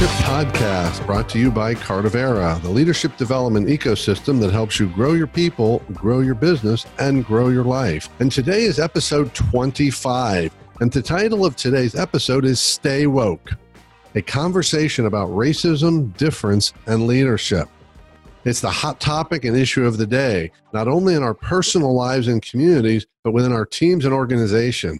Leadership 0.00 0.24
Podcast, 0.24 1.04
brought 1.04 1.28
to 1.28 1.38
you 1.38 1.50
by 1.50 1.74
Cardavera, 1.74 2.58
the 2.62 2.70
leadership 2.70 3.14
development 3.18 3.68
ecosystem 3.68 4.40
that 4.40 4.50
helps 4.50 4.80
you 4.80 4.88
grow 4.88 5.12
your 5.12 5.26
people, 5.26 5.82
grow 5.92 6.20
your 6.20 6.34
business, 6.34 6.86
and 6.98 7.22
grow 7.22 7.50
your 7.50 7.64
life. 7.64 8.08
And 8.18 8.32
today 8.32 8.62
is 8.62 8.78
episode 8.78 9.34
25. 9.34 10.54
And 10.80 10.90
the 10.90 11.02
title 11.02 11.44
of 11.44 11.54
today's 11.54 11.94
episode 11.94 12.46
is 12.46 12.60
Stay 12.60 13.06
Woke, 13.08 13.50
a 14.14 14.22
conversation 14.22 15.04
about 15.04 15.28
racism, 15.28 16.16
difference, 16.16 16.72
and 16.86 17.06
leadership. 17.06 17.68
It's 18.46 18.62
the 18.62 18.70
hot 18.70 19.00
topic 19.00 19.44
and 19.44 19.54
issue 19.54 19.84
of 19.84 19.98
the 19.98 20.06
day, 20.06 20.50
not 20.72 20.88
only 20.88 21.14
in 21.14 21.22
our 21.22 21.34
personal 21.34 21.94
lives 21.94 22.26
and 22.26 22.40
communities, 22.40 23.04
but 23.22 23.34
within 23.34 23.52
our 23.52 23.66
teams 23.66 24.06
and 24.06 24.14
organization. 24.14 24.98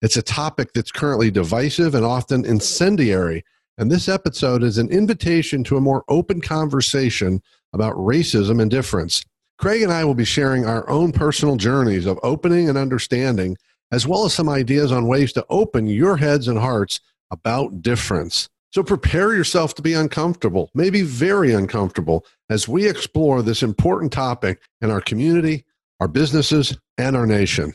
It's 0.00 0.16
a 0.16 0.22
topic 0.22 0.72
that's 0.72 0.90
currently 0.90 1.30
divisive 1.30 1.94
and 1.94 2.04
often 2.04 2.44
incendiary. 2.44 3.44
And 3.78 3.90
this 3.90 4.08
episode 4.08 4.62
is 4.62 4.78
an 4.78 4.90
invitation 4.90 5.64
to 5.64 5.76
a 5.76 5.80
more 5.80 6.04
open 6.08 6.40
conversation 6.40 7.42
about 7.72 7.94
racism 7.96 8.60
and 8.60 8.70
difference. 8.70 9.24
Craig 9.58 9.82
and 9.82 9.92
I 9.92 10.04
will 10.04 10.14
be 10.14 10.24
sharing 10.24 10.66
our 10.66 10.88
own 10.90 11.12
personal 11.12 11.56
journeys 11.56 12.04
of 12.04 12.18
opening 12.22 12.68
and 12.68 12.76
understanding, 12.76 13.56
as 13.90 14.06
well 14.06 14.24
as 14.24 14.34
some 14.34 14.48
ideas 14.48 14.92
on 14.92 15.06
ways 15.06 15.32
to 15.34 15.46
open 15.48 15.86
your 15.86 16.16
heads 16.16 16.48
and 16.48 16.58
hearts 16.58 17.00
about 17.30 17.80
difference. 17.80 18.48
So 18.72 18.82
prepare 18.82 19.34
yourself 19.34 19.74
to 19.74 19.82
be 19.82 19.94
uncomfortable, 19.94 20.70
maybe 20.74 21.02
very 21.02 21.52
uncomfortable, 21.52 22.26
as 22.50 22.68
we 22.68 22.88
explore 22.88 23.42
this 23.42 23.62
important 23.62 24.12
topic 24.12 24.60
in 24.80 24.90
our 24.90 25.00
community, 25.00 25.64
our 26.00 26.08
businesses, 26.08 26.76
and 26.98 27.16
our 27.16 27.26
nation. 27.26 27.74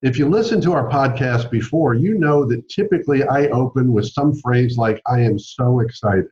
If 0.00 0.16
you 0.16 0.28
listen 0.28 0.60
to 0.60 0.72
our 0.72 0.88
podcast 0.88 1.50
before, 1.50 1.94
you 1.94 2.18
know 2.18 2.44
that 2.44 2.68
typically 2.68 3.24
I 3.24 3.48
open 3.48 3.92
with 3.92 4.06
some 4.06 4.32
phrase 4.32 4.78
like, 4.78 5.02
I 5.06 5.20
am 5.20 5.38
so 5.40 5.80
excited. 5.80 6.28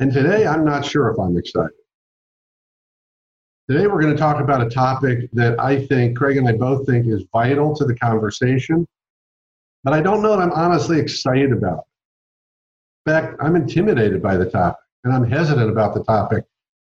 And 0.00 0.12
today 0.12 0.44
I'm 0.44 0.64
not 0.64 0.84
sure 0.84 1.08
if 1.08 1.20
I'm 1.20 1.36
excited. 1.36 1.70
Today 3.70 3.86
we're 3.86 4.02
going 4.02 4.12
to 4.12 4.18
talk 4.18 4.40
about 4.40 4.66
a 4.66 4.68
topic 4.68 5.30
that 5.34 5.60
I 5.60 5.86
think, 5.86 6.18
Craig 6.18 6.36
and 6.36 6.48
I 6.48 6.54
both 6.54 6.84
think, 6.84 7.06
is 7.06 7.24
vital 7.32 7.76
to 7.76 7.84
the 7.84 7.94
conversation, 7.94 8.88
but 9.84 9.94
I 9.94 10.00
don't 10.02 10.20
know 10.20 10.30
that 10.30 10.42
I'm 10.42 10.52
honestly 10.52 10.98
excited 10.98 11.52
about. 11.52 11.84
In 13.06 13.12
fact, 13.12 13.36
I'm 13.40 13.54
intimidated 13.54 14.20
by 14.20 14.36
the 14.36 14.50
topic 14.50 14.80
and 15.04 15.14
I'm 15.14 15.30
hesitant 15.30 15.70
about 15.70 15.94
the 15.94 16.02
topic. 16.02 16.44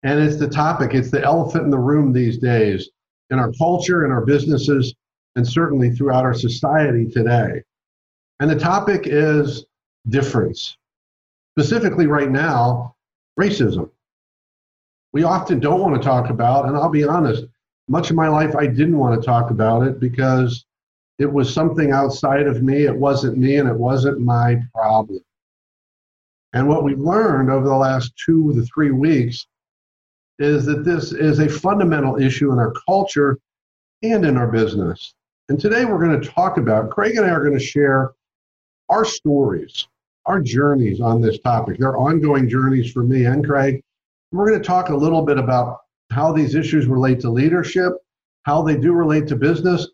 And 0.04 0.20
it's 0.20 0.36
the 0.36 0.48
topic, 0.48 0.94
it's 0.94 1.10
the 1.10 1.24
elephant 1.24 1.64
in 1.64 1.70
the 1.70 1.78
room 1.78 2.12
these 2.12 2.38
days 2.38 2.90
in 3.30 3.40
our 3.40 3.50
culture, 3.58 4.04
in 4.04 4.12
our 4.12 4.24
businesses, 4.24 4.94
and 5.36 5.46
certainly 5.46 5.90
throughout 5.90 6.24
our 6.24 6.34
society 6.34 7.06
today. 7.06 7.62
And 8.40 8.50
the 8.50 8.58
topic 8.58 9.02
is 9.06 9.64
difference. 10.08 10.76
Specifically, 11.56 12.06
right 12.06 12.30
now, 12.30 12.94
racism. 13.38 13.90
We 15.12 15.24
often 15.24 15.60
don't 15.60 15.80
want 15.80 16.00
to 16.00 16.06
talk 16.06 16.30
about, 16.30 16.66
and 16.66 16.76
I'll 16.76 16.88
be 16.88 17.04
honest, 17.04 17.44
much 17.88 18.10
of 18.10 18.16
my 18.16 18.28
life 18.28 18.56
I 18.56 18.66
didn't 18.66 18.96
want 18.96 19.20
to 19.20 19.26
talk 19.26 19.50
about 19.50 19.86
it 19.86 20.00
because 20.00 20.64
it 21.18 21.30
was 21.30 21.52
something 21.52 21.92
outside 21.92 22.46
of 22.46 22.62
me. 22.62 22.84
It 22.84 22.96
wasn't 22.96 23.36
me 23.36 23.56
and 23.56 23.68
it 23.68 23.76
wasn't 23.76 24.20
my 24.20 24.62
problem. 24.74 25.20
And 26.54 26.68
what 26.68 26.84
we've 26.84 26.98
learned 26.98 27.50
over 27.50 27.66
the 27.66 27.76
last 27.76 28.12
two 28.16 28.52
to 28.54 28.64
three 28.74 28.90
weeks 28.90 29.46
is 30.38 30.64
that 30.66 30.84
this 30.84 31.12
is 31.12 31.38
a 31.38 31.48
fundamental 31.48 32.20
issue 32.20 32.52
in 32.52 32.58
our 32.58 32.72
culture 32.86 33.38
and 34.02 34.24
in 34.24 34.36
our 34.36 34.48
business. 34.48 35.14
And 35.52 35.60
today 35.60 35.84
we're 35.84 36.02
going 36.02 36.18
to 36.18 36.28
talk 36.30 36.56
about, 36.56 36.88
Craig 36.88 37.14
and 37.18 37.26
I 37.26 37.28
are 37.28 37.44
going 37.44 37.52
to 37.52 37.62
share 37.62 38.12
our 38.88 39.04
stories, 39.04 39.86
our 40.24 40.40
journeys 40.40 40.98
on 40.98 41.20
this 41.20 41.40
topic. 41.40 41.76
They're 41.76 41.98
ongoing 41.98 42.48
journeys 42.48 42.90
for 42.90 43.02
me 43.02 43.26
and 43.26 43.44
Craig. 43.44 43.82
We're 44.30 44.48
going 44.48 44.62
to 44.62 44.66
talk 44.66 44.88
a 44.88 44.96
little 44.96 45.20
bit 45.20 45.36
about 45.36 45.80
how 46.10 46.32
these 46.32 46.54
issues 46.54 46.86
relate 46.86 47.20
to 47.20 47.30
leadership, 47.30 47.92
how 48.44 48.62
they 48.62 48.78
do 48.78 48.94
relate 48.94 49.26
to 49.26 49.36
business, 49.36 49.88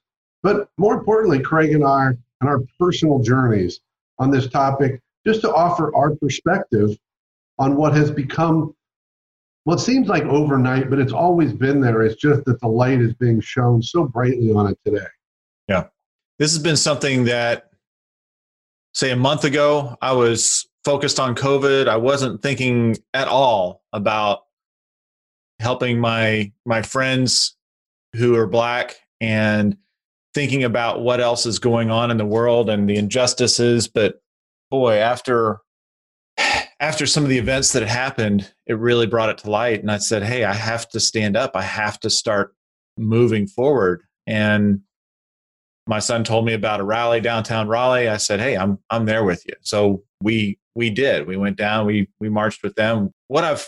but 0.45 0.69
more 0.79 0.95
importantly, 0.95 1.41
Craig 1.41 1.73
and 1.73 1.85
I 1.85 2.07
and 2.07 2.49
our 2.49 2.61
personal 2.79 3.19
journeys 3.19 3.81
on 4.21 4.31
this 4.31 4.49
topic, 4.49 5.01
just 5.27 5.41
to 5.41 5.53
offer 5.53 5.93
our 5.93 6.15
perspective 6.15 6.97
on 7.59 7.75
what 7.75 7.95
has 7.95 8.13
become 8.13 8.77
well, 9.65 9.77
it 9.77 9.81
seems 9.81 10.07
like 10.07 10.23
overnight, 10.23 10.89
but 10.89 11.01
it's 11.01 11.13
always 11.13 11.53
been 11.53 11.81
there. 11.81 12.03
It's 12.03 12.15
just 12.15 12.45
that 12.45 12.61
the 12.61 12.69
light 12.69 13.01
is 13.01 13.13
being 13.15 13.41
shown 13.41 13.83
so 13.83 14.05
brightly 14.05 14.53
on 14.53 14.69
it 14.69 14.79
today. 14.85 15.05
This 16.39 16.53
has 16.53 16.63
been 16.63 16.77
something 16.77 17.25
that, 17.25 17.71
say, 18.95 19.11
a 19.11 19.17
month 19.17 19.45
ago, 19.45 19.97
I 20.01 20.13
was 20.13 20.69
focused 20.85 21.19
on 21.19 21.35
COVID. 21.35 21.89
I 21.89 21.97
wasn't 21.97 22.43
thinking 22.43 22.97
at 23.13 23.29
all 23.29 23.83
about 23.93 24.41
helping 25.61 25.99
my 25.99 26.53
my 26.65 26.83
friends 26.83 27.57
who 28.15 28.37
are 28.37 28.47
black 28.47 28.97
and 29.21 29.77
thinking 30.33 30.63
about 30.63 31.01
what 31.01 31.21
else 31.21 31.47
is 31.47 31.59
going 31.59 31.91
on 31.91 32.11
in 32.11 32.17
the 32.17 32.25
world 32.25 32.71
and 32.71 32.89
the 32.89 32.97
injustices. 32.97 33.89
But 33.89 34.23
boy 34.71 34.95
after 34.95 35.61
after 36.81 37.07
some 37.07 37.25
of 37.25 37.29
the 37.29 37.39
events 37.39 37.73
that 37.73 37.83
had 37.83 37.89
happened 37.89 38.53
it 38.67 38.79
really 38.79 39.07
brought 39.07 39.31
it 39.31 39.39
to 39.39 39.51
light. 39.51 39.81
And 39.81 39.91
i 39.91 39.99
said 39.99 40.23
hey 40.23 40.45
i 40.45 40.55
have 40.55 40.89
to 40.91 41.01
stand 41.01 41.37
up. 41.37 41.53
I 41.57 41.63
have 41.63 41.99
to 42.01 42.11
start 42.11 42.55
moving 42.97 43.49
forward. 43.49 44.03
And 44.27 44.83
my 45.89 45.99
son 45.99 46.23
told 46.23 46.45
me 46.45 46.53
about 46.53 46.81
a 46.81 46.85
rally 46.85 47.21
downtown 47.21 47.67
Raleigh. 47.67 48.09
I 48.09 48.19
said, 48.19 48.41
"Hey, 48.41 48.57
I'm 48.57 48.79
I'm 48.91 49.07
there 49.07 49.25
with 49.25 49.43
you." 49.47 49.55
So 49.63 50.05
we 50.23 50.59
we 50.75 50.91
did. 50.91 51.27
We 51.27 51.37
went 51.37 51.57
down. 51.57 51.87
We 51.87 52.09
we 52.21 52.29
marched 52.29 52.63
with 52.63 52.75
them. 52.77 53.11
What 53.29 53.43
I've 53.43 53.67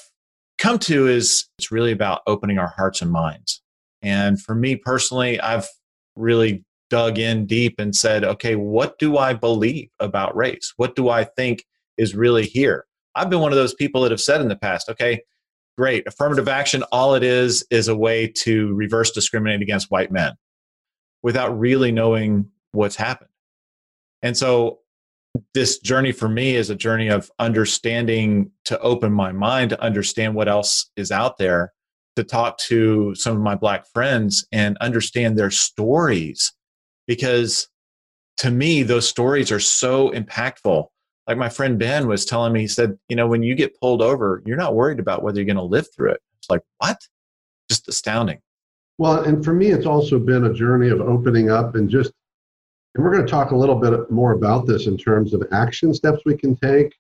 come 0.58 0.78
to 0.80 1.08
is 1.08 1.48
it's 1.58 1.72
really 1.72 1.92
about 1.92 2.20
opening 2.26 2.58
our 2.58 2.72
hearts 2.76 3.00
and 3.00 3.10
minds. 3.10 3.62
And 4.02 4.40
for 4.40 4.54
me 4.54 4.76
personally, 4.76 5.40
I've 5.40 5.66
really 6.14 6.62
dug 6.90 7.18
in 7.18 7.46
deep 7.46 7.76
and 7.78 7.96
said, 7.96 8.22
"Okay, 8.22 8.54
what 8.54 8.98
do 8.98 9.16
I 9.16 9.32
believe 9.32 9.88
about 9.98 10.36
race? 10.36 10.74
What 10.76 10.94
do 10.94 11.08
I 11.08 11.24
think 11.24 11.64
is 11.96 12.14
really 12.14 12.44
here?" 12.44 12.84
I've 13.14 13.30
been 13.30 13.40
one 13.40 13.52
of 13.52 13.58
those 13.58 13.74
people 13.74 14.02
that 14.02 14.10
have 14.10 14.20
said 14.20 14.42
in 14.42 14.48
the 14.48 14.56
past, 14.56 14.90
"Okay, 14.90 15.22
great, 15.78 16.06
affirmative 16.06 16.48
action 16.48 16.82
all 16.92 17.14
it 17.14 17.22
is 17.22 17.66
is 17.70 17.88
a 17.88 17.96
way 17.96 18.26
to 18.42 18.74
reverse 18.74 19.10
discriminate 19.10 19.62
against 19.62 19.90
white 19.90 20.12
men." 20.12 20.34
Without 21.22 21.58
really 21.58 21.92
knowing 21.92 22.50
what's 22.72 22.96
happened. 22.96 23.30
And 24.22 24.36
so 24.36 24.80
this 25.54 25.78
journey 25.78 26.12
for 26.12 26.28
me 26.28 26.56
is 26.56 26.70
a 26.70 26.74
journey 26.74 27.08
of 27.08 27.30
understanding 27.38 28.50
to 28.64 28.78
open 28.80 29.12
my 29.12 29.32
mind 29.32 29.70
to 29.70 29.82
understand 29.82 30.34
what 30.34 30.48
else 30.48 30.90
is 30.96 31.10
out 31.10 31.38
there 31.38 31.72
to 32.16 32.24
talk 32.24 32.58
to 32.58 33.14
some 33.14 33.36
of 33.36 33.42
my 33.42 33.54
black 33.54 33.86
friends 33.92 34.46
and 34.52 34.76
understand 34.78 35.38
their 35.38 35.50
stories. 35.50 36.52
Because 37.06 37.68
to 38.38 38.50
me 38.50 38.82
those 38.82 39.08
stories 39.08 39.52
are 39.52 39.60
so 39.60 40.10
impactful. 40.10 40.86
Like 41.26 41.38
my 41.38 41.48
friend 41.48 41.78
ben 41.78 42.08
was 42.08 42.24
telling 42.24 42.52
me 42.52 42.60
he 42.60 42.68
said 42.68 42.98
you 43.08 43.16
know 43.16 43.26
when 43.26 43.42
you 43.42 43.54
get 43.54 43.78
pulled 43.80 44.02
over 44.02 44.42
you're 44.44 44.56
not 44.56 44.74
worried 44.74 44.98
about 44.98 45.22
whether 45.22 45.38
you're 45.38 45.46
going 45.46 45.56
to 45.56 45.62
live 45.62 45.86
through 45.94 46.12
it. 46.12 46.20
It's 46.38 46.50
like 46.50 46.62
what? 46.78 46.98
Just 47.68 47.88
astounding 47.88 48.40
well, 49.00 49.24
and 49.24 49.42
for 49.42 49.54
me, 49.54 49.68
it's 49.68 49.86
also 49.86 50.18
been 50.18 50.44
a 50.44 50.52
journey 50.52 50.90
of 50.90 51.00
opening 51.00 51.50
up 51.50 51.74
and 51.74 51.88
just, 51.88 52.12
and 52.94 53.02
we're 53.02 53.10
going 53.10 53.24
to 53.24 53.30
talk 53.30 53.50
a 53.50 53.56
little 53.56 53.76
bit 53.76 54.10
more 54.10 54.32
about 54.32 54.66
this 54.66 54.86
in 54.86 54.98
terms 54.98 55.32
of 55.32 55.42
action 55.52 55.94
steps 55.94 56.18
we 56.26 56.36
can 56.36 56.54
take. 56.54 56.94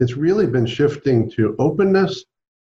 It's 0.00 0.14
really 0.14 0.46
been 0.46 0.64
shifting 0.64 1.30
to 1.32 1.54
openness 1.58 2.24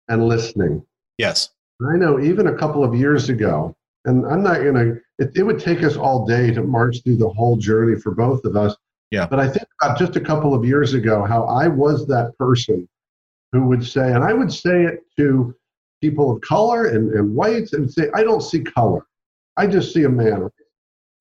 and 0.09 0.27
listening. 0.27 0.83
Yes. 1.19 1.51
I 1.87 1.97
know 1.97 2.21
even 2.21 2.47
a 2.47 2.57
couple 2.57 2.83
of 2.83 2.95
years 2.95 3.29
ago, 3.29 3.77
and 4.07 4.25
I'm 4.25 4.43
not 4.43 4.63
going 4.63 4.77
to, 4.77 5.01
it, 5.19 5.33
it 5.37 5.43
would 5.43 5.61
take 5.61 5.83
us 5.83 5.99
all 5.99 6.25
day 6.25 6.51
to 6.51 6.63
march 6.63 7.03
through 7.05 7.19
the 7.19 7.29
whole 7.29 7.59
journey 7.59 8.01
for 8.01 8.13
both 8.15 8.47
of 8.47 8.57
us. 8.57 8.75
Yeah. 9.11 9.27
But 9.27 9.41
I 9.41 9.49
think 9.49 9.67
about 9.83 9.99
just 9.99 10.17
a 10.17 10.21
couple 10.21 10.55
of 10.55 10.65
years 10.65 10.95
ago 10.95 11.27
how 11.27 11.45
I 11.45 11.69
was 11.69 12.07
that 12.07 12.33
person 12.39 12.89
who 13.53 13.67
would 13.67 13.87
say, 13.87 14.11
and 14.15 14.25
I 14.25 14.33
would 14.33 14.51
say 14.51 14.85
it 14.85 15.01
to 15.19 15.55
people 16.01 16.31
of 16.31 16.41
color 16.41 16.87
and, 16.87 17.13
and 17.13 17.35
whites 17.35 17.73
and 17.73 17.91
say, 17.91 18.09
I 18.15 18.23
don't 18.23 18.43
see 18.43 18.61
color. 18.61 19.07
I 19.57 19.67
just 19.67 19.93
see 19.93 20.05
a 20.05 20.09
man. 20.09 20.51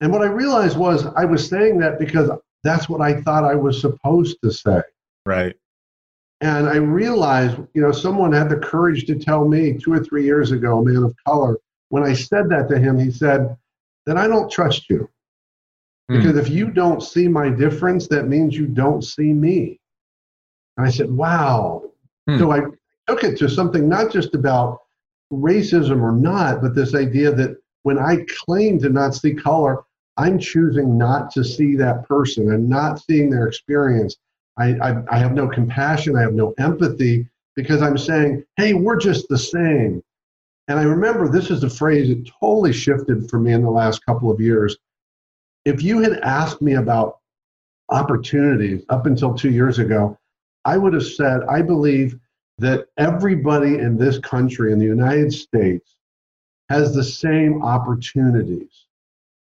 And 0.02 0.12
what 0.12 0.22
I 0.22 0.28
realized 0.28 0.78
was 0.78 1.06
I 1.06 1.26
was 1.26 1.48
saying 1.48 1.80
that 1.80 2.00
because 2.00 2.30
that's 2.64 2.88
what 2.88 3.02
I 3.02 3.22
thought 3.22 3.44
I 3.44 3.56
was 3.56 3.82
supposed 3.82 4.38
to 4.44 4.52
say. 4.52 4.82
Right. 5.26 5.56
And 6.42 6.70
I 6.70 6.78
realized, 6.78 7.58
you 7.74 7.82
know, 7.82 7.92
someone 7.92 8.32
had 8.32 8.50
the 8.50 8.56
courage 8.56 9.06
to 9.08 9.16
tell 9.16 9.46
me 9.46 9.78
two 9.78 9.92
or 9.92 10.04
three 10.04 10.24
years 10.24 10.52
ago, 10.52 10.80
a 10.80 10.86
man 10.86 11.04
of 11.04 11.16
color, 11.28 11.58
when 11.90 12.04
I 12.04 12.14
said 12.14 12.50
that 12.50 12.70
to 12.70 12.80
him, 12.80 12.98
he 12.98 13.12
said, 13.12 13.58
then 14.06 14.18
I 14.18 14.28
don't 14.28 14.50
trust 14.50 14.90
you. 14.90 15.10
Hmm. 16.10 16.18
Because 16.18 16.38
if 16.38 16.50
you 16.50 16.72
don't 16.72 17.04
see 17.04 17.28
my 17.28 17.50
difference, 17.50 18.08
that 18.08 18.28
means 18.28 18.56
you 18.56 18.68
don't 18.68 19.04
see 19.04 19.34
me. 19.34 19.80
And 20.78 20.88
I 20.88 20.90
said, 20.90 21.12
wow. 21.12 21.92
Hmm. 22.28 22.40
So 22.40 22.52
I 22.52 22.62
took 23.10 23.24
it 23.24 23.38
to 23.40 23.50
something 23.50 23.90
not 23.90 24.12
just 24.12 24.36
about 24.36 24.82
racism 25.34 26.02
or 26.02 26.12
not, 26.12 26.62
but 26.62 26.76
this 26.76 26.94
idea 26.94 27.32
that 27.32 27.58
when 27.82 27.98
I 27.98 28.24
claim 28.46 28.80
to 28.80 28.90
not 28.90 29.16
see 29.16 29.34
color, 29.34 29.80
I'm 30.18 30.38
choosing 30.38 30.96
not 30.96 31.32
to 31.32 31.44
see 31.44 31.76
that 31.78 32.08
person. 32.08 32.52
I'm 32.52 32.70
not 32.70 33.02
seeing 33.02 33.32
their 33.32 33.48
experience. 33.48 34.18
I, 34.58 34.76
I, 34.76 35.04
I 35.10 35.18
have 35.18 35.34
no 35.34 35.48
compassion. 35.48 36.18
I 36.18 36.22
have 36.22 36.34
no 36.34 36.54
empathy 36.60 37.28
because 37.56 37.82
I'm 37.82 37.98
saying, 37.98 38.44
hey, 38.58 38.74
we're 38.74 38.98
just 38.98 39.28
the 39.28 39.38
same. 39.38 40.04
And 40.68 40.78
I 40.78 40.84
remember 40.84 41.28
this 41.28 41.50
is 41.50 41.64
a 41.64 41.70
phrase 41.70 42.10
that 42.10 42.32
totally 42.40 42.74
shifted 42.74 43.28
for 43.28 43.40
me 43.40 43.54
in 43.54 43.64
the 43.64 43.72
last 43.72 44.06
couple 44.06 44.30
of 44.30 44.40
years. 44.40 44.78
If 45.66 45.82
you 45.82 46.02
had 46.02 46.20
asked 46.20 46.62
me 46.62 46.76
about 46.76 47.20
opportunities 47.90 48.84
up 48.90 49.08
until 49.08 49.34
two 49.34 49.50
years 49.50 49.80
ago, 49.80 50.16
I 50.66 50.78
would 50.78 50.94
have 50.94 51.06
said, 51.08 51.42
I 51.50 51.64
believe 51.64 52.20
that 52.60 52.88
everybody 52.98 53.76
in 53.80 53.98
this 53.98 54.20
country, 54.20 54.72
in 54.72 54.80
the 54.80 54.86
United 54.86 55.34
States, 55.34 55.96
has 56.70 56.94
the 56.94 57.04
same 57.04 57.64
opportunities. 57.64 58.86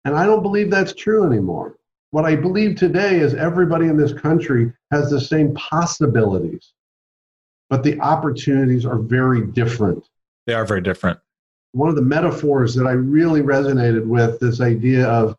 And 0.05 0.15
I 0.15 0.25
don't 0.25 0.41
believe 0.41 0.71
that's 0.71 0.93
true 0.93 1.25
anymore. 1.25 1.77
What 2.11 2.25
I 2.25 2.35
believe 2.35 2.75
today 2.75 3.19
is 3.19 3.33
everybody 3.33 3.87
in 3.87 3.97
this 3.97 4.13
country 4.13 4.71
has 4.91 5.09
the 5.09 5.21
same 5.21 5.53
possibilities, 5.55 6.73
but 7.69 7.83
the 7.83 7.99
opportunities 7.99 8.85
are 8.85 8.97
very 8.97 9.45
different. 9.47 10.07
They 10.47 10.53
are 10.53 10.65
very 10.65 10.81
different. 10.81 11.19
One 11.73 11.89
of 11.89 11.95
the 11.95 12.01
metaphors 12.01 12.75
that 12.75 12.85
I 12.85 12.91
really 12.91 13.41
resonated 13.41 14.05
with 14.05 14.39
this 14.39 14.59
idea 14.59 15.07
of, 15.07 15.37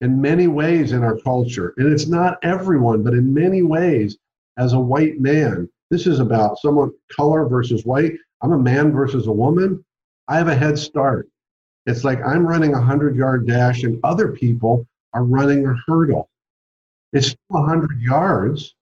in 0.00 0.20
many 0.20 0.46
ways 0.48 0.92
in 0.92 1.02
our 1.02 1.16
culture, 1.18 1.74
and 1.76 1.92
it's 1.92 2.06
not 2.06 2.38
everyone, 2.42 3.02
but 3.02 3.14
in 3.14 3.32
many 3.32 3.62
ways, 3.62 4.18
as 4.58 4.72
a 4.72 4.80
white 4.80 5.20
man, 5.20 5.68
this 5.92 6.06
is 6.06 6.20
about 6.20 6.58
someone 6.58 6.90
color 7.14 7.46
versus 7.46 7.84
white. 7.84 8.14
I'm 8.40 8.52
a 8.52 8.58
man 8.58 8.92
versus 8.92 9.26
a 9.26 9.32
woman. 9.32 9.84
I 10.26 10.38
have 10.38 10.48
a 10.48 10.54
head 10.54 10.78
start. 10.78 11.28
It's 11.84 12.02
like 12.02 12.18
I'm 12.24 12.46
running 12.46 12.70
a 12.70 12.78
100 12.78 13.14
yard 13.14 13.46
dash 13.46 13.82
and 13.82 14.00
other 14.02 14.32
people 14.32 14.86
are 15.12 15.22
running 15.22 15.66
a 15.66 15.74
hurdle. 15.86 16.30
It's 17.12 17.26
still 17.26 17.60
100 17.60 18.00
yards, 18.00 18.74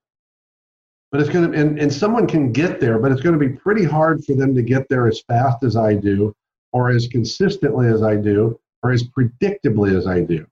but 1.11 1.21
it's 1.21 1.29
going 1.29 1.51
to, 1.51 1.59
and, 1.59 1.81
and 1.81 1.93
someone 1.93 2.29
can 2.29 2.53
get 2.53 2.79
there, 2.79 3.01
but 3.01 3.11
it's 3.11 3.23
going 3.23 3.37
to 3.37 3.45
be 3.45 3.57
pretty 3.57 3.85
hard 3.85 4.25
for 4.25 4.35
them 4.35 4.55
to 4.55 4.63
get 4.63 4.89
there 4.89 5.09
as 5.09 5.21
fast 5.27 5.65
as 5.65 5.75
I 5.75 5.95
do, 5.95 6.33
or 6.73 6.91
as 6.91 7.09
consistently 7.09 7.89
as 7.89 8.05
I 8.05 8.15
do, 8.15 8.57
or 8.85 8.93
as 8.93 9.03
predictably 9.03 9.99
as 9.99 10.07
I 10.07 10.21
do. 10.21 10.47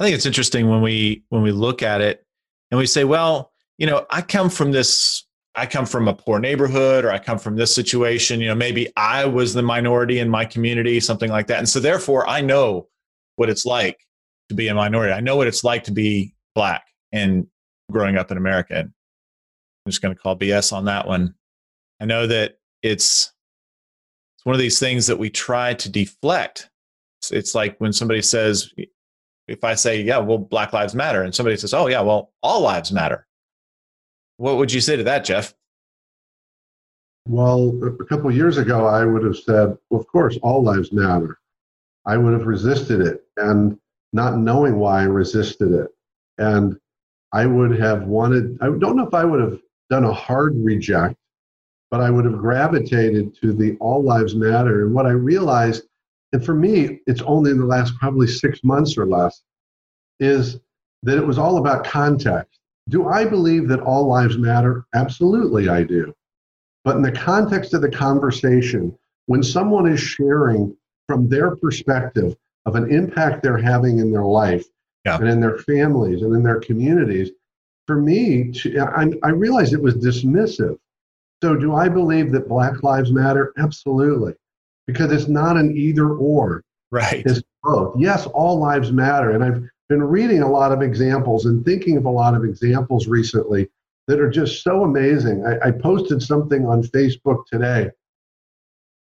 I 0.00 0.04
think 0.04 0.14
it's 0.16 0.24
interesting 0.24 0.70
when 0.70 0.80
we 0.80 1.24
when 1.28 1.42
we 1.42 1.52
look 1.52 1.82
at 1.82 2.00
it 2.00 2.24
and 2.70 2.78
we 2.78 2.86
say, 2.86 3.04
well, 3.04 3.52
you 3.78 3.86
know, 3.86 4.06
I 4.10 4.22
come 4.22 4.50
from 4.50 4.72
this 4.72 5.26
I 5.56 5.64
come 5.64 5.86
from 5.86 6.06
a 6.06 6.12
poor 6.12 6.38
neighborhood 6.38 7.04
or 7.06 7.10
I 7.10 7.18
come 7.18 7.38
from 7.38 7.56
this 7.56 7.74
situation, 7.74 8.40
you 8.40 8.48
know, 8.48 8.54
maybe 8.54 8.92
I 8.94 9.24
was 9.24 9.54
the 9.54 9.62
minority 9.62 10.18
in 10.18 10.28
my 10.28 10.44
community, 10.44 11.00
something 11.00 11.30
like 11.30 11.46
that. 11.46 11.58
And 11.58 11.68
so 11.68 11.80
therefore 11.80 12.28
I 12.28 12.42
know 12.42 12.88
what 13.36 13.48
it's 13.48 13.64
like 13.64 13.98
to 14.50 14.54
be 14.54 14.68
a 14.68 14.74
minority. 14.74 15.14
I 15.14 15.20
know 15.20 15.36
what 15.36 15.46
it's 15.46 15.64
like 15.64 15.84
to 15.84 15.92
be 15.92 16.34
black 16.54 16.86
and 17.10 17.46
growing 17.90 18.18
up 18.18 18.30
in 18.30 18.36
America. 18.36 18.80
I'm 18.80 18.92
just 19.90 20.02
going 20.02 20.14
to 20.14 20.20
call 20.20 20.36
BS 20.36 20.74
on 20.74 20.84
that 20.86 21.06
one. 21.06 21.34
I 22.00 22.04
know 22.04 22.26
that 22.26 22.58
it's 22.82 23.32
it's 24.36 24.44
one 24.44 24.54
of 24.54 24.60
these 24.60 24.78
things 24.78 25.06
that 25.06 25.18
we 25.18 25.30
try 25.30 25.72
to 25.74 25.88
deflect. 25.88 26.68
It's, 27.20 27.30
it's 27.30 27.54
like 27.54 27.78
when 27.78 27.94
somebody 27.94 28.20
says, 28.20 28.70
if 29.48 29.64
I 29.64 29.74
say, 29.74 30.02
yeah, 30.02 30.18
well, 30.18 30.38
Black 30.38 30.74
Lives 30.74 30.94
Matter, 30.94 31.22
and 31.22 31.34
somebody 31.34 31.56
says, 31.56 31.72
oh, 31.72 31.86
yeah, 31.86 32.02
well, 32.02 32.32
all 32.42 32.60
lives 32.60 32.92
matter. 32.92 33.25
What 34.38 34.56
would 34.58 34.72
you 34.72 34.80
say 34.80 34.96
to 34.96 35.04
that, 35.04 35.24
Jeff? 35.24 35.54
Well, 37.28 37.72
a 37.82 38.04
couple 38.04 38.30
years 38.30 38.56
ago, 38.56 38.86
I 38.86 39.04
would 39.04 39.24
have 39.24 39.36
said, 39.36 39.76
well, 39.90 40.00
of 40.00 40.06
course, 40.06 40.38
all 40.42 40.62
lives 40.62 40.92
matter. 40.92 41.38
I 42.04 42.16
would 42.16 42.32
have 42.32 42.46
resisted 42.46 43.00
it 43.00 43.24
and 43.36 43.78
not 44.12 44.38
knowing 44.38 44.76
why 44.76 45.00
I 45.00 45.04
resisted 45.04 45.72
it. 45.72 45.88
And 46.38 46.78
I 47.32 47.46
would 47.46 47.78
have 47.78 48.04
wanted, 48.04 48.58
I 48.60 48.66
don't 48.66 48.96
know 48.96 49.06
if 49.06 49.14
I 49.14 49.24
would 49.24 49.40
have 49.40 49.58
done 49.90 50.04
a 50.04 50.12
hard 50.12 50.54
reject, 50.56 51.16
but 51.90 52.00
I 52.00 52.10
would 52.10 52.24
have 52.24 52.38
gravitated 52.38 53.34
to 53.40 53.52
the 53.52 53.76
all 53.80 54.02
lives 54.02 54.34
matter. 54.34 54.84
And 54.84 54.94
what 54.94 55.06
I 55.06 55.10
realized, 55.10 55.84
and 56.32 56.44
for 56.44 56.54
me, 56.54 57.00
it's 57.06 57.22
only 57.22 57.50
in 57.50 57.58
the 57.58 57.66
last 57.66 57.96
probably 57.98 58.28
six 58.28 58.62
months 58.62 58.96
or 58.96 59.06
less, 59.06 59.42
is 60.20 60.60
that 61.02 61.18
it 61.18 61.26
was 61.26 61.38
all 61.38 61.58
about 61.58 61.84
context. 61.84 62.55
Do 62.88 63.08
I 63.08 63.24
believe 63.24 63.68
that 63.68 63.80
all 63.80 64.08
lives 64.08 64.38
matter? 64.38 64.86
Absolutely, 64.94 65.68
I 65.68 65.82
do. 65.82 66.14
But 66.84 66.96
in 66.96 67.02
the 67.02 67.12
context 67.12 67.74
of 67.74 67.82
the 67.82 67.90
conversation, 67.90 68.96
when 69.26 69.42
someone 69.42 69.90
is 69.90 70.00
sharing 70.00 70.76
from 71.08 71.28
their 71.28 71.56
perspective 71.56 72.36
of 72.64 72.76
an 72.76 72.90
impact 72.92 73.42
they're 73.42 73.58
having 73.58 73.98
in 73.98 74.12
their 74.12 74.24
life 74.24 74.64
yeah. 75.04 75.16
and 75.16 75.28
in 75.28 75.40
their 75.40 75.58
families 75.58 76.22
and 76.22 76.34
in 76.34 76.42
their 76.42 76.60
communities, 76.60 77.30
for 77.86 78.00
me, 78.00 78.52
I, 78.78 79.12
I 79.22 79.30
realized 79.30 79.72
it 79.72 79.82
was 79.82 79.96
dismissive. 79.96 80.78
So, 81.42 81.54
do 81.56 81.74
I 81.74 81.88
believe 81.88 82.32
that 82.32 82.48
Black 82.48 82.82
Lives 82.82 83.12
Matter? 83.12 83.52
Absolutely, 83.58 84.34
because 84.86 85.12
it's 85.12 85.28
not 85.28 85.56
an 85.56 85.76
either 85.76 86.10
or. 86.10 86.62
Right. 86.90 87.22
It's 87.26 87.42
both. 87.62 87.98
Yes, 87.98 88.26
all 88.26 88.58
lives 88.58 88.92
matter. 88.92 89.32
And 89.32 89.44
I've 89.44 89.68
been 89.88 90.02
reading 90.02 90.42
a 90.42 90.50
lot 90.50 90.72
of 90.72 90.82
examples 90.82 91.46
and 91.46 91.64
thinking 91.64 91.96
of 91.96 92.04
a 92.06 92.10
lot 92.10 92.34
of 92.34 92.44
examples 92.44 93.06
recently 93.06 93.68
that 94.08 94.20
are 94.20 94.30
just 94.30 94.62
so 94.62 94.84
amazing. 94.84 95.44
I, 95.46 95.68
I 95.68 95.70
posted 95.70 96.22
something 96.22 96.66
on 96.66 96.82
Facebook 96.82 97.44
today 97.46 97.90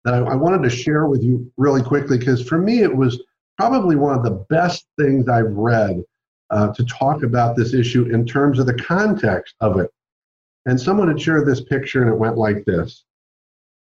that 0.05 0.15
I, 0.15 0.19
I 0.19 0.35
wanted 0.35 0.63
to 0.63 0.75
share 0.75 1.07
with 1.07 1.23
you 1.23 1.51
really 1.57 1.83
quickly 1.83 2.19
because 2.19 2.47
for 2.47 2.59
me 2.59 2.83
it 2.83 2.95
was 2.95 3.21
probably 3.57 3.97
one 3.97 4.15
of 4.15 4.23
the 4.23 4.45
best 4.49 4.87
things 4.99 5.29
I've 5.29 5.51
read 5.51 6.03
uh, 6.51 6.73
to 6.73 6.85
talk 6.85 7.23
about 7.23 7.57
this 7.57 7.75
issue 7.75 8.05
in 8.05 8.25
terms 8.25 8.59
of 8.59 8.67
the 8.67 8.75
context 8.75 9.55
of 9.61 9.79
it. 9.79 9.91
And 10.67 10.81
someone 10.81 11.09
had 11.09 11.21
shared 11.21 11.47
this 11.47 11.61
picture 11.61 12.03
and 12.03 12.11
it 12.11 12.19
went 12.19 12.39
like 12.39 12.65
this. 12.65 13.05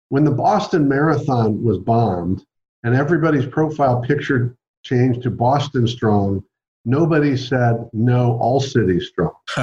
When 0.09 0.23
the 0.23 0.31
Boston 0.31 0.89
Marathon 0.89 1.63
was 1.63 1.77
bombed 1.77 2.43
and 2.83 2.95
everybody's 2.95 3.45
profile 3.45 4.01
picture 4.01 4.57
changed 4.83 5.21
to 5.23 5.29
Boston 5.29 5.87
Strong, 5.87 6.43
nobody 6.85 7.37
said, 7.37 7.89
no, 7.93 8.37
all 8.39 8.59
cities 8.59 9.07
strong. 9.09 9.33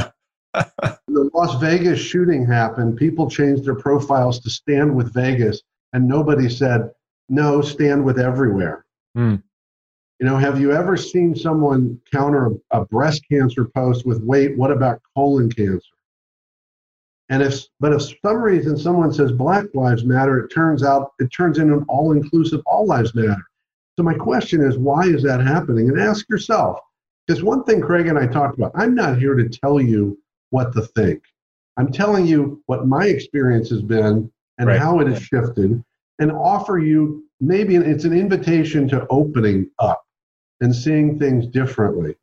the 0.54 1.30
Las 1.34 1.60
Vegas 1.60 1.98
shooting 1.98 2.46
happened, 2.46 2.96
people 2.96 3.30
changed 3.30 3.64
their 3.64 3.74
profiles 3.74 4.40
to 4.40 4.50
stand 4.50 4.94
with 4.94 5.12
Vegas, 5.12 5.62
and 5.92 6.06
nobody 6.06 6.48
said, 6.48 6.90
no, 7.28 7.60
stand 7.60 8.04
with 8.04 8.18
everywhere. 8.18 8.84
Mm. 9.16 9.42
You 10.20 10.26
know, 10.26 10.36
have 10.36 10.60
you 10.60 10.72
ever 10.72 10.96
seen 10.96 11.36
someone 11.36 12.00
counter 12.12 12.46
a, 12.72 12.80
a, 12.80 12.84
breast 12.86 13.22
cancer 13.30 13.66
post 13.66 14.04
with, 14.04 14.20
wait, 14.22 14.58
what 14.58 14.72
about 14.72 15.00
colon 15.14 15.50
cancer? 15.50 15.80
And 17.28 17.42
if, 17.42 17.62
but 17.78 17.92
if 17.92 18.02
some 18.24 18.38
reason 18.38 18.76
someone 18.76 19.12
says 19.12 19.30
Black 19.30 19.66
Lives 19.74 20.04
Matter, 20.04 20.38
it 20.40 20.48
turns 20.48 20.82
out 20.82 21.12
it 21.18 21.28
turns 21.28 21.58
into 21.58 21.74
an 21.74 21.84
all 21.88 22.12
inclusive, 22.12 22.62
all 22.66 22.86
lives 22.86 23.14
matter. 23.14 23.44
So 23.96 24.02
my 24.02 24.14
question 24.14 24.62
is, 24.62 24.78
why 24.78 25.02
is 25.02 25.22
that 25.24 25.40
happening? 25.40 25.88
And 25.88 26.00
ask 26.00 26.28
yourself, 26.30 26.78
because 27.28 27.42
one 27.42 27.62
thing 27.64 27.82
Craig 27.82 28.06
and 28.06 28.18
I 28.18 28.26
talked 28.26 28.56
about, 28.56 28.72
I'm 28.74 28.94
not 28.94 29.18
here 29.18 29.34
to 29.34 29.48
tell 29.48 29.80
you 29.80 30.18
what 30.48 30.72
to 30.72 30.80
think. 30.80 31.22
I'm 31.76 31.92
telling 31.92 32.26
you 32.26 32.62
what 32.66 32.86
my 32.86 33.04
experience 33.04 33.68
has 33.68 33.82
been 33.82 34.32
and 34.56 34.66
right. 34.66 34.80
how 34.80 35.00
it 35.00 35.08
has 35.08 35.22
shifted, 35.22 35.84
and 36.18 36.32
offer 36.32 36.78
you 36.78 37.24
maybe 37.40 37.76
it's 37.76 38.04
an 38.04 38.18
invitation 38.18 38.88
to 38.88 39.06
opening 39.10 39.70
up 39.78 40.02
and 40.60 40.74
seeing 40.74 41.18
things 41.18 41.46
differently. 41.46 42.16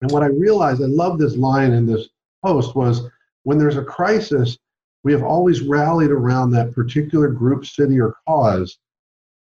And 0.00 0.10
what 0.10 0.22
I 0.22 0.26
realized, 0.26 0.82
I 0.82 0.86
love 0.86 1.18
this 1.18 1.36
line 1.36 1.72
in 1.72 1.86
this 1.86 2.08
post, 2.44 2.74
was 2.74 3.02
when 3.44 3.58
there's 3.58 3.76
a 3.76 3.84
crisis, 3.84 4.58
we 5.04 5.12
have 5.12 5.22
always 5.22 5.60
rallied 5.60 6.10
around 6.10 6.50
that 6.50 6.72
particular 6.74 7.28
group, 7.28 7.64
city, 7.64 8.00
or 8.00 8.16
cause. 8.26 8.78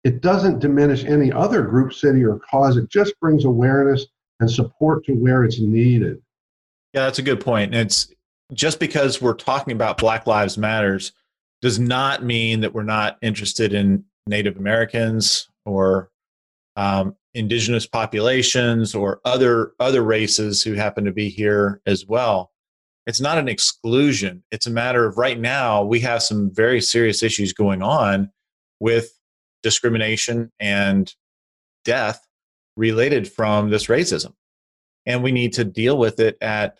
It 0.04 0.22
doesn't 0.22 0.60
diminish 0.60 1.04
any 1.04 1.30
other 1.30 1.60
group, 1.60 1.92
city, 1.92 2.24
or 2.24 2.38
cause. 2.38 2.78
It 2.78 2.88
just 2.88 3.18
brings 3.20 3.44
awareness 3.44 4.06
and 4.40 4.50
support 4.50 5.04
to 5.04 5.12
where 5.12 5.44
it's 5.44 5.60
needed. 5.60 6.20
Yeah, 6.92 7.04
that's 7.04 7.18
a 7.18 7.22
good 7.22 7.40
point. 7.40 7.74
And 7.74 7.86
it's 7.86 8.12
just 8.52 8.80
because 8.80 9.22
we're 9.22 9.34
talking 9.34 9.72
about 9.72 9.98
Black 9.98 10.26
Lives 10.26 10.58
Matters 10.58 11.12
does 11.62 11.78
not 11.78 12.24
mean 12.24 12.60
that 12.60 12.74
we're 12.74 12.82
not 12.82 13.18
interested 13.22 13.72
in 13.72 14.04
Native 14.26 14.56
Americans 14.56 15.48
or 15.64 16.10
um, 16.76 17.14
indigenous 17.34 17.86
populations 17.86 18.94
or 18.94 19.20
other 19.24 19.72
other 19.78 20.02
races 20.02 20.62
who 20.62 20.74
happen 20.74 21.04
to 21.04 21.12
be 21.12 21.28
here 21.28 21.80
as 21.86 22.06
well 22.06 22.50
it's 23.06 23.20
not 23.20 23.38
an 23.38 23.48
exclusion 23.48 24.42
it's 24.50 24.66
a 24.66 24.70
matter 24.70 25.06
of 25.06 25.16
right 25.16 25.38
now 25.38 25.82
we 25.82 26.00
have 26.00 26.22
some 26.22 26.50
very 26.52 26.80
serious 26.80 27.22
issues 27.22 27.52
going 27.52 27.82
on 27.82 28.30
with 28.80 29.12
discrimination 29.62 30.50
and 30.58 31.14
death 31.84 32.26
related 32.76 33.30
from 33.30 33.70
this 33.70 33.86
racism 33.86 34.32
and 35.06 35.22
we 35.22 35.32
need 35.32 35.52
to 35.52 35.64
deal 35.64 35.98
with 35.98 36.20
it 36.20 36.36
at 36.40 36.78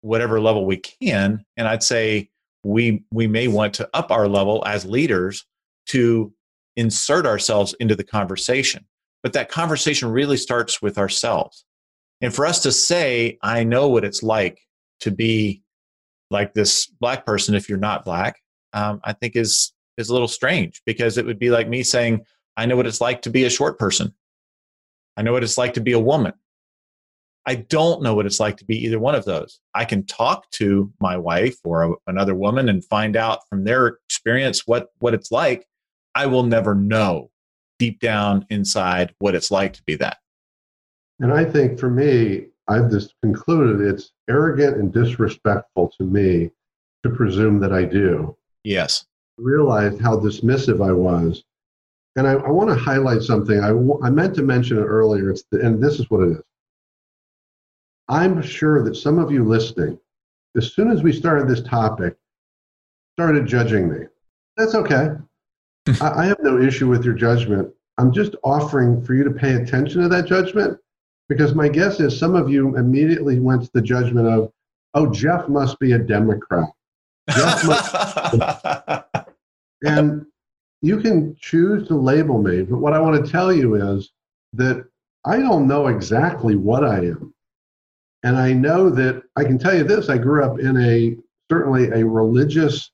whatever 0.00 0.40
level 0.40 0.64
we 0.66 0.76
can 0.76 1.44
and 1.56 1.68
i'd 1.68 1.82
say 1.82 2.28
we 2.64 3.04
we 3.12 3.26
may 3.26 3.48
want 3.48 3.74
to 3.74 3.88
up 3.94 4.10
our 4.10 4.26
level 4.26 4.62
as 4.66 4.84
leaders 4.84 5.46
to 5.86 6.32
insert 6.76 7.26
ourselves 7.26 7.74
into 7.78 7.94
the 7.94 8.04
conversation 8.04 8.84
but 9.22 9.32
that 9.34 9.48
conversation 9.48 10.10
really 10.10 10.36
starts 10.36 10.82
with 10.82 10.98
ourselves. 10.98 11.64
And 12.20 12.34
for 12.34 12.44
us 12.44 12.60
to 12.60 12.72
say, 12.72 13.38
I 13.42 13.64
know 13.64 13.88
what 13.88 14.04
it's 14.04 14.22
like 14.22 14.60
to 15.00 15.10
be 15.10 15.62
like 16.30 16.54
this 16.54 16.86
black 16.86 17.24
person 17.24 17.54
if 17.54 17.68
you're 17.68 17.78
not 17.78 18.04
black, 18.04 18.40
um, 18.72 19.00
I 19.04 19.12
think 19.12 19.36
is 19.36 19.72
is 19.98 20.08
a 20.08 20.12
little 20.12 20.28
strange 20.28 20.82
because 20.86 21.18
it 21.18 21.26
would 21.26 21.38
be 21.38 21.50
like 21.50 21.68
me 21.68 21.82
saying, 21.82 22.24
I 22.56 22.66
know 22.66 22.76
what 22.76 22.86
it's 22.86 23.00
like 23.00 23.22
to 23.22 23.30
be 23.30 23.44
a 23.44 23.50
short 23.50 23.78
person. 23.78 24.14
I 25.16 25.22
know 25.22 25.32
what 25.32 25.42
it's 25.42 25.58
like 25.58 25.74
to 25.74 25.80
be 25.80 25.92
a 25.92 26.00
woman. 26.00 26.32
I 27.44 27.56
don't 27.56 28.02
know 28.02 28.14
what 28.14 28.26
it's 28.26 28.38
like 28.38 28.56
to 28.58 28.64
be 28.64 28.76
either 28.84 29.00
one 29.00 29.14
of 29.14 29.24
those. 29.24 29.60
I 29.74 29.84
can 29.84 30.06
talk 30.06 30.48
to 30.52 30.92
my 31.00 31.16
wife 31.16 31.56
or 31.64 31.82
a, 31.82 31.92
another 32.06 32.34
woman 32.34 32.68
and 32.68 32.84
find 32.84 33.16
out 33.16 33.40
from 33.48 33.64
their 33.64 33.98
experience 34.06 34.66
what, 34.66 34.88
what 35.00 35.14
it's 35.14 35.32
like. 35.32 35.66
I 36.14 36.26
will 36.26 36.44
never 36.44 36.74
know 36.74 37.30
deep 37.78 37.98
down 37.98 38.46
inside 38.48 39.14
what 39.18 39.34
it's 39.34 39.50
like 39.50 39.72
to 39.72 39.82
be 39.82 39.96
that. 39.96 40.18
And 41.18 41.32
I 41.32 41.44
think 41.44 41.80
for 41.80 41.90
me, 41.90 42.46
I've 42.68 42.90
just 42.90 43.14
concluded 43.22 43.80
it's 43.80 44.12
arrogant 44.30 44.76
and 44.76 44.92
disrespectful 44.92 45.92
to 45.98 46.04
me 46.04 46.50
to 47.02 47.10
presume 47.10 47.58
that 47.60 47.72
I 47.72 47.84
do. 47.84 48.36
Yes. 48.62 49.04
Realized 49.36 50.00
how 50.00 50.16
dismissive 50.18 50.86
I 50.86 50.92
was. 50.92 51.42
And 52.16 52.26
I, 52.26 52.32
I 52.32 52.50
want 52.50 52.68
to 52.68 52.76
highlight 52.76 53.22
something. 53.22 53.60
I, 53.60 53.70
I 54.06 54.10
meant 54.10 54.34
to 54.36 54.42
mention 54.42 54.78
it 54.78 54.82
earlier, 54.82 55.30
it's 55.30 55.44
the, 55.50 55.60
and 55.60 55.82
this 55.82 55.98
is 55.98 56.10
what 56.10 56.22
it 56.22 56.32
is. 56.32 56.42
I'm 58.08 58.42
sure 58.42 58.84
that 58.84 58.96
some 58.96 59.18
of 59.18 59.30
you 59.30 59.44
listening, 59.44 59.98
as 60.56 60.74
soon 60.74 60.90
as 60.90 61.02
we 61.02 61.12
started 61.12 61.48
this 61.48 61.62
topic, 61.62 62.16
started 63.16 63.46
judging 63.46 63.88
me. 63.90 64.06
That's 64.56 64.74
okay. 64.74 65.10
I, 66.00 66.10
I 66.10 66.24
have 66.26 66.40
no 66.42 66.60
issue 66.60 66.88
with 66.88 67.04
your 67.04 67.14
judgment. 67.14 67.72
I'm 67.98 68.12
just 68.12 68.34
offering 68.44 69.02
for 69.02 69.14
you 69.14 69.24
to 69.24 69.30
pay 69.30 69.54
attention 69.54 70.02
to 70.02 70.08
that 70.08 70.26
judgment 70.26 70.78
because 71.28 71.54
my 71.54 71.68
guess 71.68 72.00
is 72.00 72.18
some 72.18 72.34
of 72.34 72.50
you 72.50 72.76
immediately 72.76 73.38
went 73.38 73.62
to 73.62 73.70
the 73.72 73.82
judgment 73.82 74.26
of, 74.26 74.50
oh, 74.94 75.10
Jeff 75.10 75.48
must 75.48 75.78
be 75.78 75.92
a 75.92 75.98
Democrat. 75.98 76.68
Jeff 77.30 77.64
must 77.64 79.04
and 79.84 80.26
you 80.82 80.98
can 80.98 81.36
choose 81.40 81.86
to 81.88 81.94
label 81.94 82.42
me, 82.42 82.62
but 82.62 82.78
what 82.78 82.92
I 82.92 83.00
want 83.00 83.24
to 83.24 83.30
tell 83.30 83.52
you 83.52 83.76
is 83.76 84.10
that 84.52 84.84
I 85.24 85.38
don't 85.38 85.68
know 85.68 85.86
exactly 85.86 86.56
what 86.56 86.84
I 86.84 86.98
am. 86.98 87.32
And 88.24 88.36
I 88.36 88.52
know 88.52 88.90
that 88.90 89.22
I 89.36 89.44
can 89.44 89.58
tell 89.58 89.76
you 89.76 89.84
this 89.84 90.08
I 90.08 90.18
grew 90.18 90.44
up 90.44 90.58
in 90.58 90.76
a 90.76 91.16
certainly 91.50 91.86
a 91.90 92.04
religious, 92.04 92.90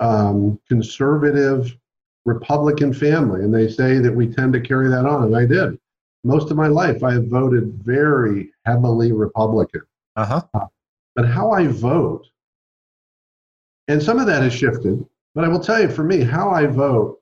um, 0.00 0.58
conservative 0.68 1.76
Republican 2.24 2.92
family, 2.92 3.42
and 3.42 3.54
they 3.54 3.68
say 3.68 3.98
that 3.98 4.14
we 4.14 4.26
tend 4.26 4.52
to 4.54 4.60
carry 4.60 4.88
that 4.88 5.06
on, 5.06 5.24
and 5.24 5.36
I 5.36 5.44
did. 5.44 5.78
Most 6.24 6.50
of 6.50 6.56
my 6.56 6.68
life, 6.68 7.02
I 7.02 7.12
have 7.12 7.28
voted 7.28 7.72
very 7.82 8.50
heavily 8.64 9.12
Republican. 9.12 9.82
Uh-huh. 10.16 10.42
But 11.16 11.26
how 11.26 11.50
I 11.50 11.66
vote, 11.66 12.26
and 13.88 14.02
some 14.02 14.18
of 14.18 14.26
that 14.26 14.42
has 14.42 14.52
shifted, 14.52 15.04
but 15.34 15.44
I 15.44 15.48
will 15.48 15.60
tell 15.60 15.80
you 15.80 15.88
for 15.88 16.04
me, 16.04 16.20
how 16.20 16.50
I 16.50 16.66
vote 16.66 17.18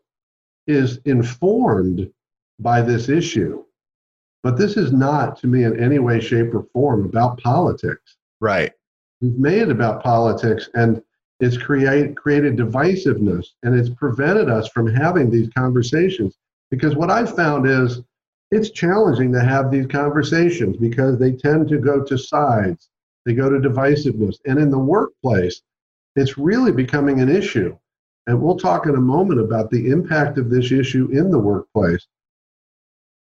is 0.67 0.99
informed 1.05 2.11
by 2.59 2.83
this 2.83 3.09
issue. 3.09 3.65
But 4.43 4.57
this 4.57 4.77
is 4.77 4.93
not, 4.93 5.39
to 5.41 5.47
me, 5.47 5.65
in 5.65 5.83
any 5.83 5.99
way, 5.99 6.21
shape, 6.21 6.55
or 6.55 6.67
form 6.73 7.05
about 7.05 7.39
politics. 7.39 8.17
Right. 8.41 8.73
We've 9.21 9.39
made 9.39 9.63
it 9.63 9.71
about 9.71 10.03
politics, 10.03 10.69
and 10.75 11.03
it's 11.41 11.57
create, 11.57 12.17
created 12.17 12.57
divisiveness 12.57 13.47
and 13.63 13.79
it's 13.79 13.91
prevented 13.91 14.49
us 14.49 14.69
from 14.69 14.93
having 14.93 15.31
these 15.31 15.49
conversations. 15.57 16.37
Because 16.71 16.97
what 16.97 17.11
I've 17.11 17.35
found 17.35 17.67
is 17.69 18.03
it's 18.51 18.71
challenging 18.71 19.33
to 19.33 19.41
have 19.41 19.71
these 19.71 19.87
conversations 19.87 20.77
because 20.77 21.19
they 21.19 21.33
tend 21.33 21.69
to 21.69 21.79
go 21.79 22.03
to 22.03 22.19
sides, 22.19 22.89
they 23.25 23.35
go 23.35 23.49
to 23.49 23.69
divisiveness. 23.69 24.37
And 24.47 24.59
in 24.59 24.71
the 24.71 24.79
workplace, 24.79 25.63
it's 26.17 26.39
really 26.39 26.73
becoming 26.73 27.21
an 27.21 27.29
issue. 27.29 27.77
And 28.29 28.41
we'll 28.43 28.59
talk 28.59 28.87
in 28.87 28.95
a 28.95 29.01
moment 29.01 29.41
about 29.41 29.71
the 29.71 29.91
impact 29.91 30.37
of 30.37 30.51
this 30.51 30.71
issue 30.71 31.09
in 31.11 31.31
the 31.31 31.39
workplace. 31.39 32.07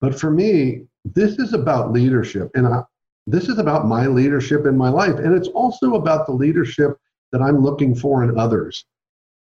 But 0.01 0.19
for 0.19 0.29
me, 0.29 0.85
this 1.05 1.39
is 1.39 1.53
about 1.53 1.93
leadership. 1.93 2.51
And 2.55 2.67
I, 2.67 2.83
this 3.25 3.47
is 3.47 3.57
about 3.57 3.87
my 3.87 4.07
leadership 4.07 4.65
in 4.65 4.77
my 4.77 4.89
life. 4.89 5.15
And 5.15 5.33
it's 5.33 5.47
also 5.47 5.95
about 5.95 6.25
the 6.25 6.33
leadership 6.33 6.97
that 7.31 7.41
I'm 7.41 7.63
looking 7.63 7.95
for 7.95 8.21
in 8.25 8.37
others. 8.37 8.83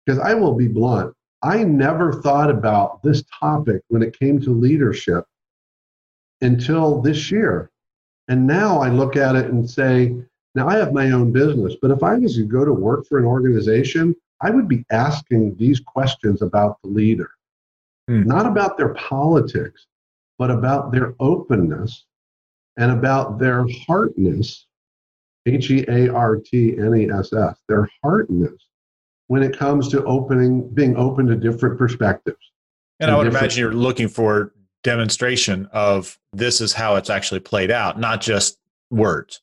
Because 0.04 0.18
I 0.18 0.34
will 0.34 0.54
be 0.54 0.66
blunt, 0.66 1.14
I 1.42 1.62
never 1.62 2.14
thought 2.14 2.50
about 2.50 3.00
this 3.04 3.22
topic 3.38 3.82
when 3.88 4.02
it 4.02 4.18
came 4.18 4.40
to 4.40 4.50
leadership 4.50 5.24
until 6.40 7.00
this 7.00 7.30
year. 7.30 7.70
And 8.26 8.44
now 8.44 8.80
I 8.80 8.88
look 8.88 9.14
at 9.14 9.36
it 9.36 9.46
and 9.46 9.70
say, 9.70 10.16
now 10.56 10.68
I 10.68 10.78
have 10.78 10.92
my 10.92 11.12
own 11.12 11.30
business, 11.30 11.76
but 11.80 11.92
if 11.92 12.02
I 12.02 12.16
was 12.16 12.34
to 12.34 12.44
go 12.44 12.64
to 12.64 12.72
work 12.72 13.06
for 13.06 13.18
an 13.18 13.24
organization, 13.24 14.16
I 14.40 14.50
would 14.50 14.68
be 14.68 14.84
asking 14.90 15.56
these 15.56 15.80
questions 15.80 16.42
about 16.42 16.80
the 16.82 16.88
leader, 16.88 17.30
hmm. 18.06 18.22
not 18.22 18.46
about 18.46 18.76
their 18.76 18.94
politics, 18.94 19.86
but 20.38 20.50
about 20.50 20.92
their 20.92 21.14
openness 21.18 22.04
and 22.76 22.92
about 22.92 23.38
their 23.38 23.66
heartness 23.86 24.66
H 25.46 25.70
E 25.70 25.84
A 25.88 26.12
R 26.12 26.36
T 26.36 26.76
N 26.78 26.94
E 26.94 27.10
S 27.10 27.32
S, 27.32 27.56
their 27.68 27.88
heartness 28.02 28.68
when 29.28 29.42
it 29.42 29.56
comes 29.56 29.88
to 29.88 30.04
opening, 30.04 30.68
being 30.74 30.96
open 30.96 31.26
to 31.26 31.36
different 31.36 31.78
perspectives. 31.78 32.38
And, 33.00 33.08
and 33.08 33.14
I 33.14 33.18
would 33.18 33.26
imagine 33.26 33.60
you're 33.60 33.72
looking 33.72 34.08
for 34.08 34.52
demonstration 34.82 35.68
of 35.72 36.18
this 36.32 36.60
is 36.60 36.72
how 36.72 36.96
it's 36.96 37.10
actually 37.10 37.40
played 37.40 37.70
out, 37.70 38.00
not 38.00 38.20
just 38.20 38.58
words. 38.90 39.40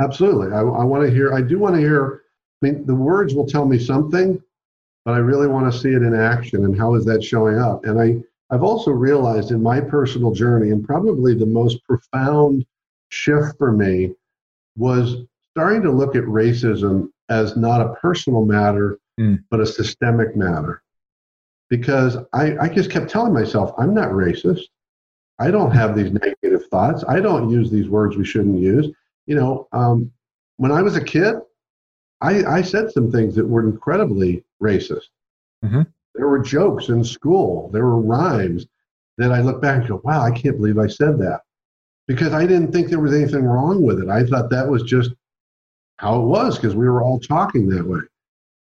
Absolutely. 0.00 0.52
I, 0.52 0.60
I 0.60 0.84
want 0.84 1.04
to 1.04 1.10
hear, 1.10 1.34
I 1.34 1.42
do 1.42 1.58
want 1.58 1.74
to 1.74 1.80
hear, 1.80 2.22
mean, 2.62 2.86
the 2.86 2.94
words 2.94 3.34
will 3.34 3.46
tell 3.46 3.66
me 3.66 3.78
something, 3.78 4.42
but 5.04 5.14
I 5.14 5.18
really 5.18 5.46
want 5.46 5.72
to 5.72 5.78
see 5.78 5.90
it 5.90 6.02
in 6.02 6.14
action 6.14 6.64
and 6.64 6.76
how 6.76 6.94
is 6.94 7.04
that 7.06 7.22
showing 7.22 7.58
up? 7.58 7.84
And 7.84 8.00
I, 8.00 8.16
I've 8.50 8.62
also 8.62 8.90
realized 8.90 9.50
in 9.50 9.62
my 9.62 9.80
personal 9.80 10.32
journey, 10.32 10.70
and 10.70 10.86
probably 10.86 11.34
the 11.34 11.46
most 11.46 11.84
profound 11.84 12.64
shift 13.10 13.58
for 13.58 13.72
me 13.72 14.14
was 14.76 15.16
starting 15.52 15.82
to 15.82 15.90
look 15.90 16.16
at 16.16 16.24
racism 16.24 17.08
as 17.28 17.56
not 17.56 17.80
a 17.80 17.94
personal 17.94 18.44
matter, 18.44 18.98
mm. 19.20 19.42
but 19.50 19.60
a 19.60 19.66
systemic 19.66 20.36
matter. 20.36 20.82
Because 21.68 22.16
I, 22.32 22.56
I 22.58 22.68
just 22.68 22.90
kept 22.90 23.10
telling 23.10 23.34
myself, 23.34 23.72
I'm 23.76 23.92
not 23.92 24.10
racist. 24.10 24.62
I 25.38 25.50
don't 25.50 25.70
have 25.70 25.94
these 25.94 26.10
negative 26.10 26.66
thoughts. 26.70 27.04
I 27.06 27.20
don't 27.20 27.50
use 27.50 27.70
these 27.70 27.88
words 27.88 28.16
we 28.16 28.24
shouldn't 28.24 28.58
use. 28.58 28.88
You 29.26 29.36
know, 29.36 29.68
um, 29.72 30.10
when 30.56 30.72
I 30.72 30.80
was 30.80 30.96
a 30.96 31.04
kid, 31.04 31.36
I, 32.20 32.44
I 32.44 32.62
said 32.62 32.90
some 32.90 33.10
things 33.10 33.34
that 33.36 33.46
were 33.46 33.68
incredibly 33.68 34.44
racist. 34.62 35.08
Mm-hmm. 35.64 35.82
There 36.14 36.28
were 36.28 36.40
jokes 36.40 36.88
in 36.88 37.04
school, 37.04 37.70
there 37.72 37.84
were 37.84 38.00
rhymes 38.00 38.66
that 39.18 39.32
I 39.32 39.40
look 39.40 39.60
back 39.60 39.80
and 39.80 39.88
go, 39.88 40.00
wow, 40.04 40.22
I 40.22 40.30
can't 40.30 40.56
believe 40.56 40.78
I 40.78 40.86
said 40.86 41.18
that. 41.18 41.42
Because 42.06 42.32
I 42.32 42.46
didn't 42.46 42.72
think 42.72 42.88
there 42.88 43.00
was 43.00 43.14
anything 43.14 43.44
wrong 43.44 43.82
with 43.82 44.00
it. 44.00 44.08
I 44.08 44.24
thought 44.24 44.50
that 44.50 44.68
was 44.68 44.82
just 44.82 45.10
how 45.96 46.20
it 46.20 46.24
was 46.24 46.56
because 46.56 46.74
we 46.74 46.88
were 46.88 47.02
all 47.02 47.20
talking 47.20 47.68
that 47.68 47.86
way. 47.86 48.00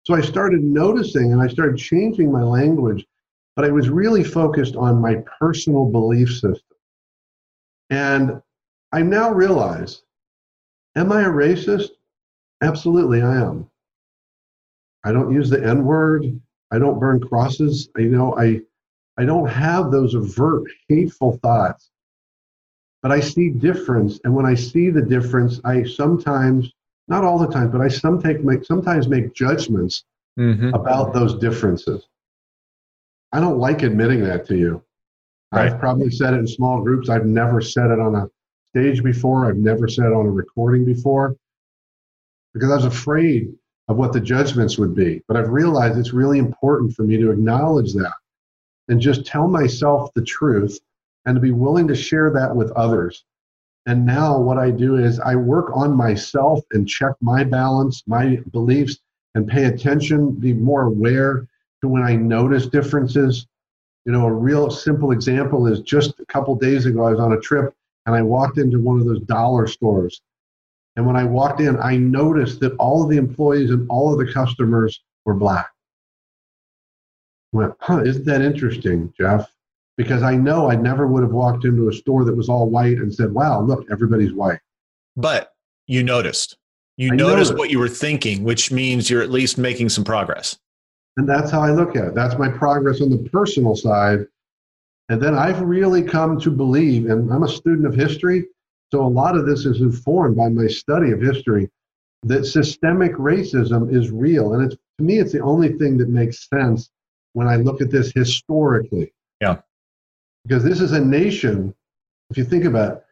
So 0.04 0.16
I 0.16 0.22
started 0.22 0.64
noticing 0.64 1.34
and 1.34 1.42
I 1.42 1.48
started 1.48 1.78
changing 1.78 2.32
my 2.32 2.42
language, 2.42 3.06
but 3.56 3.66
I 3.66 3.70
was 3.70 3.90
really 3.90 4.24
focused 4.24 4.76
on 4.76 5.02
my 5.02 5.22
personal 5.40 5.86
belief 5.86 6.30
system. 6.32 6.62
And 7.90 8.42
I 8.92 9.02
now 9.02 9.32
realize 9.32 10.02
am 10.96 11.12
I 11.12 11.24
a 11.24 11.30
racist? 11.30 11.90
Absolutely, 12.62 13.22
I 13.22 13.36
am. 13.36 13.70
I 15.04 15.12
don't 15.12 15.32
use 15.32 15.50
the 15.50 15.64
N 15.64 15.86
word. 15.86 16.40
I 16.72 16.80
don't 16.80 17.00
burn 17.00 17.20
crosses. 17.20 17.90
You 17.98 18.10
know, 18.10 18.38
I, 18.38 18.62
I 19.18 19.26
don't 19.26 19.48
have 19.48 19.92
those 19.92 20.16
overt, 20.16 20.66
hateful 20.90 21.38
thoughts. 21.42 21.90
But 23.02 23.12
I 23.12 23.20
see 23.20 23.50
difference. 23.50 24.20
And 24.24 24.36
when 24.36 24.46
I 24.46 24.56
see 24.56 24.90
the 24.90 25.02
difference, 25.02 25.62
I 25.64 25.84
sometimes 25.84 26.74
not 27.08 27.24
all 27.24 27.38
the 27.38 27.48
time, 27.48 27.72
but 27.72 27.80
I 27.80 27.88
sometimes 27.88 28.44
make, 28.44 28.66
sometimes 28.66 29.08
make 29.08 29.34
judgments 29.34 30.04
mm-hmm. 30.38 30.74
about 30.74 31.14
those 31.14 31.36
differences. 31.36 32.06
I 33.32 33.40
don't 33.40 33.60
like 33.60 33.84
admitting 33.84 34.24
that 34.24 34.46
to 34.48 34.58
you, 34.58 34.84
Right. 35.52 35.72
I've 35.72 35.80
probably 35.80 36.10
said 36.10 36.34
it 36.34 36.40
in 36.40 36.48
small 36.48 36.82
groups. 36.82 37.10
I've 37.10 37.26
never 37.26 37.62
said 37.62 37.92
it 37.92 38.00
on 38.00 38.16
a 38.16 38.30
stage 38.74 39.04
before. 39.04 39.46
I've 39.46 39.58
never 39.58 39.88
said 39.88 40.08
it 40.08 40.14
on 40.14 40.26
a 40.26 40.32
recording 40.32 40.84
before 40.84 41.38
because 42.58 42.72
I 42.72 42.76
was 42.76 42.86
afraid 42.86 43.54
of 43.88 43.98
what 43.98 44.14
the 44.14 44.20
judgments 44.20 44.78
would 44.78 44.96
be. 44.96 45.22
But 45.28 45.38
I've 45.38 45.50
realized 45.50 45.98
it's 45.98 46.14
really 46.14 46.40
important 46.40 46.94
for 46.94 47.04
me 47.04 47.18
to 47.18 47.32
acknowledge 47.32 47.94
that 47.94 48.14
and 48.90 49.00
just 49.00 49.26
tell 49.26 49.48
myself 49.48 50.12
the 50.14 50.24
truth 50.24 50.80
and 51.26 51.36
to 51.36 51.42
be 51.42 51.52
willing 51.52 51.88
to 51.88 51.96
share 51.96 52.32
that 52.32 52.56
with 52.56 52.72
others. 52.72 53.24
And 53.86 54.06
now 54.06 54.38
what 54.38 54.58
I 54.58 54.72
do 54.72 54.98
is 54.98 55.20
I 55.20 55.36
work 55.36 55.72
on 55.74 55.96
myself 55.96 56.60
and 56.72 56.88
check 56.88 57.14
my 57.22 57.44
balance, 57.44 58.04
my 58.08 58.42
beliefs, 58.52 58.98
and 59.36 59.48
pay 59.48 59.66
attention, 59.66 60.32
be 60.32 60.54
more 60.54 60.84
aware 60.84 61.48
to 61.82 61.88
when 61.88 62.04
I 62.04 62.16
notice 62.16 62.66
differences. 62.68 63.48
You 64.06 64.12
know, 64.12 64.26
a 64.26 64.34
real 64.34 64.70
simple 64.70 65.12
example 65.12 65.68
is 65.68 65.82
just 65.82 66.20
a 66.20 66.26
couple 66.26 66.56
days 66.56 66.86
ago, 66.86 67.06
I 67.06 67.12
was 67.12 67.20
on 67.20 67.34
a 67.34 67.40
trip 67.40 67.74
and 68.06 68.16
I 68.16 68.22
walked 68.22 68.58
into 68.58 68.80
one 68.80 69.00
of 69.00 69.06
those 69.06 69.22
dollar 69.22 69.68
stores. 69.68 70.22
And 70.98 71.06
when 71.06 71.16
I 71.16 71.24
walked 71.24 71.62
in, 71.62 71.80
I 71.80 71.96
noticed 71.96 72.60
that 72.62 72.76
all 72.78 73.04
of 73.04 73.10
the 73.10 73.18
employees 73.18 73.70
and 73.70 73.88
all 73.88 74.12
of 74.12 74.18
the 74.18 74.34
customers 74.34 75.04
were 75.26 75.36
black. 75.36 75.70
I 77.54 77.58
went, 77.58 77.74
huh, 77.80 78.02
isn't 78.02 78.26
that 78.26 78.42
interesting, 78.42 79.14
Jeff? 79.16 79.50
Because 79.96 80.24
I 80.24 80.36
know 80.36 80.72
I 80.72 80.76
never 80.76 81.06
would 81.08 81.22
have 81.22 81.32
walked 81.32 81.66
into 81.66 81.88
a 81.88 81.94
store 81.94 82.26
that 82.26 82.36
was 82.36 82.50
all 82.50 82.70
white 82.70 82.98
and 82.98 83.14
said, 83.14 83.32
wow, 83.32 83.62
look, 83.62 83.86
everybody's 83.92 84.34
white. 84.34 84.60
But 85.16 85.54
you 85.86 86.02
noticed. 86.02 86.58
You 86.98 87.12
noticed 87.12 87.52
noticed. 87.52 87.58
what 87.60 87.70
you 87.70 87.78
were 87.78 87.88
thinking, 87.88 88.44
which 88.44 88.72
means 88.72 89.08
you're 89.08 89.22
at 89.22 89.30
least 89.30 89.60
making 89.60 89.90
some 89.90 90.04
progress. 90.04 90.58
And 91.18 91.30
that's 91.30 91.52
how 91.52 91.62
I 91.62 91.70
look 91.70 91.96
at 91.96 92.06
it. 92.06 92.16
That's 92.16 92.38
my 92.40 92.50
progress 92.50 93.02
on 93.02 93.12
the 93.12 93.30
personal 93.30 93.76
side. 93.76 94.26
And 95.10 95.22
then 95.22 95.36
I've 95.36 95.62
really 95.62 96.02
come 96.02 96.40
to 96.40 96.50
believe, 96.50 97.08
and 97.08 97.32
I'm 97.32 97.44
a 97.44 97.48
student 97.48 97.86
of 97.86 97.94
history, 97.94 98.46
so 98.92 99.06
a 99.06 99.08
lot 99.08 99.38
of 99.38 99.46
this 99.46 99.66
is 99.66 99.82
informed 99.82 100.38
by 100.38 100.50
my 100.50 100.68
study 100.68 101.12
of 101.12 101.22
history, 101.22 101.70
that 102.24 102.46
systemic 102.46 103.14
racism 103.14 103.94
is 103.94 104.12
real. 104.12 104.54
And 104.54 104.66
it's, 104.66 104.76
to 104.98 105.04
me, 105.04 105.20
it's 105.20 105.34
the 105.34 105.42
only 105.42 105.74
thing 105.74 105.98
that 105.98 106.10
makes 106.10 106.48
sense 106.50 106.90
when 107.34 107.48
I 107.48 107.58
look 107.58 107.82
at 107.82 107.92
this 107.92 108.12
historically. 108.14 109.14
Yeah. 109.42 109.60
Because 110.46 110.64
this 110.64 110.82
is 110.82 110.94
a 110.94 111.00
nation, 111.00 111.74
if 112.30 112.38
you 112.38 112.46
think 112.46 112.66
about 112.66 112.94
it, 112.94 113.04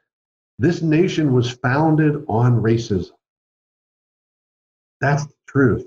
this 0.58 0.82
nation 0.82 1.34
was 1.34 1.52
founded 1.52 2.24
on 2.30 2.62
racism. 2.62 3.12
That's 5.02 5.26
the 5.26 5.34
truth. 5.48 5.86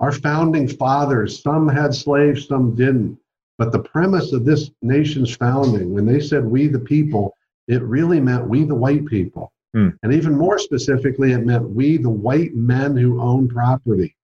Our 0.00 0.12
founding 0.12 0.68
fathers, 0.68 1.42
some 1.42 1.66
had 1.66 1.94
slaves, 1.94 2.46
some 2.46 2.74
didn't. 2.74 3.18
But 3.56 3.72
the 3.72 3.80
premise 3.80 4.32
of 4.32 4.44
this 4.44 4.70
nation's 4.82 5.34
founding, 5.34 5.92
when 5.92 6.06
they 6.06 6.20
said 6.20 6.44
we 6.44 6.68
the 6.68 6.78
people, 6.78 7.34
it 7.68 7.82
really 7.82 8.20
meant 8.20 8.48
we 8.48 8.64
the 8.64 8.74
white 8.74 9.06
people. 9.06 9.52
Hmm. 9.74 9.90
And 10.02 10.12
even 10.12 10.36
more 10.36 10.58
specifically, 10.58 11.32
it 11.32 11.44
meant 11.44 11.68
we 11.68 11.98
the 11.98 12.10
white 12.10 12.54
men 12.54 12.96
who 12.96 13.20
own 13.20 13.48
property. 13.48 14.16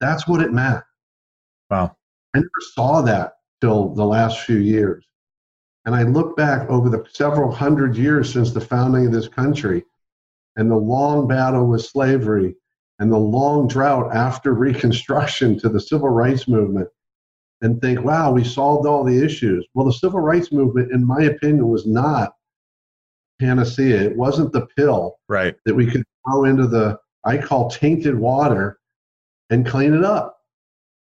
That's 0.00 0.28
what 0.28 0.42
it 0.42 0.52
meant. 0.52 0.84
Wow. 1.70 1.96
I 2.34 2.38
never 2.38 2.48
saw 2.74 3.00
that 3.02 3.34
till 3.60 3.94
the 3.94 4.04
last 4.04 4.40
few 4.40 4.58
years. 4.58 5.04
And 5.86 5.94
I 5.94 6.02
look 6.02 6.36
back 6.36 6.68
over 6.68 6.88
the 6.88 7.04
several 7.10 7.50
hundred 7.50 7.96
years 7.96 8.32
since 8.32 8.52
the 8.52 8.60
founding 8.60 9.06
of 9.06 9.12
this 9.12 9.28
country 9.28 9.84
and 10.56 10.70
the 10.70 10.76
long 10.76 11.26
battle 11.26 11.66
with 11.66 11.84
slavery 11.84 12.54
and 12.98 13.10
the 13.10 13.18
long 13.18 13.66
drought 13.66 14.14
after 14.14 14.52
Reconstruction 14.54 15.58
to 15.60 15.68
the 15.68 15.80
civil 15.80 16.10
rights 16.10 16.46
movement 16.46 16.88
and 17.62 17.80
think, 17.80 18.02
wow, 18.02 18.32
we 18.32 18.44
solved 18.44 18.86
all 18.86 19.02
the 19.02 19.24
issues. 19.24 19.66
Well, 19.74 19.86
the 19.86 19.92
civil 19.92 20.20
rights 20.20 20.52
movement, 20.52 20.92
in 20.92 21.04
my 21.06 21.22
opinion, 21.22 21.68
was 21.68 21.86
not 21.86 22.34
panacea. 23.46 24.00
It 24.00 24.16
wasn't 24.16 24.52
the 24.52 24.66
pill 24.76 25.18
Right. 25.28 25.56
that 25.66 25.74
we 25.74 25.86
could 25.90 26.04
throw 26.24 26.44
into 26.44 26.66
the, 26.66 26.98
I 27.24 27.38
call 27.38 27.68
tainted 27.70 28.14
water 28.18 28.78
and 29.50 29.66
clean 29.66 29.92
it 29.94 30.04
up. 30.04 30.38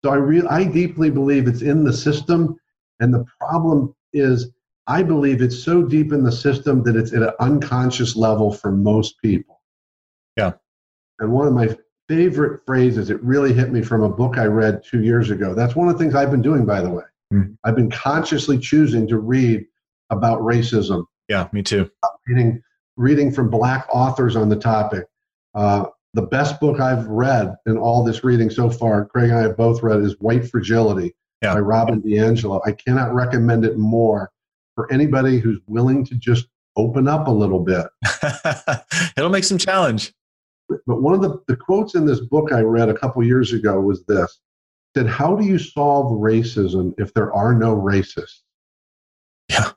So 0.04 0.12
I 0.12 0.16
re- 0.16 0.48
I 0.50 0.64
deeply 0.66 1.10
believe 1.10 1.48
it's 1.48 1.62
in 1.62 1.84
the 1.84 1.94
system, 1.94 2.56
and 3.00 3.14
the 3.14 3.26
problem 3.40 3.96
is 4.14 4.52
I 4.88 5.02
believe 5.04 5.42
it's 5.42 5.58
so 5.64 5.82
deep 5.82 6.14
in 6.14 6.24
the 6.24 6.32
system 6.32 6.84
that 6.84 6.96
it's 6.96 7.12
at 7.14 7.24
an 7.24 7.32
unconscious 7.40 8.16
level 8.16 8.52
for 8.54 8.72
most 8.72 9.20
people. 9.22 9.62
Yeah. 10.38 10.54
And 11.20 11.32
one 11.32 11.48
of 11.48 11.54
my 11.54 11.76
favorite 12.08 12.62
phrases, 12.68 13.10
it 13.10 13.22
really 13.24 13.52
hit 13.52 13.72
me 13.72 13.82
from 13.82 14.04
a 14.04 14.10
book 14.10 14.38
I 14.38 14.46
read 14.46 14.84
two 14.84 15.02
years 15.02 15.32
ago. 15.32 15.56
That's 15.56 15.76
one 15.76 15.88
of 15.88 15.98
the 15.98 16.00
things 16.04 16.14
I've 16.14 16.30
been 16.30 16.44
doing, 16.44 16.66
by 16.66 16.82
the 16.82 16.90
way. 16.92 17.04
Mhm. 17.34 17.58
I've 17.64 17.76
been 17.76 17.90
consciously 17.90 18.60
choosing 18.60 19.08
to 19.08 19.18
read 19.18 19.66
about 20.12 20.42
racism 20.42 21.06
Yeah, 21.28 21.48
me 21.52 21.64
too. 21.64 21.90
reading 22.28 22.62
reading 22.98 23.32
from 23.32 23.50
black 23.50 23.88
authors 23.92 24.36
on 24.36 24.48
the 24.50 24.56
topic. 24.56 25.06
Uh, 25.54 25.86
the 26.14 26.22
best 26.22 26.60
book 26.62 26.80
I've 26.80 27.06
read 27.08 27.54
in 27.66 27.78
all 27.78 28.04
this 28.04 28.24
reading 28.24 28.50
so 28.50 28.70
far, 28.70 29.06
Craig 29.06 29.30
and 29.30 29.38
I 29.40 29.42
have 29.42 29.58
both 29.58 29.84
read, 29.84 30.00
is 30.02 30.16
White 30.20 30.48
Fragility 30.50 31.14
Yeah. 31.42 31.54
by 31.56 31.60
Robin 31.60 32.02
DiAngelo. 32.02 32.62
I 32.66 32.72
cannot 32.72 33.14
recommend 33.14 33.66
it 33.66 33.78
more 33.78 34.32
for 34.76 34.92
anybody 34.94 35.40
who's 35.40 35.60
willing 35.68 36.06
to 36.06 36.16
just 36.16 36.48
open 36.78 37.08
up 37.10 37.28
a 37.28 37.32
little 37.32 37.60
bit. 37.60 37.86
It'll 39.18 39.30
make 39.30 39.44
some 39.44 39.58
challenge. 39.58 40.14
But 40.70 41.02
one 41.02 41.14
of 41.14 41.22
the, 41.22 41.42
the 41.48 41.56
quotes 41.58 41.96
in 41.96 42.06
this 42.06 42.22
book 42.22 42.52
I 42.54 42.62
read 42.62 42.88
a 42.90 42.94
couple 42.98 43.22
years 43.24 43.52
ago 43.54 43.80
was 43.82 44.06
this 44.06 44.40
said, 44.96 45.08
How 45.08 45.36
do 45.36 45.46
you 45.46 45.60
solve 45.60 46.14
racism 46.14 46.94
if 46.98 47.14
there 47.14 47.34
are 47.34 47.54
no 47.54 47.76
racists? 47.76 48.40
Yeah. 49.50 49.72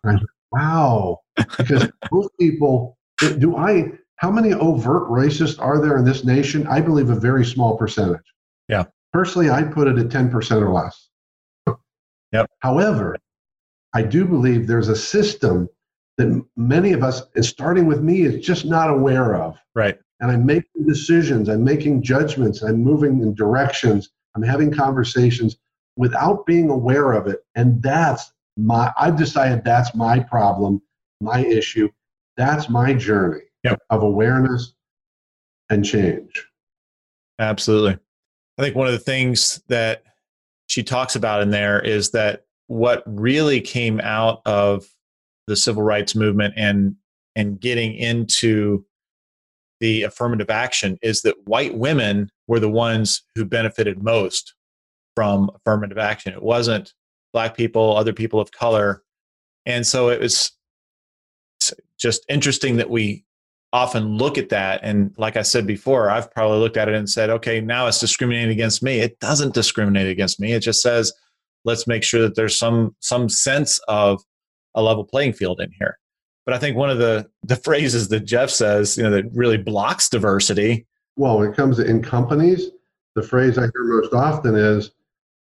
I 0.55 0.59
wow. 0.59 1.21
Because 1.57 1.89
most 2.13 2.31
people, 2.39 2.97
do 3.19 3.57
I, 3.57 3.93
how 4.17 4.31
many 4.31 4.53
overt 4.55 5.09
racists 5.09 5.61
are 5.61 5.81
there 5.81 5.97
in 5.97 6.05
this 6.05 6.25
nation? 6.25 6.67
I 6.67 6.81
believe 6.81 7.11
a 7.11 7.19
very 7.19 7.45
small 7.45 7.77
percentage. 7.77 8.23
Yeah. 8.69 8.85
Personally, 9.13 9.49
I'd 9.51 9.73
put 9.73 9.89
it 9.89 9.99
at 9.99 10.07
10% 10.09 10.63
or 10.63 10.73
less. 10.73 11.09
Yep. 12.33 12.51
However, 12.59 13.17
I 13.95 14.03
do 14.03 14.27
believe 14.27 14.67
there's 14.67 14.89
a 14.91 14.97
system 14.97 15.67
that 16.19 16.45
many 16.57 16.93
of 16.93 17.03
us, 17.03 17.23
and 17.35 17.43
starting 17.45 17.87
with 17.87 18.03
me, 18.03 18.21
is 18.21 18.45
just 18.45 18.67
not 18.67 18.91
aware 18.91 19.35
of 19.35 19.57
Right. 19.75 19.99
and 20.21 20.31
I'm 20.31 20.45
making 20.45 20.87
decisions, 20.87 21.49
I'm 21.49 21.65
making 21.65 22.03
judgments, 22.03 22.61
I'm 22.63 22.83
moving 22.85 23.23
in 23.23 23.35
directions, 23.35 24.11
I'm 24.37 24.43
having 24.43 24.71
conversations 24.71 25.57
without 25.97 26.45
being 26.45 26.69
aware 26.69 27.13
of 27.13 27.29
it. 27.29 27.39
And 27.55 27.83
that's 27.83 28.31
my, 28.59 28.93
I've 28.99 29.17
decided 29.17 29.65
that's 29.65 29.95
my 29.95 30.19
problem, 30.19 30.83
my 31.21 31.45
issue. 31.45 31.89
That's 32.37 32.69
my 32.69 32.93
journey 32.93 33.43
Yep. 33.65 33.81
of 33.91 34.03
awareness 34.03 34.75
and 35.71 35.85
change. 35.85 36.47
Absolutely. 37.39 37.99
I 38.59 38.63
think 38.63 38.77
one 38.77 38.87
of 38.87 38.93
the 38.93 38.99
things 38.99 39.63
that 39.69 40.03
she 40.67 40.83
talks 40.83 41.17
about 41.17 41.43
in 41.43 41.51
there 41.51 41.81
is 41.81 42.11
that 42.11 42.45
what 42.67 43.03
really 43.07 43.61
came 43.61 44.01
out 44.01 44.43
of 44.45 44.87
the 45.47 45.57
civil 45.57 45.83
rights 45.83 46.15
movement 46.15 46.55
and 46.57 46.95
and 47.37 47.61
getting 47.61 47.95
into 47.95 48.85
the 49.81 50.03
affirmative 50.03 50.51
action 50.51 50.99
is 51.03 51.23
that 51.23 51.37
white 51.47 51.77
women 51.77 52.31
were 52.49 52.59
the 52.59 52.69
ones 52.69 53.23
who 53.37 53.45
benefited 53.45 54.03
most 54.03 54.55
from 55.15 55.49
affirmative 55.55 55.99
action. 55.99 56.33
It 56.33 56.43
wasn't 56.43 56.93
black 57.33 57.57
people, 57.57 57.97
other 57.97 58.13
people 58.13 58.41
of 58.41 58.53
color. 58.53 59.03
And 59.67 59.87
so 59.87 60.09
it 60.09 60.21
was 60.21 60.53
just 61.99 62.25
interesting 62.29 62.77
that 62.77 62.91
we 62.91 63.25
often 63.73 64.17
look 64.17 64.39
at 64.39 64.49
that. 64.49 64.81
And 64.83 65.15
like 65.19 65.37
i 65.37 65.43
said 65.43 65.67
before 65.67 66.09
i've 66.09 66.31
probably 66.33 66.59
looked 66.59 66.79
at 66.79 66.89
it 66.89 66.95
and 66.95 67.11
said 67.11 67.29
okay 67.29 67.61
now 67.61 67.87
it's 67.87 68.01
discriminating 68.01 68.51
against 68.51 68.83
me. 68.83 69.01
It 69.01 69.21
doesn't 69.21 69.53
discriminate 69.53 70.09
against 70.09 70.41
me. 70.41 70.53
It 70.53 70.61
just 70.61 70.81
says 70.81 71.13
let's 71.65 71.87
make 71.87 72.03
sure 72.03 72.23
that 72.23 72.35
there's 72.35 72.59
some 72.59 72.97
some 73.01 73.29
sense 73.29 73.79
of 73.89 74.23
a 74.75 74.83
level 74.83 75.05
playing 75.05 75.35
field 75.35 75.61
in 75.61 75.71
here. 75.79 75.99
But 76.47 76.55
i 76.55 76.59
think 76.59 76.77
one 76.77 76.89
of 76.89 76.99
the 76.99 77.29
the 77.43 77.57
phrases 77.65 78.09
that 78.09 78.21
jeff 78.21 78.49
says 78.49 78.97
you 78.97 79.03
know 79.03 79.11
that 79.11 79.27
really 79.35 79.59
blocks 79.59 80.09
diversity 80.09 80.87
Well, 81.19 81.41
when 81.41 81.51
it 81.51 81.57
comes 81.57 81.77
to 81.79 81.85
in 81.85 82.01
companies, 82.01 82.71
the 83.17 83.23
phrase 83.23 83.59
I 83.59 83.63
hear 83.63 83.83
most 83.83 84.15
often 84.15 84.55
is, 84.55 84.93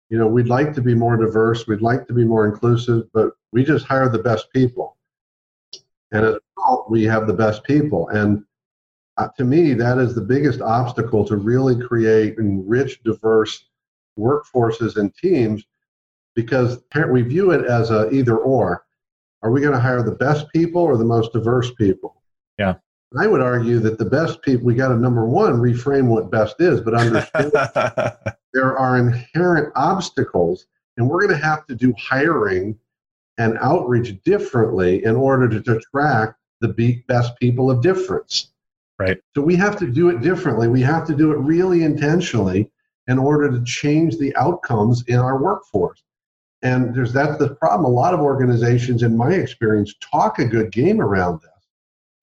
you 0.10 0.18
know, 0.18 0.28
we'd 0.28 0.48
like 0.48 0.74
to 0.76 0.82
be 0.82 0.94
more 0.94 1.18
diverse, 1.18 1.68
we'd 1.68 1.82
like 1.82 2.08
to 2.08 2.14
be 2.14 2.24
more 2.24 2.46
inclusive, 2.46 3.12
but 3.14 3.32
we 3.52 3.64
just 3.64 3.86
hire 3.86 4.10
the 4.10 4.20
best 4.20 4.52
people. 4.54 4.98
And 6.12 6.26
as 6.26 6.36
a 6.36 6.40
result, 6.58 6.92
we 6.92 7.04
have 7.04 7.28
the 7.28 7.34
best 7.34 7.64
people. 7.64 8.08
And 8.10 8.44
uh, 9.18 9.30
to 9.38 9.44
me, 9.44 9.74
that 9.74 9.98
is 9.98 10.14
the 10.14 10.22
biggest 10.22 10.62
obstacle 10.62 11.26
to 11.26 11.38
really 11.38 11.80
create 11.80 12.38
enriched, 12.38 13.04
diverse 13.04 13.66
workforces 14.18 14.98
and 14.98 15.14
teams 15.16 15.64
because 16.36 16.80
we 17.10 17.22
view 17.22 17.52
it 17.52 17.66
as 17.66 17.92
a 17.92 18.10
either 18.12 18.38
or. 18.38 18.86
Are 19.42 19.52
we 19.52 19.62
going 19.62 19.74
to 19.74 19.80
hire 19.80 20.04
the 20.04 20.12
best 20.12 20.48
people 20.50 20.82
or 20.82 20.98
the 20.98 21.06
most 21.06 21.34
diverse 21.34 21.72
people? 21.76 22.22
Yeah. 22.58 22.76
I 23.18 23.28
would 23.28 23.42
argue 23.42 23.80
that 23.80 23.98
the 23.98 24.06
best 24.06 24.42
people, 24.42 24.66
we 24.66 24.76
got 24.76 24.90
to 24.90 24.98
number 24.98 25.26
one, 25.26 25.54
reframe 25.54 26.08
what 26.08 26.32
best 26.32 26.56
is, 26.60 26.82
but 26.82 26.94
understand 26.94 27.52
there 28.56 28.78
are 28.78 28.98
inherent 28.98 29.74
obstacles, 29.76 30.66
and 30.96 31.08
we're 31.08 31.20
going 31.20 31.38
to 31.38 31.46
have 31.46 31.68
to 31.68 31.76
do 31.76 31.94
hiring 32.00 32.80
and 33.38 33.58
outreach 33.60 34.18
differently 34.24 35.04
in 35.04 35.14
order 35.14 35.60
to 35.60 35.76
attract 35.76 36.40
the 36.62 37.04
best 37.10 37.38
people 37.38 37.70
of 37.70 37.82
difference. 37.82 38.54
Right. 38.98 39.18
So 39.36 39.42
we 39.42 39.58
have 39.58 39.76
to 39.80 39.88
do 39.88 40.08
it 40.08 40.22
differently. 40.22 40.70
We 40.70 40.82
have 40.84 41.06
to 41.08 41.14
do 41.14 41.34
it 41.34 41.38
really 41.40 41.84
intentionally 41.84 42.72
in 43.08 43.20
order 43.20 43.52
to 43.52 43.62
change 43.66 44.18
the 44.18 44.34
outcomes 44.38 45.04
in 45.08 45.18
our 45.18 45.38
workforce. 45.38 46.02
And 46.62 46.96
there's 46.96 47.12
that's 47.12 47.38
the 47.38 47.56
problem. 47.56 47.92
A 47.92 47.94
lot 47.94 48.14
of 48.14 48.22
organizations, 48.22 49.04
in 49.04 49.18
my 49.18 49.34
experience, 49.34 49.94
talk 50.00 50.40
a 50.40 50.46
good 50.46 50.72
game 50.72 51.02
around 51.02 51.42
this, 51.42 51.68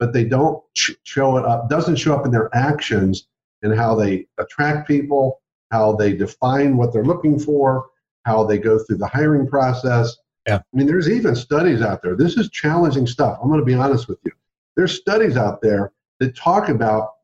but 0.01 0.15
they 0.15 0.25
don't 0.25 0.65
show 0.75 1.37
it 1.37 1.45
up. 1.45 1.69
Doesn't 1.69 1.97
show 1.97 2.17
up 2.17 2.25
in 2.25 2.33
their 2.33 2.49
actions 2.57 3.29
and 3.61 3.77
how 3.77 3.95
they 3.95 4.27
attract 4.39 4.89
people, 4.89 5.42
how 5.73 5.97
they 5.97 6.13
define 6.13 6.77
what 6.77 6.93
they're 6.93 7.05
looking 7.05 7.39
for, 7.39 7.87
how 8.25 8.45
they 8.45 8.59
go 8.59 8.79
through 8.79 8.99
the 8.99 9.07
hiring 9.07 9.49
process. 9.49 10.17
Yeah. 10.47 10.57
I 10.57 10.77
mean, 10.77 10.87
there's 10.87 11.09
even 11.09 11.35
studies 11.35 11.83
out 11.83 12.03
there. 12.03 12.15
This 12.15 12.37
is 12.37 12.51
challenging 12.51 13.07
stuff. 13.07 13.39
I'm 13.43 13.49
going 13.49 13.61
to 13.61 13.67
be 13.67 13.75
honest 13.75 14.07
with 14.07 14.19
you. 14.25 14.33
There's 14.77 14.95
studies 14.95 15.37
out 15.37 15.63
there 15.63 15.93
that 16.21 16.37
talk 16.37 16.69
about 16.69 17.15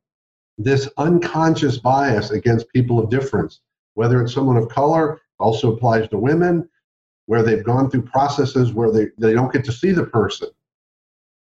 this 0.57 0.89
unconscious 0.97 1.79
bias 1.79 2.31
against 2.31 2.73
people 2.73 2.99
of 2.99 3.11
difference, 3.11 3.61
whether 3.95 4.21
it's 4.23 4.35
someone 4.35 4.57
of 4.57 4.69
color, 4.69 5.21
also 5.39 5.73
applies 5.73 6.09
to 6.09 6.19
women, 6.19 6.69
where 7.27 7.43
they've 7.43 7.65
gone 7.65 7.91
through 7.91 8.03
processes 8.03 8.73
where 8.73 8.91
they, 8.91 9.09
they 9.19 9.35
don't 9.35 9.53
get 9.53 9.65
to 9.65 9.73
see 9.73 9.93
the 9.93 10.07
person 10.07 10.49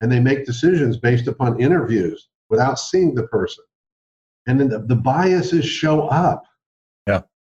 and 0.00 0.10
they 0.10 0.20
make 0.20 0.44
decisions 0.44 0.96
based 0.96 1.28
upon 1.28 1.60
interviews 1.60 2.28
without 2.50 2.78
seeing 2.78 3.14
the 3.14 3.26
person. 3.28 3.64
And 4.46 4.60
then 4.60 4.68
the, 4.68 4.80
the 4.80 4.96
biases 4.96 5.64
show 5.64 6.08
up. 6.08 6.44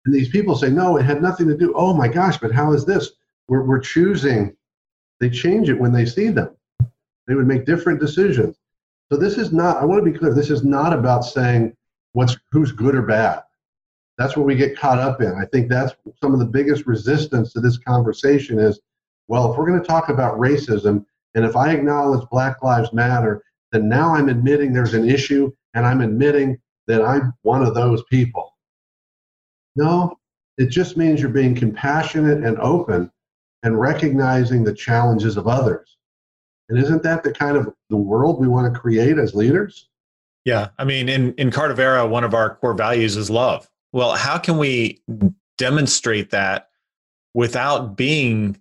And 0.05 0.13
these 0.13 0.29
people 0.29 0.55
say, 0.55 0.69
no, 0.69 0.97
it 0.97 1.03
had 1.03 1.21
nothing 1.21 1.47
to 1.47 1.57
do. 1.57 1.73
Oh 1.75 1.93
my 1.93 2.07
gosh, 2.07 2.37
but 2.37 2.51
how 2.51 2.73
is 2.73 2.85
this? 2.85 3.11
We're, 3.47 3.63
we're 3.63 3.79
choosing. 3.79 4.55
They 5.19 5.29
change 5.29 5.69
it 5.69 5.79
when 5.79 5.91
they 5.93 6.05
see 6.05 6.29
them. 6.29 6.55
They 7.27 7.35
would 7.35 7.47
make 7.47 7.65
different 7.65 7.99
decisions. 7.99 8.57
So 9.11 9.17
this 9.17 9.37
is 9.37 9.51
not, 9.51 9.77
I 9.77 9.85
want 9.85 10.03
to 10.03 10.11
be 10.11 10.17
clear, 10.17 10.33
this 10.33 10.49
is 10.49 10.63
not 10.63 10.93
about 10.93 11.25
saying 11.25 11.75
what's 12.13 12.37
who's 12.51 12.71
good 12.71 12.95
or 12.95 13.03
bad. 13.03 13.43
That's 14.17 14.35
what 14.35 14.45
we 14.45 14.55
get 14.55 14.77
caught 14.77 14.99
up 14.99 15.21
in. 15.21 15.33
I 15.33 15.45
think 15.45 15.69
that's 15.69 15.93
some 16.21 16.33
of 16.33 16.39
the 16.39 16.45
biggest 16.45 16.85
resistance 16.85 17.53
to 17.53 17.59
this 17.59 17.77
conversation 17.77 18.59
is, 18.59 18.79
well, 19.27 19.51
if 19.51 19.57
we're 19.57 19.67
going 19.67 19.81
to 19.81 19.87
talk 19.87 20.09
about 20.09 20.37
racism, 20.37 21.05
and 21.35 21.45
if 21.45 21.55
I 21.55 21.71
acknowledge 21.71 22.27
Black 22.29 22.61
Lives 22.61 22.91
Matter, 22.91 23.43
then 23.71 23.87
now 23.87 24.13
I'm 24.13 24.29
admitting 24.29 24.73
there's 24.73 24.93
an 24.93 25.09
issue 25.09 25.51
and 25.73 25.85
I'm 25.85 26.01
admitting 26.01 26.59
that 26.87 27.01
I'm 27.01 27.33
one 27.43 27.63
of 27.63 27.73
those 27.73 28.03
people. 28.09 28.50
No, 29.75 30.17
it 30.57 30.67
just 30.67 30.97
means 30.97 31.21
you're 31.21 31.29
being 31.29 31.55
compassionate 31.55 32.43
and 32.43 32.57
open 32.59 33.11
and 33.63 33.79
recognizing 33.79 34.63
the 34.63 34.73
challenges 34.73 35.37
of 35.37 35.47
others. 35.47 35.97
And 36.69 36.79
isn't 36.79 37.03
that 37.03 37.23
the 37.23 37.33
kind 37.33 37.57
of 37.57 37.73
the 37.89 37.97
world 37.97 38.39
we 38.39 38.47
want 38.47 38.73
to 38.73 38.79
create 38.79 39.17
as 39.17 39.35
leaders? 39.35 39.89
Yeah. 40.45 40.69
I 40.77 40.85
mean, 40.85 41.09
in, 41.09 41.33
in 41.35 41.51
Cardavera, 41.51 42.09
one 42.09 42.23
of 42.23 42.33
our 42.33 42.55
core 42.55 42.73
values 42.73 43.15
is 43.17 43.29
love. 43.29 43.69
Well, 43.93 44.15
how 44.15 44.37
can 44.37 44.57
we 44.57 45.01
demonstrate 45.57 46.31
that 46.31 46.69
without 47.33 47.95
being 47.95 48.57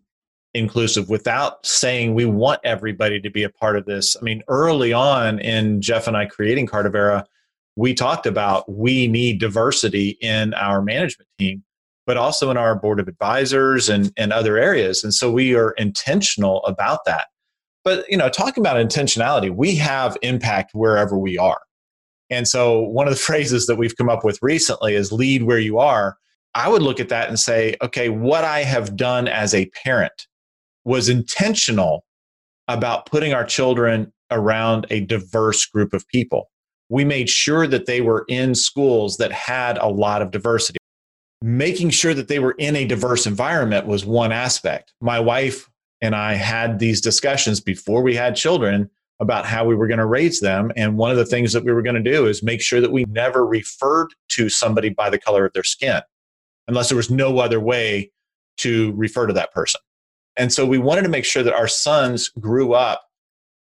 inclusive, 0.53 1.09
without 1.09 1.65
saying 1.65 2.15
we 2.15 2.25
want 2.25 2.61
everybody 2.65 3.21
to 3.21 3.31
be 3.31 3.45
a 3.45 3.49
part 3.51 3.77
of 3.77 3.87
this? 3.87 4.17
I 4.21 4.23
mean, 4.23 4.43
early 4.49 4.93
on 4.93 5.39
in 5.39 5.81
Jeff 5.81 6.07
and 6.07 6.17
I 6.17 6.27
creating 6.27 6.67
Cardavera, 6.67 7.25
we 7.81 7.95
talked 7.95 8.27
about 8.27 8.71
we 8.71 9.09
need 9.09 9.41
diversity 9.41 10.19
in 10.21 10.53
our 10.55 10.83
management 10.83 11.29
team 11.39 11.65
but 12.07 12.17
also 12.17 12.51
in 12.51 12.57
our 12.57 12.75
board 12.75 12.99
of 12.99 13.07
advisors 13.07 13.89
and, 13.89 14.13
and 14.17 14.33
other 14.33 14.59
areas. 14.59 15.05
And 15.05 15.15
so 15.15 15.31
we 15.31 15.55
are 15.55 15.71
intentional 15.73 16.65
about 16.65 17.05
that. 17.07 17.29
But 17.85 18.05
you 18.09 18.17
know, 18.17 18.29
talking 18.29 18.63
about 18.63 18.85
intentionality, 18.85 19.55
we 19.55 19.77
have 19.77 20.17
impact 20.23 20.73
wherever 20.75 21.17
we 21.17 21.39
are. 21.39 21.61
And 22.29 22.49
so 22.49 22.81
one 22.81 23.07
of 23.07 23.15
the 23.15 23.21
phrases 23.29 23.67
that 23.67 23.77
we've 23.77 23.97
come 23.97 24.09
up 24.09 24.25
with 24.25 24.41
recently 24.43 24.95
is 24.97 25.13
lead 25.13 25.45
where 25.45 25.61
you 25.61 25.79
are. 25.79 26.17
I 26.55 26.69
would 26.69 26.83
look 26.83 26.99
at 26.99 27.11
that 27.11 27.29
and 27.29 27.39
say, 27.39 27.77
okay, 27.81 28.09
what 28.09 28.43
I 28.43 28.65
have 28.65 28.97
done 28.97 29.29
as 29.29 29.55
a 29.55 29.71
parent 29.85 30.27
was 30.85 31.09
intentional 31.09 32.05
about 32.67 33.07
putting 33.07 33.35
our 33.35 33.45
children 33.45 34.13
around 34.33 34.87
a 34.91 35.01
diverse 35.01 35.65
group 35.65 35.93
of 35.93 36.09
people. 36.09 36.51
We 36.91 37.05
made 37.05 37.31
sure 37.31 37.67
that 37.67 37.87
they 37.87 38.03
were 38.03 38.27
in 38.29 38.55
schools 38.55 39.17
that 39.17 39.33
had 39.33 39.79
a 39.79 39.89
lot 39.89 40.21
of 40.21 40.31
diversity 40.31 40.77
making 41.43 41.91
sure 41.91 42.15
that 42.15 42.29
they 42.29 42.39
were 42.39 42.55
in 42.59 42.77
a 42.77 42.85
diverse 42.85 43.27
environment 43.27 43.87
was 43.87 44.05
one 44.05 44.33
aspect. 44.33 44.93
My 45.01 45.19
wife 45.19 45.69
and 46.03 46.15
I 46.15 46.35
had 46.35 46.79
these 46.79 47.01
discussions 47.01 47.61
before 47.61 48.03
we 48.03 48.15
had 48.15 48.37
children 48.37 48.91
about 49.21 49.47
how 49.47 49.65
we 49.65 49.75
were 49.75 49.87
going 49.87 49.99
to 49.99 50.07
raise 50.07 50.41
them. 50.41 50.73
And 50.77 50.97
one 50.97 51.11
of 51.11 51.17
the 51.17 51.27
things 51.27 51.53
that 51.53 51.65
we 51.65 51.73
were 51.73 51.83
going 51.83 52.03
to 52.03 52.11
do 52.11 52.27
is 52.27 52.43
make 52.43 52.61
sure 52.61 52.81
that 52.81 52.93
we 52.93 53.05
never 53.05 53.45
referred 53.45 54.09
to 54.31 54.49
somebody 54.49 54.91
by 54.91 55.11
the 55.11 55.19
color 55.19 55.45
of 55.45 55.53
their 55.53 55.65
skin, 55.65 56.01
unless 56.69 56.89
there 56.89 56.97
was 56.97 57.11
no 57.11 57.39
other 57.39 57.61
way 57.61 58.11
to 58.59 58.93
refer 58.93 59.27
to 59.27 59.33
that 59.35 59.53
person. 59.53 59.81
And 60.37 60.53
so 60.53 60.65
we 60.65 60.79
wanted 60.79 61.03
to 61.03 61.09
make 61.09 61.25
sure 61.25 61.43
that 61.43 61.55
our 61.55 61.69
sons 61.69 62.29
grew 62.29 62.73
up 62.73 63.03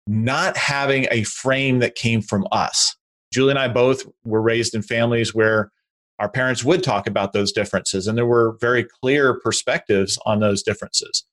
not 0.07 0.57
having 0.57 1.07
a 1.11 1.23
frame 1.25 1.81
that 1.81 1.95
came 1.95 2.23
from 2.23 2.47
us. 2.51 2.97
Julie 3.33 3.51
and 3.51 3.59
I 3.59 3.69
both 3.69 4.07
were 4.25 4.43
raised 4.43 4.75
in 4.75 4.83
families 4.83 5.35
where 5.35 5.73
our 6.19 6.29
parents 6.29 6.63
would 6.63 6.83
talk 6.83 7.07
about 7.07 7.33
those 7.33 7.51
differences 7.51 8.07
and 8.07 8.17
there 8.17 8.27
were 8.27 8.57
very 8.61 8.85
clear 8.85 9.41
perspectives 9.41 10.19
on 10.27 10.39
those 10.39 10.63
differences. 10.63 11.25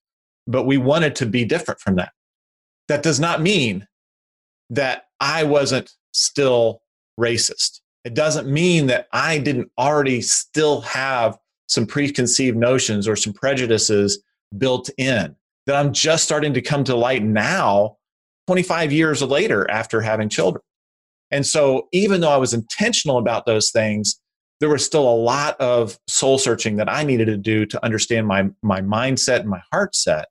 But 0.48 0.64
we 0.64 0.78
wanted 0.78 1.16
to 1.18 1.26
be 1.26 1.46
different 1.46 1.80
from 1.80 1.96
that. 1.98 2.14
That 2.88 3.04
does 3.04 3.20
not 3.20 3.42
mean 3.42 3.88
that 4.72 5.04
i 5.20 5.44
wasn't 5.44 5.92
still 6.14 6.82
racist. 7.20 7.82
It 8.06 8.14
doesn't 8.14 8.48
mean 8.48 8.88
that 8.88 9.08
i 9.12 9.38
didn't 9.38 9.70
already 9.78 10.22
still 10.22 10.82
have 10.82 11.38
some 11.68 11.86
preconceived 11.86 12.58
notions 12.58 13.08
or 13.08 13.16
some 13.16 13.34
prejudices 13.34 14.24
built 14.58 14.90
in. 14.98 15.36
That 15.68 15.76
i'm 15.76 15.92
just 15.92 16.24
starting 16.24 16.54
to 16.54 16.62
come 16.62 16.84
to 16.86 16.96
light 16.96 17.24
now 17.24 17.98
25 18.48 18.92
years 18.92 19.22
later 19.22 19.70
after 19.70 20.02
having 20.02 20.30
children 20.30 20.64
and 21.32 21.46
so 21.46 21.88
even 21.92 22.22
though 22.22 22.32
i 22.32 22.38
was 22.38 22.54
intentional 22.54 23.18
about 23.18 23.46
those 23.46 23.72
things 23.72 24.20
there 24.60 24.70
was 24.70 24.86
still 24.86 25.08
a 25.08 25.16
lot 25.16 25.60
of 25.60 25.98
soul 26.08 26.38
searching 26.38 26.76
that 26.78 26.90
I 26.90 27.04
needed 27.04 27.26
to 27.26 27.38
do 27.38 27.66
to 27.66 27.84
understand 27.84 28.28
my 28.28 28.50
my 28.62 28.82
mindset 28.82 29.42
and 29.42 29.50
my 29.50 29.62
heart 29.72 29.96
set 29.96 30.28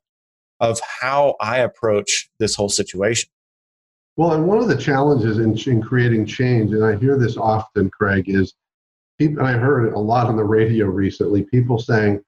of 0.59 0.79
how 0.81 1.35
I 1.39 1.59
approach 1.59 2.29
this 2.39 2.55
whole 2.55 2.69
situation. 2.69 3.29
Well, 4.17 4.33
and 4.33 4.45
one 4.45 4.57
of 4.57 4.67
the 4.67 4.75
challenges 4.75 5.37
in, 5.37 5.57
in 5.71 5.81
creating 5.81 6.25
change, 6.25 6.73
and 6.73 6.83
I 6.83 6.97
hear 6.97 7.17
this 7.17 7.37
often, 7.37 7.89
Craig, 7.89 8.25
is 8.27 8.53
people, 9.17 9.45
I 9.45 9.53
heard 9.53 9.87
it 9.87 9.93
a 9.93 9.99
lot 9.99 10.27
on 10.27 10.35
the 10.35 10.43
radio 10.43 10.87
recently, 10.87 11.43
people 11.43 11.79
saying, 11.79 12.21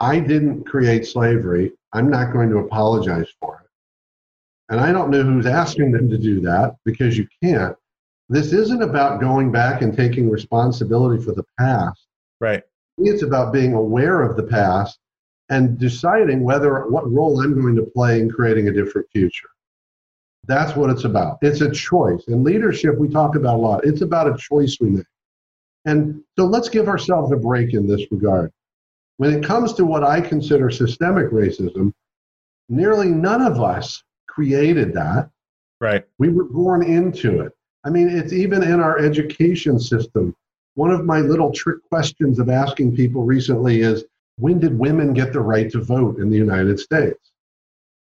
I 0.00 0.18
didn't 0.18 0.64
create 0.64 1.06
slavery. 1.06 1.72
I'm 1.92 2.08
not 2.08 2.32
going 2.32 2.48
to 2.50 2.58
apologize 2.58 3.28
for 3.38 3.62
it. 3.62 3.67
And 4.68 4.80
I 4.80 4.92
don't 4.92 5.10
know 5.10 5.22
who's 5.22 5.46
asking 5.46 5.92
them 5.92 6.08
to 6.10 6.18
do 6.18 6.40
that 6.42 6.76
because 6.84 7.16
you 7.16 7.26
can't 7.42 7.76
this 8.28 8.52
isn't 8.52 8.82
about 8.82 9.20
going 9.20 9.50
back 9.50 9.80
and 9.82 9.96
taking 9.96 10.28
responsibility 10.28 11.22
for 11.22 11.32
the 11.32 11.44
past. 11.58 12.06
Right. 12.40 12.62
It's 12.98 13.22
about 13.22 13.52
being 13.52 13.72
aware 13.72 14.22
of 14.22 14.36
the 14.36 14.42
past 14.42 14.98
and 15.48 15.78
deciding 15.78 16.42
whether 16.42 16.86
what 16.88 17.10
role 17.10 17.40
I'm 17.40 17.58
going 17.58 17.76
to 17.76 17.82
play 17.82 18.20
in 18.20 18.30
creating 18.30 18.68
a 18.68 18.72
different 18.72 19.08
future. 19.12 19.48
That's 20.46 20.76
what 20.76 20.90
it's 20.90 21.04
about. 21.04 21.38
It's 21.42 21.62
a 21.62 21.70
choice. 21.70 22.24
In 22.28 22.44
leadership, 22.44 22.98
we 22.98 23.08
talk 23.08 23.34
about 23.34 23.56
a 23.56 23.58
lot. 23.58 23.86
It's 23.86 24.02
about 24.02 24.28
a 24.28 24.36
choice 24.36 24.76
we 24.80 24.90
make. 24.90 25.06
And 25.84 26.22
so 26.38 26.44
let's 26.44 26.68
give 26.68 26.88
ourselves 26.88 27.32
a 27.32 27.36
break 27.36 27.72
in 27.72 27.86
this 27.86 28.02
regard. 28.10 28.52
When 29.16 29.32
it 29.32 29.44
comes 29.44 29.72
to 29.74 29.86
what 29.86 30.04
I 30.04 30.20
consider 30.20 30.70
systemic 30.70 31.30
racism, 31.30 31.92
nearly 32.68 33.08
none 33.08 33.40
of 33.40 33.60
us 33.60 34.02
created 34.38 34.94
that. 34.94 35.28
Right. 35.80 36.04
We 36.18 36.28
were 36.28 36.44
born 36.44 36.84
into 36.84 37.40
it. 37.40 37.52
I 37.84 37.90
mean, 37.90 38.08
it's 38.08 38.32
even 38.32 38.62
in 38.62 38.78
our 38.78 38.96
education 38.96 39.80
system. 39.80 40.32
One 40.76 40.92
of 40.92 41.04
my 41.04 41.18
little 41.18 41.50
trick 41.50 41.78
questions 41.88 42.38
of 42.38 42.48
asking 42.48 42.94
people 42.94 43.24
recently 43.24 43.80
is 43.80 44.04
when 44.38 44.60
did 44.60 44.78
women 44.78 45.12
get 45.12 45.32
the 45.32 45.40
right 45.40 45.68
to 45.72 45.82
vote 45.82 46.20
in 46.20 46.30
the 46.30 46.36
United 46.36 46.78
States? 46.78 47.32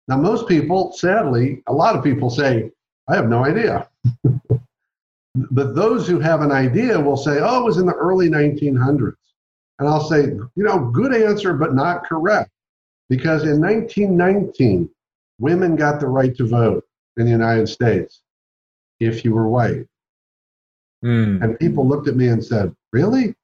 Now, 0.09 0.17
most 0.17 0.45
people, 0.49 0.91
sadly, 0.91 1.63
a 1.67 1.73
lot 1.73 1.95
of 1.95 2.03
people 2.03 2.29
say, 2.29 2.69
I 3.07 3.15
have 3.15 3.29
no 3.29 3.45
idea. 3.45 3.87
but 5.35 5.73
those 5.73 6.05
who 6.05 6.19
have 6.19 6.41
an 6.41 6.51
idea 6.51 6.99
will 6.99 7.15
say, 7.15 7.39
oh, 7.39 7.61
it 7.61 7.63
was 7.63 7.77
in 7.77 7.85
the 7.85 7.93
early 7.93 8.27
1900s. 8.27 9.15
And 9.79 9.87
I'll 9.87 10.09
say, 10.09 10.23
you 10.23 10.49
know, 10.63 10.79
good 10.91 11.15
answer, 11.15 11.53
but 11.53 11.73
not 11.73 12.03
correct. 12.03 12.51
Because 13.07 13.43
in 13.43 13.61
1919, 13.61 14.89
women 15.39 15.75
got 15.75 15.99
the 15.99 16.07
right 16.07 16.35
to 16.37 16.47
vote 16.47 16.85
in 17.17 17.25
the 17.25 17.31
United 17.31 17.67
States 17.67 18.21
if 18.99 19.25
you 19.25 19.33
were 19.33 19.47
white. 19.47 19.85
Mm. 21.03 21.43
And 21.43 21.59
people 21.59 21.87
looked 21.87 22.07
at 22.07 22.15
me 22.15 22.27
and 22.27 22.43
said, 22.43 22.75
Really? 22.91 23.35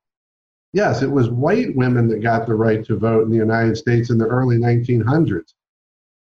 Yes, 0.73 1.01
it 1.01 1.11
was 1.11 1.29
white 1.29 1.75
women 1.75 2.07
that 2.07 2.23
got 2.23 2.47
the 2.47 2.55
right 2.55 2.83
to 2.85 2.97
vote 2.97 3.23
in 3.25 3.29
the 3.29 3.37
United 3.37 3.75
States 3.75 4.09
in 4.09 4.17
the 4.17 4.25
early 4.25 4.57
1900s. 4.57 5.53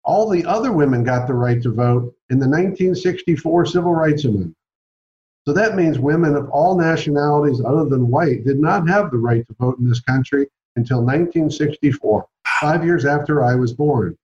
all 0.03 0.27
the 0.27 0.45
other 0.45 0.71
women 0.71 1.03
got 1.03 1.27
the 1.27 1.33
right 1.33 1.61
to 1.61 1.71
vote 1.71 2.15
in 2.31 2.39
the 2.39 2.47
1964 2.47 3.65
Civil 3.67 3.93
Rights 3.93 4.23
Amendment. 4.25 4.55
So 5.45 5.53
that 5.53 5.75
means 5.75 5.99
women 5.99 6.35
of 6.35 6.49
all 6.49 6.77
nationalities 6.77 7.61
other 7.63 7.85
than 7.85 8.09
white 8.09 8.43
did 8.43 8.59
not 8.59 8.87
have 8.89 9.11
the 9.11 9.17
right 9.17 9.45
to 9.47 9.55
vote 9.59 9.77
in 9.77 9.87
this 9.87 10.01
country 10.01 10.47
until 10.75 10.99
1964, 10.99 12.27
five 12.61 12.83
years 12.83 13.05
after 13.05 13.43
I 13.43 13.55
was 13.55 13.73
born. 13.73 14.17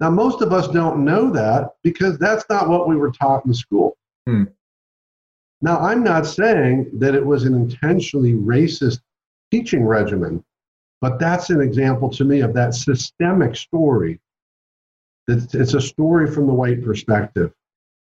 Now, 0.00 0.10
most 0.10 0.42
of 0.42 0.52
us 0.52 0.68
don't 0.68 1.04
know 1.04 1.30
that 1.30 1.74
because 1.82 2.18
that's 2.18 2.44
not 2.50 2.68
what 2.68 2.88
we 2.88 2.96
were 2.96 3.10
taught 3.10 3.46
in 3.46 3.54
school. 3.54 3.96
Hmm. 4.26 4.44
Now, 5.62 5.78
I'm 5.78 6.04
not 6.04 6.26
saying 6.26 6.90
that 6.94 7.14
it 7.14 7.24
was 7.24 7.44
an 7.44 7.54
intentionally 7.54 8.34
racist 8.34 9.00
teaching 9.50 9.84
regimen, 9.84 10.44
but 11.00 11.18
that's 11.18 11.50
an 11.50 11.60
example 11.60 12.10
to 12.10 12.24
me 12.24 12.40
of 12.40 12.52
that 12.54 12.74
systemic 12.74 13.56
story. 13.56 14.20
It's, 15.28 15.54
it's 15.54 15.74
a 15.74 15.80
story 15.80 16.30
from 16.30 16.46
the 16.46 16.52
white 16.52 16.84
perspective. 16.84 17.52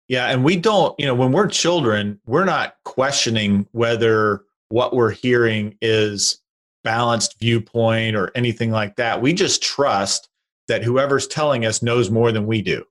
Yeah, 0.08 0.28
and 0.28 0.44
we 0.44 0.58
don't, 0.58 0.98
you 1.00 1.06
know, 1.06 1.16
when 1.16 1.32
we're 1.32 1.48
children, 1.48 2.20
we're 2.26 2.46
not 2.46 2.76
questioning 2.84 3.68
whether 3.72 4.44
what 4.70 4.94
we're 4.94 5.12
hearing 5.12 5.78
is 5.82 6.42
balanced 6.84 7.40
viewpoint 7.40 8.16
or 8.16 8.32
anything 8.36 8.72
like 8.72 8.96
that. 8.98 9.22
We 9.22 9.34
just 9.34 9.64
trust 9.64 10.30
that 10.68 10.84
whoever's 10.84 11.28
telling 11.28 11.66
us 11.66 11.82
knows 11.82 12.10
more 12.10 12.32
than 12.32 12.48
we 12.48 12.62
do. 12.62 12.84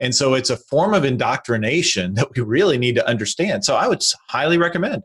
And 0.00 0.14
so 0.14 0.34
it's 0.34 0.50
a 0.50 0.56
form 0.56 0.94
of 0.94 1.04
indoctrination 1.04 2.14
that 2.14 2.34
we 2.34 2.42
really 2.42 2.78
need 2.78 2.96
to 2.96 3.08
understand. 3.08 3.64
So 3.64 3.76
I 3.76 3.88
would 3.88 4.02
highly 4.28 4.58
recommend 4.58 5.02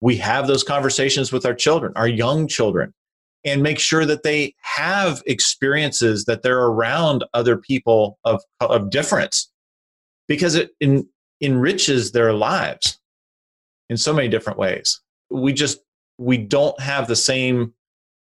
we 0.00 0.16
have 0.16 0.46
those 0.46 0.62
conversations 0.62 1.32
with 1.32 1.44
our 1.44 1.54
children, 1.54 1.92
our 1.96 2.08
young 2.08 2.46
children, 2.46 2.94
and 3.44 3.62
make 3.62 3.78
sure 3.78 4.04
that 4.04 4.22
they 4.22 4.54
have 4.62 5.22
experiences 5.26 6.24
that 6.26 6.42
they're 6.42 6.66
around 6.66 7.24
other 7.34 7.56
people 7.56 8.18
of, 8.24 8.42
of 8.60 8.90
difference 8.90 9.50
because 10.28 10.54
it 10.54 10.70
enriches 11.40 12.12
their 12.12 12.32
lives 12.32 12.98
in 13.88 13.96
so 13.96 14.12
many 14.12 14.28
different 14.28 14.58
ways. 14.58 15.00
We 15.30 15.52
just 15.52 15.78
we 16.18 16.36
don't 16.36 16.78
have 16.80 17.06
the 17.06 17.16
same 17.16 17.74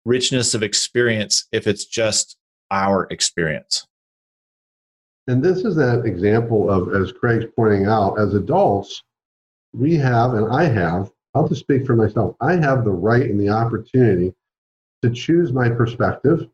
richness 0.05 0.55
of 0.55 0.63
experience 0.63 1.47
if 1.53 1.67
it's 1.67 1.85
just 1.85 2.37
our 2.71 3.07
experience. 3.11 3.87
And 5.29 5.43
this 5.43 5.65
is 5.65 5.75
that 5.77 6.05
example 6.05 6.71
of, 6.71 6.95
as 6.95 7.13
Craig's 7.13 7.47
pointing 7.57 7.87
out, 7.87 8.19
as 8.19 8.35
adults, 8.35 9.03
we 9.73 9.97
have, 9.97 10.35
and 10.35 10.53
I 10.53 10.65
have, 10.65 11.11
I'll 11.35 11.49
just 11.49 11.61
speak 11.61 11.85
for 11.85 11.97
myself, 11.97 12.37
I 12.41 12.57
have 12.57 12.85
the 12.85 12.93
right 12.93 13.29
and 13.29 13.41
the 13.41 13.49
opportunity 13.49 14.33
to 15.03 15.11
choose 15.11 15.53
my 15.53 15.69
perspective, 15.69 16.49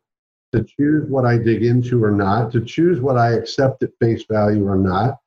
to 0.53 0.64
choose 0.64 1.09
what 1.09 1.25
I 1.25 1.38
dig 1.38 1.64
into 1.64 2.03
or 2.03 2.11
not, 2.11 2.51
to 2.53 2.61
choose 2.61 3.01
what 3.01 3.16
I 3.16 3.35
accept 3.35 3.83
at 3.83 3.90
face 4.01 4.25
value 4.29 4.66
or 4.66 4.77
not, 4.77 5.18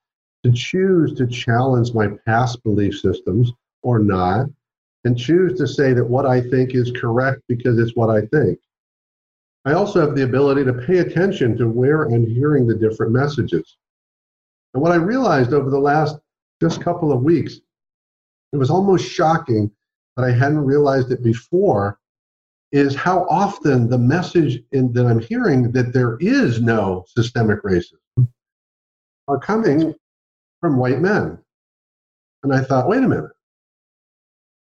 to 0.44 0.52
choose 0.52 1.14
to 1.16 1.26
challenge 1.26 1.94
my 1.94 2.08
past 2.26 2.62
belief 2.64 3.00
systems 3.00 3.52
or 3.82 4.00
not, 4.00 4.48
and 5.04 5.18
choose 5.18 5.58
to 5.60 5.68
say 5.68 5.94
that 5.94 6.06
what 6.06 6.26
I 6.26 6.42
think 6.42 6.76
is 6.76 6.92
correct 6.92 7.42
because 7.48 7.80
it's 7.80 7.96
what 7.96 8.10
I 8.10 8.26
think. 8.26 8.60
I 9.66 9.74
also 9.74 10.00
have 10.00 10.16
the 10.16 10.24
ability 10.24 10.64
to 10.66 10.74
pay 10.74 11.00
attention 11.00 11.58
to 11.58 11.68
where 11.68 12.04
I'm 12.04 12.26
hearing 12.26 12.68
the 12.68 12.76
different 12.76 13.12
messages. 13.12 13.78
And 14.74 14.84
what 14.84 14.92
I 14.92 14.96
realized 14.96 15.54
over 15.54 15.70
the 15.70 15.80
last 15.80 16.18
just 16.62 16.82
couple 16.82 17.12
of 17.12 17.24
weeks, 17.24 17.60
it 18.54 18.58
was 18.58 18.70
almost 18.70 19.10
shocking 19.10 19.72
that 20.16 20.24
I 20.24 20.32
hadn't 20.32 20.64
realized 20.64 21.12
it 21.12 21.24
before, 21.24 22.00
is 22.72 22.96
how 22.96 23.26
often 23.30 23.90
the 23.90 23.98
message 23.98 24.62
in, 24.72 24.94
that 24.94 25.06
I'm 25.06 25.20
hearing 25.20 25.72
that 25.72 25.94
there 25.94 26.18
is 26.20 26.62
no 26.62 27.06
systemic 27.08 27.64
racism 27.64 27.98
are 29.28 29.40
coming 29.40 29.94
from 30.62 30.78
white 30.78 31.00
men. 31.00 31.38
And 32.44 32.54
I 32.54 32.62
thought, 32.62 32.88
wait 32.88 33.04
a 33.04 33.08
minute. 33.08 33.32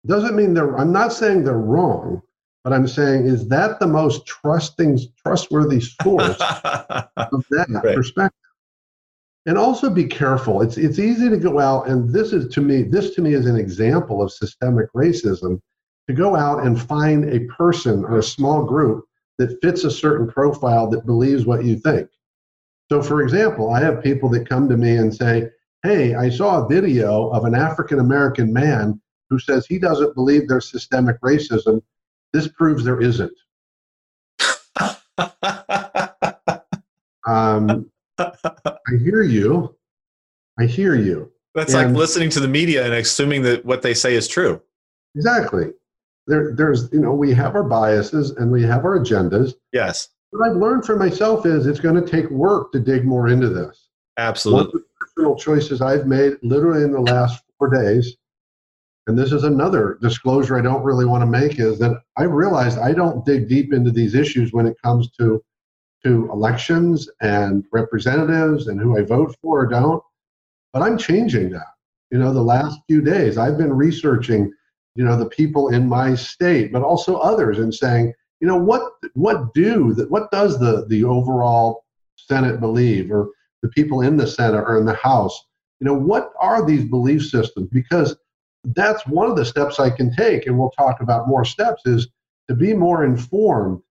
Doesn't 0.07 0.37
mean 0.37 0.55
they're, 0.55 0.77
I'm 0.79 0.93
not 0.93 1.13
saying 1.13 1.43
they're 1.43 1.59
wrong, 1.59 2.23
but 2.67 2.73
I'm 2.73 2.89
saying, 2.89 3.29
is 3.29 3.47
that 3.47 3.79
the 3.79 3.87
most 3.87 4.27
trusting, 4.27 4.99
trustworthy 5.23 5.79
source 5.79 6.37
of 6.41 7.47
that 7.51 7.67
right. 7.71 7.95
perspective? 7.95 8.51
And 9.47 9.57
also 9.57 9.89
be 9.89 10.07
careful. 10.07 10.63
It's, 10.63 10.77
it's 10.77 10.99
easy 10.99 11.31
to 11.31 11.37
go 11.37 11.61
out, 11.61 11.87
and 11.87 12.13
this 12.13 12.33
is 12.33 12.53
to 12.55 12.61
me, 12.61 12.83
this 12.83 13.15
to 13.15 13.23
me 13.23 13.35
is 13.35 13.47
an 13.47 13.55
example 13.55 14.21
of 14.21 14.33
systemic 14.33 14.93
racism 14.95 15.61
to 16.09 16.13
go 16.13 16.35
out 16.35 16.67
and 16.67 16.83
find 16.83 17.33
a 17.33 17.45
person 17.55 18.05
or 18.05 18.19
a 18.19 18.23
small 18.25 18.65
group 18.65 19.05
that 19.39 19.61
fits 19.63 19.85
a 19.85 19.91
certain 19.91 20.27
profile 20.27 20.91
that 20.91 21.07
believes 21.07 21.47
what 21.47 21.65
you 21.65 21.79
think. 21.79 22.09
So, 22.91 23.01
for 23.01 23.23
example, 23.23 23.71
I 23.71 23.79
have 23.79 24.03
people 24.03 24.29
that 24.31 24.49
come 24.49 24.69
to 24.69 24.77
me 24.77 24.97
and 24.97 25.15
say, 25.15 25.51
Hey, 25.85 26.17
I 26.17 26.31
saw 26.31 26.65
a 26.65 26.69
video 26.69 27.29
of 27.29 27.45
an 27.45 27.55
African 27.55 28.01
American 28.01 28.53
man 28.53 29.01
who 29.31 29.39
says 29.39 29.67
he 29.67 29.79
doesn't 29.79 30.17
believe 30.17 30.49
there's 30.49 30.69
systemic 30.69 31.21
racism 31.21 31.81
this 32.37 32.49
proves 32.49 32.85
there 32.85 33.01
isn't. 33.01 33.33
um, 37.27 37.91
I 38.19 38.97
hear 39.03 39.23
you. 39.23 39.75
I 40.59 40.67
hear 40.67 40.95
you. 40.95 41.33
That's 41.55 41.73
and 41.73 41.93
like 41.93 41.99
listening 41.99 42.29
to 42.31 42.41
the 42.41 42.49
media 42.49 42.85
and 42.85 42.93
assuming 42.93 43.43
that 43.43 43.65
what 43.65 43.81
they 43.81 43.95
say 43.95 44.15
is 44.15 44.29
true. 44.29 44.61
Exactly. 45.15 45.73
There, 46.27 46.55
there's, 46.55 46.93
you 46.93 47.01
know, 47.01 47.15
we 47.15 47.33
have 47.33 47.55
our 47.55 47.63
biases 47.63 48.33
and 48.33 48.53
we 48.53 48.63
have 48.65 48.85
our 48.85 48.99
agendas. 48.99 49.55
Yes. 49.73 50.09
What 50.31 50.51
I've 50.51 50.57
learned 50.57 50.85
for 50.85 50.97
myself 50.97 51.47
is 51.47 51.67
it's 51.67 51.81
going 51.81 51.95
to 51.95 52.07
take 52.07 52.29
work 52.31 52.73
to 52.73 52.81
dig 52.81 53.07
more 53.07 53.29
into 53.29 53.49
this. 53.49 53.89
Absolutely. 54.19 54.59
One 54.59 54.67
of 54.67 54.73
the 54.73 54.85
personal 55.01 55.37
choices 55.37 55.81
I've 55.81 56.07
made 56.07 56.35
literally 56.43 56.83
in 56.83 56.93
the 56.93 57.01
last 57.01 57.43
four 57.59 57.71
days 57.71 58.17
and 59.07 59.17
this 59.17 59.33
is 59.33 59.45
another 59.45 59.99
disclosure 60.03 60.59
I 60.59 60.63
don't 60.63 60.83
really 60.83 61.05
want 61.05 61.23
to 61.23 61.27
make 61.27 61.61
is 61.61 61.79
that 61.79 62.03
I 62.17 62.25
realized 62.25 62.79
I 62.79 62.93
don't 62.93 63.25
dig 63.25 63.49
deep 63.49 63.73
into 63.73 63.93
these 63.93 64.15
issues 64.15 64.53
when 64.53 64.67
it 64.67 64.77
comes 64.83 65.11
to 65.13 65.43
to 66.05 66.31
elections 66.31 67.09
and 67.21 67.65
representatives 67.73 68.69
and 68.69 68.81
who 68.81 68.99
I 68.99 69.03
vote 69.03 69.35
for 69.41 69.63
or 69.63 69.67
don't. 69.67 70.03
But 70.73 70.83
I'm 70.83 70.99
changing 70.99 71.51
that. 71.51 71.67
You 72.11 72.19
know, 72.19 72.33
the 72.33 72.43
last 72.43 72.81
few 72.89 73.01
days 73.01 73.39
I've 73.39 73.59
been 73.59 73.73
researching, 73.73 74.53
you 74.95 75.05
know, 75.05 75.17
the 75.17 75.29
people 75.31 75.69
in 75.69 75.89
my 75.89 76.15
state, 76.15 76.73
but 76.73 76.83
also 76.83 77.17
others 77.17 77.59
and 77.59 77.75
saying, 77.75 78.13
you 78.41 78.49
know, 78.49 78.57
what 78.57 78.93
what 79.15 79.55
do 79.55 79.95
that 79.95 80.11
what 80.11 80.31
does 80.33 80.59
the 80.59 80.85
the 80.89 81.05
overall 81.05 81.85
Senate 82.17 82.59
believe 82.59 83.13
or 83.13 83.31
the 83.63 83.69
people 83.69 84.01
in 84.01 84.17
the 84.17 84.27
Senate 84.27 84.65
or 84.67 84.79
in 84.79 84.85
the 84.85 84.95
House? 84.95 85.47
You 85.81 85.87
know, 85.87 85.95
what 85.95 86.33
are 86.41 86.67
these 86.67 86.85
belief 86.85 87.25
systems? 87.25 87.69
Because 87.71 88.17
that's 88.65 89.07
one 89.07 89.31
of 89.31 89.37
the 89.37 89.45
steps 89.45 89.79
I 89.79 89.91
can 89.91 90.15
take, 90.15 90.47
and 90.47 90.59
we'll 90.59 90.71
talk 90.71 91.01
about 91.01 91.29
more 91.29 91.45
steps, 91.45 91.83
is 91.87 92.09
to 92.49 92.55
be 92.55 92.75
more 92.75 93.05
informed. 93.05 93.83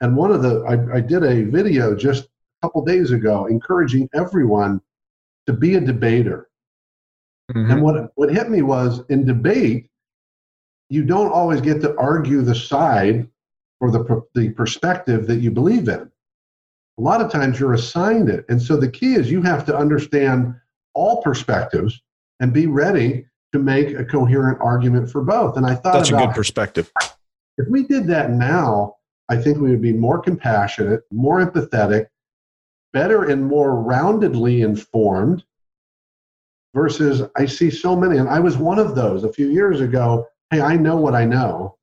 And 0.00 0.16
one 0.16 0.30
of 0.30 0.42
the, 0.42 0.62
I, 0.62 0.96
I 0.96 1.00
did 1.00 1.24
a 1.24 1.44
video 1.44 1.94
just 1.94 2.24
a 2.24 2.66
couple 2.66 2.84
days 2.84 3.10
ago 3.10 3.46
encouraging 3.46 4.08
everyone 4.14 4.80
to 5.46 5.52
be 5.52 5.74
a 5.74 5.80
debater. 5.80 6.48
Mm-hmm. 7.52 7.70
And 7.70 7.82
what, 7.82 8.10
what 8.14 8.30
hit 8.30 8.50
me 8.50 8.62
was 8.62 9.02
in 9.08 9.24
debate, 9.24 9.88
you 10.90 11.04
don't 11.04 11.32
always 11.32 11.60
get 11.60 11.80
to 11.82 11.96
argue 11.96 12.42
the 12.42 12.54
side 12.54 13.28
or 13.80 13.90
the, 13.90 14.22
the 14.34 14.50
perspective 14.50 15.26
that 15.26 15.36
you 15.36 15.50
believe 15.50 15.88
in. 15.88 16.10
A 16.98 17.00
lot 17.00 17.20
of 17.20 17.30
times 17.30 17.60
you're 17.60 17.74
assigned 17.74 18.28
it. 18.28 18.44
And 18.48 18.60
so 18.60 18.76
the 18.76 18.90
key 18.90 19.14
is 19.14 19.30
you 19.30 19.42
have 19.42 19.64
to 19.66 19.76
understand 19.76 20.54
all 20.94 21.22
perspectives 21.22 22.00
and 22.40 22.52
be 22.52 22.66
ready 22.66 23.26
to 23.52 23.58
make 23.58 23.90
a 23.90 24.04
coherent 24.04 24.58
argument 24.60 25.10
for 25.10 25.22
both. 25.22 25.56
And 25.56 25.66
I 25.66 25.74
thought 25.74 25.94
that's 25.94 26.10
about, 26.10 26.22
a 26.22 26.26
good 26.26 26.34
perspective. 26.34 26.92
If 27.56 27.68
we 27.68 27.84
did 27.84 28.06
that 28.08 28.30
now, 28.30 28.96
I 29.28 29.36
think 29.36 29.58
we 29.58 29.70
would 29.70 29.82
be 29.82 29.92
more 29.92 30.20
compassionate, 30.20 31.02
more 31.10 31.44
empathetic, 31.44 32.06
better 32.92 33.24
and 33.24 33.44
more 33.44 33.72
roundedly 33.72 34.64
informed. 34.64 35.44
Versus, 36.74 37.22
I 37.34 37.46
see 37.46 37.70
so 37.70 37.96
many, 37.96 38.18
and 38.18 38.28
I 38.28 38.38
was 38.38 38.58
one 38.58 38.78
of 38.78 38.94
those 38.94 39.24
a 39.24 39.32
few 39.32 39.48
years 39.48 39.80
ago. 39.80 40.26
Hey, 40.50 40.60
I 40.60 40.76
know 40.76 40.96
what 40.96 41.14
I 41.14 41.24
know, 41.24 41.78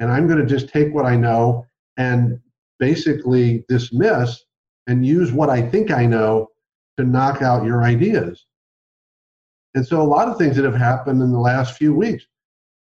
and 0.00 0.10
I'm 0.10 0.26
going 0.26 0.40
to 0.40 0.46
just 0.46 0.68
take 0.68 0.92
what 0.92 1.06
I 1.06 1.14
know 1.16 1.64
and 1.96 2.40
basically 2.80 3.64
dismiss 3.68 4.44
and 4.88 5.06
use 5.06 5.32
what 5.32 5.48
I 5.48 5.62
think 5.62 5.92
I 5.92 6.06
know 6.06 6.48
to 6.98 7.04
knock 7.04 7.40
out 7.40 7.64
your 7.64 7.84
ideas. 7.84 8.45
And 9.76 9.86
so 9.86 10.00
a 10.00 10.02
lot 10.02 10.26
of 10.26 10.38
things 10.38 10.56
that 10.56 10.64
have 10.64 10.74
happened 10.74 11.20
in 11.22 11.30
the 11.30 11.38
last 11.38 11.76
few 11.76 11.94
weeks, 11.94 12.24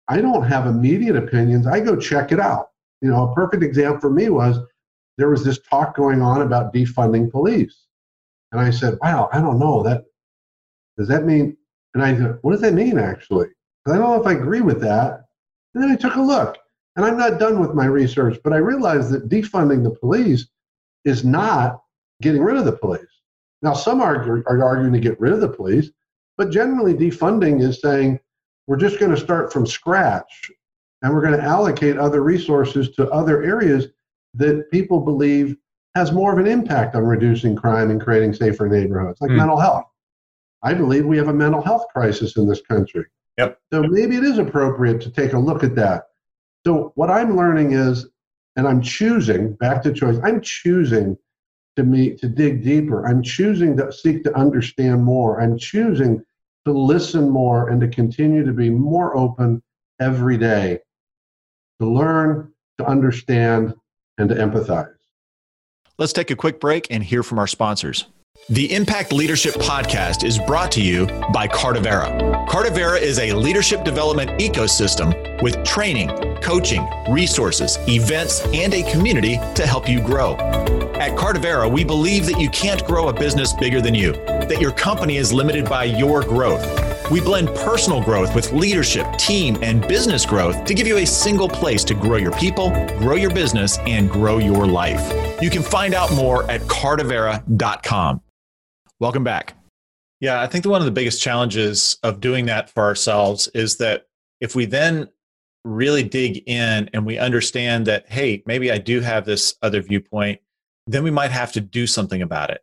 I 0.09 0.21
don't 0.21 0.45
have 0.45 0.67
immediate 0.67 1.17
opinions. 1.17 1.67
I 1.67 1.81
go 1.81 1.97
check 1.97 2.33
it 2.33 2.39
out. 2.39 2.69
You 3.01 3.11
know, 3.11 3.31
a 3.31 3.35
perfect 3.35 3.63
example 3.63 3.99
for 3.99 4.11
me 4.11 4.29
was 4.29 4.59
there 5.17 5.31
was 5.31 5.43
this 5.43 5.59
talk 5.69 5.97
going 5.97 6.21
on 6.21 6.43
about 6.43 6.75
defunding 6.75 7.31
police. 7.31 7.87
And 8.53 8.61
I 8.61 8.71
said, 8.71 8.99
wow, 9.01 9.31
I 9.33 9.41
don't 9.41 9.59
know. 9.59 9.83
That 9.83 10.05
does 10.99 11.09
that 11.09 11.25
mean 11.25 11.57
and 11.95 12.03
I 12.03 12.15
said, 12.15 12.39
what 12.43 12.53
does 12.53 12.61
that 12.61 12.75
mean 12.75 12.99
actually? 12.99 13.49
I 13.87 13.93
don't 13.93 14.01
know 14.01 14.21
if 14.21 14.27
I 14.27 14.33
agree 14.33 14.61
with 14.61 14.81
that. 14.83 15.25
And 15.75 15.83
then 15.83 15.91
I 15.91 15.97
took 15.97 16.17
a 16.17 16.21
look. 16.21 16.59
And 16.97 17.07
I'm 17.07 17.17
not 17.17 17.41
done 17.41 17.59
with 17.59 17.73
my 17.73 17.87
research, 17.87 18.39
but 18.45 18.53
I 18.53 18.59
realized 18.59 19.11
that 19.13 19.31
defunding 19.31 19.83
the 19.83 19.97
police 19.99 20.47
is 21.07 21.25
not 21.25 21.81
getting 22.21 22.43
rid 22.43 22.59
of 22.59 22.67
the 22.67 22.77
police. 22.77 23.01
Now, 23.63 23.73
some 23.73 24.03
are, 24.03 24.45
are 24.47 24.63
arguing 24.63 24.93
to 24.93 25.01
get 25.01 25.19
rid 25.19 25.33
of 25.33 25.41
the 25.41 25.49
police, 25.49 25.91
but 26.37 26.51
generally, 26.51 26.95
defunding 26.95 27.63
is 27.63 27.81
saying 27.81 28.19
we're 28.67 28.77
just 28.77 28.99
going 28.99 29.11
to 29.11 29.21
start 29.21 29.53
from 29.53 29.67
scratch 29.67 30.51
and 31.03 31.13
we're 31.13 31.21
going 31.21 31.39
to 31.39 31.43
allocate 31.43 31.99
other 31.99 32.23
resources 32.23 32.91
to 32.93 33.11
other 33.11 33.43
areas 33.43 33.89
that 34.35 34.71
people 34.71 35.01
believe 35.01 35.57
has 35.95 36.13
more 36.13 36.33
of 36.33 36.39
an 36.39 36.47
impact 36.47 36.95
on 36.95 37.05
reducing 37.05 37.55
crime 37.55 37.91
and 37.91 38.01
creating 38.01 38.33
safer 38.33 38.69
neighborhoods, 38.69 39.21
like 39.21 39.31
mm. 39.31 39.37
mental 39.37 39.59
health. 39.59 39.85
I 40.63 40.75
believe 40.75 41.05
we 41.05 41.19
have 41.19 41.29
a 41.29 41.35
mental 41.35 41.61
health 41.61 41.87
crisis 41.93 42.37
in 42.37 42.49
this 42.49 42.63
country. 42.63 43.05
Yep. 43.37 43.59
So 43.73 43.83
maybe 43.83 44.17
it 44.17 44.25
is 44.25 44.39
appropriate 44.39 45.01
to 45.03 45.11
take 45.11 45.33
a 45.33 45.39
look 45.39 45.65
at 45.65 45.75
that. 45.75 46.05
So 46.65 46.93
what 46.95 47.11
I'm 47.11 47.37
learning 47.37 47.73
is, 47.73 48.09
and 48.57 48.69
I'm 48.69 48.81
choosing 48.81 49.55
back 49.55 49.83
to 49.83 49.93
choice. 49.93 50.19
I'm 50.23 50.41
choosing 50.41 51.17
to 51.77 51.83
me 51.83 52.15
to 52.17 52.29
dig 52.29 52.63
deeper. 52.63 53.07
I'm 53.07 53.23
choosing 53.23 53.77
to 53.79 53.93
seek 53.93 54.25
to 54.25 54.37
understand 54.37 55.03
more. 55.03 55.41
I'm 55.41 55.59
choosing 55.59 56.23
to 56.67 56.73
listen 56.73 57.29
more 57.29 57.69
and 57.71 57.81
to 57.81 57.89
continue 57.89 58.45
to 58.45 58.53
be 58.53 58.71
more 58.71 59.17
open 59.17 59.63
every 60.01 60.37
day, 60.37 60.79
to 61.81 61.89
learn, 61.89 62.53
to 62.79 62.87
understand, 62.87 63.75
and 64.19 64.29
to 64.29 64.35
empathize. 64.35 64.95
Let's 65.99 66.13
take 66.13 66.31
a 66.31 66.37
quick 66.37 66.61
break 66.61 66.87
and 66.91 67.03
hear 67.03 67.23
from 67.23 67.39
our 67.39 67.47
sponsors. 67.47 68.07
The 68.49 68.75
Impact 68.75 69.13
Leadership 69.13 69.55
Podcast 69.55 70.25
is 70.25 70.39
brought 70.39 70.73
to 70.73 70.83
you 70.83 71.07
by 71.33 71.47
Cardavera. 71.47 72.47
Cardavera 72.49 73.01
is 73.01 73.19
a 73.19 73.33
leadership 73.33 73.85
development 73.85 74.31
ecosystem 74.41 75.43
with 75.43 75.63
training, 75.65 76.09
coaching, 76.41 76.89
resources, 77.09 77.79
events, 77.89 78.45
and 78.53 78.75
a 78.75 78.91
community 78.91 79.39
to 79.55 79.67
help 79.67 79.89
you 79.89 80.01
grow. 80.01 80.35
At 81.03 81.19
Cardavera, 81.19 81.69
we 81.69 81.83
believe 81.83 82.27
that 82.27 82.41
you 82.41 82.49
can't 82.51 82.87
grow 82.87 83.09
a 83.09 83.13
business 83.13 83.53
bigger 83.53 83.81
than 83.81 83.93
you, 83.93 84.13
that 84.13 84.61
your 84.61 84.71
company 84.71 85.17
is 85.17 85.33
limited 85.33 85.65
by 85.65 85.83
your 85.83 86.23
growth. 86.23 86.63
We 87.11 87.21
blend 87.21 87.49
personal 87.49 88.01
growth 88.01 88.37
with 88.37 88.53
leadership, 88.53 89.13
team, 89.17 89.59
and 89.63 89.83
business 89.89 90.25
growth 90.25 90.65
to 90.65 90.75
give 90.75 90.87
you 90.87 90.99
a 90.99 91.05
single 91.05 91.49
place 91.49 91.83
to 91.87 91.95
grow 91.95 92.19
your 92.19 92.31
people, 92.31 92.71
grow 93.01 93.17
your 93.17 93.35
business, 93.35 93.79
and 93.79 94.09
grow 94.09 94.39
your 94.39 94.65
life. 94.65 95.03
You 95.43 95.51
can 95.51 95.65
find 95.65 95.93
out 95.93 96.15
more 96.15 96.49
at 96.49 96.61
cardavera.com. 96.61 98.21
Welcome 99.01 99.25
back. 99.25 99.57
Yeah, 100.21 100.41
I 100.41 100.47
think 100.47 100.65
one 100.67 100.83
of 100.83 100.85
the 100.85 100.93
biggest 100.93 101.21
challenges 101.21 101.99
of 102.05 102.21
doing 102.21 102.47
that 102.47 102.71
for 102.71 102.85
ourselves 102.85 103.49
is 103.55 103.77
that 103.79 104.07
if 104.41 104.55
we 104.55 104.67
then 104.67 105.09
really 105.65 106.05
dig 106.05 106.45
in 106.47 106.89
and 106.93 107.05
we 107.05 107.19
understand 107.19 107.87
that, 107.87 108.09
hey, 108.09 108.45
maybe 108.47 108.71
I 108.71 108.79
do 108.79 109.01
have 109.01 109.25
this 109.25 109.57
other 109.63 109.83
viewpoint, 109.83 110.41
then 110.87 111.03
we 111.03 111.11
might 111.11 111.31
have 111.31 111.53
to 111.53 111.61
do 111.61 111.87
something 111.87 112.23
about 112.23 112.51
it. 112.51 112.61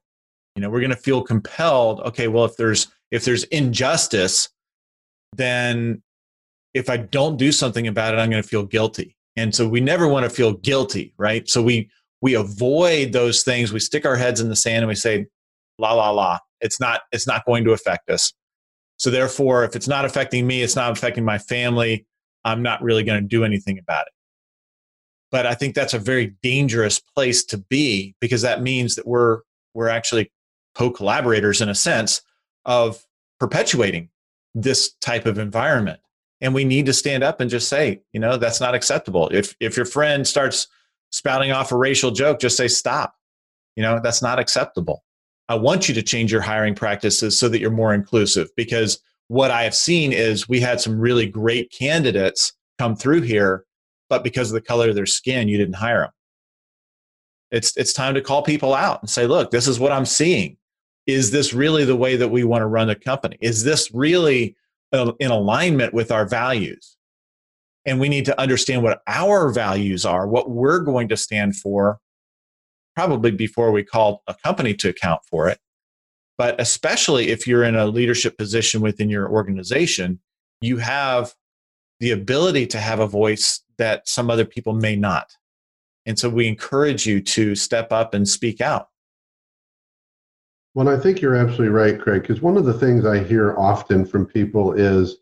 You 0.55 0.61
know, 0.61 0.69
we're 0.69 0.81
going 0.81 0.89
to 0.89 0.95
feel 0.95 1.21
compelled, 1.21 2.01
okay, 2.01 2.27
well, 2.27 2.45
if 2.45 2.57
there's 2.57 2.87
if 3.11 3.25
there's 3.25 3.43
injustice, 3.45 4.49
then 5.35 6.03
if 6.73 6.89
I 6.89 6.97
don't 6.97 7.37
do 7.37 7.51
something 7.51 7.87
about 7.87 8.13
it, 8.13 8.17
I'm 8.17 8.29
going 8.29 8.43
to 8.43 8.47
feel 8.47 8.63
guilty. 8.63 9.15
And 9.35 9.55
so 9.55 9.67
we 9.67 9.79
never 9.79 10.07
want 10.07 10.25
to 10.25 10.29
feel 10.29 10.53
guilty, 10.53 11.13
right? 11.17 11.47
So 11.49 11.61
we 11.61 11.89
we 12.21 12.35
avoid 12.35 13.13
those 13.13 13.43
things. 13.43 13.71
We 13.71 13.79
stick 13.79 14.05
our 14.05 14.15
heads 14.15 14.41
in 14.41 14.49
the 14.49 14.55
sand 14.55 14.79
and 14.79 14.87
we 14.87 14.95
say, 14.95 15.27
la 15.79 15.93
la 15.93 16.11
la 16.11 16.37
it's 16.61 16.79
not 16.79 17.01
it's 17.11 17.25
not 17.25 17.45
going 17.45 17.63
to 17.63 17.71
affect 17.71 18.09
us 18.09 18.33
so 18.97 19.09
therefore 19.09 19.63
if 19.63 19.75
it's 19.75 19.87
not 19.87 20.05
affecting 20.05 20.45
me 20.45 20.61
it's 20.61 20.75
not 20.75 20.91
affecting 20.91 21.25
my 21.25 21.37
family 21.37 22.05
i'm 22.45 22.61
not 22.61 22.81
really 22.83 23.03
going 23.03 23.19
to 23.19 23.27
do 23.27 23.43
anything 23.43 23.79
about 23.79 24.05
it 24.05 24.13
but 25.31 25.45
i 25.45 25.53
think 25.53 25.75
that's 25.75 25.93
a 25.93 25.99
very 25.99 26.35
dangerous 26.41 26.99
place 26.99 27.43
to 27.43 27.57
be 27.57 28.15
because 28.19 28.41
that 28.41 28.61
means 28.61 28.95
that 28.95 29.07
we're 29.07 29.41
we're 29.73 29.89
actually 29.89 30.31
co-collaborators 30.75 31.61
in 31.61 31.69
a 31.69 31.75
sense 31.75 32.21
of 32.65 33.03
perpetuating 33.39 34.09
this 34.53 34.93
type 35.01 35.25
of 35.25 35.37
environment. 35.37 35.99
And 36.41 36.53
we 36.53 36.63
need 36.63 36.85
to 36.85 36.93
stand 36.93 37.23
up 37.23 37.41
and 37.41 37.49
just 37.49 37.67
say 37.67 38.01
you 38.13 38.19
know 38.19 38.37
that's 38.37 38.61
not 38.61 38.75
acceptable. 38.75 39.29
If 39.29 39.55
if 39.59 39.75
your 39.75 39.85
friend 39.85 40.25
starts 40.25 40.67
spouting 41.11 41.51
off 41.51 41.71
a 41.71 41.77
racial 41.77 42.11
joke 42.11 42.39
just 42.39 42.55
say 42.55 42.67
stop. 42.67 43.15
You 43.75 43.83
know 43.83 43.99
that's 44.01 44.21
not 44.21 44.39
acceptable. 44.39 45.03
I 45.49 45.55
want 45.55 45.89
you 45.89 45.95
to 45.95 46.03
change 46.03 46.31
your 46.31 46.41
hiring 46.41 46.75
practices 46.75 47.37
so 47.37 47.49
that 47.49 47.59
you're 47.59 47.71
more 47.71 47.93
inclusive 47.93 48.49
because 48.55 49.01
what 49.27 49.51
I 49.51 49.63
have 49.63 49.75
seen 49.75 50.13
is 50.13 50.47
we 50.47 50.59
had 50.59 50.79
some 50.79 50.99
really 50.99 51.25
great 51.25 51.71
candidates 51.71 52.53
come 52.77 52.95
through 52.95 53.21
here, 53.21 53.65
but 54.09 54.23
because 54.23 54.49
of 54.49 54.55
the 54.55 54.61
color 54.61 54.89
of 54.89 54.95
their 54.95 55.05
skin, 55.05 55.47
you 55.47 55.57
didn't 55.57 55.75
hire 55.75 56.01
them. 56.01 56.11
It's, 57.51 57.75
it's 57.77 57.93
time 57.93 58.13
to 58.15 58.21
call 58.21 58.43
people 58.43 58.73
out 58.73 59.01
and 59.01 59.09
say, 59.09 59.25
look, 59.25 59.51
this 59.51 59.67
is 59.67 59.79
what 59.79 59.91
I'm 59.91 60.05
seeing. 60.05 60.57
Is 61.07 61.31
this 61.31 61.53
really 61.53 61.85
the 61.85 61.95
way 61.95 62.15
that 62.15 62.29
we 62.29 62.43
want 62.43 62.61
to 62.61 62.67
run 62.67 62.87
the 62.87 62.95
company? 62.95 63.37
Is 63.41 63.63
this 63.63 63.91
really 63.93 64.55
uh, 64.93 65.13
in 65.19 65.31
alignment 65.31 65.93
with 65.93 66.11
our 66.11 66.27
values? 66.27 66.95
And 67.85 67.99
we 67.99 68.09
need 68.09 68.25
to 68.25 68.39
understand 68.39 68.83
what 68.83 69.01
our 69.07 69.51
values 69.51 70.05
are, 70.05 70.27
what 70.27 70.51
we're 70.51 70.79
going 70.79 71.07
to 71.09 71.17
stand 71.17 71.55
for, 71.55 71.99
probably 72.95 73.31
before 73.31 73.71
we 73.71 73.83
call 73.83 74.21
a 74.27 74.35
company 74.35 74.73
to 74.75 74.89
account 74.89 75.21
for 75.25 75.47
it. 75.47 75.59
But 76.37 76.59
especially 76.61 77.29
if 77.29 77.47
you're 77.47 77.63
in 77.63 77.75
a 77.75 77.87
leadership 77.87 78.37
position 78.37 78.81
within 78.81 79.09
your 79.09 79.29
organization, 79.29 80.19
you 80.61 80.77
have 80.77 81.33
the 81.99 82.11
ability 82.11 82.67
to 82.67 82.79
have 82.79 82.99
a 82.99 83.07
voice 83.07 83.61
that 83.79 84.07
some 84.07 84.29
other 84.29 84.45
people 84.45 84.73
may 84.73 84.95
not. 84.95 85.35
And 86.05 86.17
so 86.17 86.29
we 86.29 86.47
encourage 86.47 87.05
you 87.05 87.21
to 87.21 87.55
step 87.55 87.91
up 87.91 88.13
and 88.13 88.27
speak 88.27 88.61
out. 88.61 88.89
Well, 90.75 90.87
I 90.87 90.97
think 90.97 91.19
you're 91.19 91.35
absolutely 91.35 91.69
right, 91.69 91.99
Craig, 91.99 92.21
because 92.21 92.41
one 92.41 92.55
of 92.55 92.65
the 92.65 92.73
things 92.73 93.05
I 93.05 93.23
hear 93.23 93.55
often 93.57 94.05
from 94.05 94.25
people 94.25 94.73
is 94.73 95.17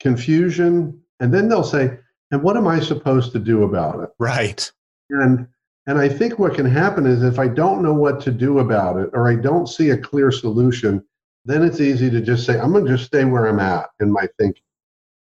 confusion. 0.00 1.00
And 1.20 1.32
then 1.32 1.48
they'll 1.48 1.62
say, 1.62 1.98
and 2.30 2.42
what 2.42 2.56
am 2.56 2.66
I 2.66 2.80
supposed 2.80 3.32
to 3.32 3.38
do 3.38 3.62
about 3.64 4.02
it? 4.02 4.10
Right. 4.18 4.70
And 5.10 5.46
and 5.86 5.98
I 5.98 6.08
think 6.08 6.38
what 6.38 6.54
can 6.54 6.66
happen 6.66 7.06
is 7.06 7.22
if 7.22 7.38
I 7.38 7.46
don't 7.46 7.82
know 7.82 7.92
what 7.92 8.20
to 8.22 8.30
do 8.30 8.58
about 8.58 8.96
it 8.96 9.10
or 9.12 9.30
I 9.30 9.36
don't 9.36 9.68
see 9.68 9.90
a 9.90 9.98
clear 9.98 10.30
solution, 10.30 11.04
then 11.44 11.62
it's 11.62 11.80
easy 11.80 12.08
to 12.10 12.22
just 12.22 12.46
say, 12.46 12.58
I'm 12.58 12.72
going 12.72 12.86
to 12.86 12.92
just 12.92 13.04
stay 13.04 13.24
where 13.24 13.46
I'm 13.46 13.60
at 13.60 13.90
in 14.00 14.10
my 14.10 14.26
thinking. 14.38 14.62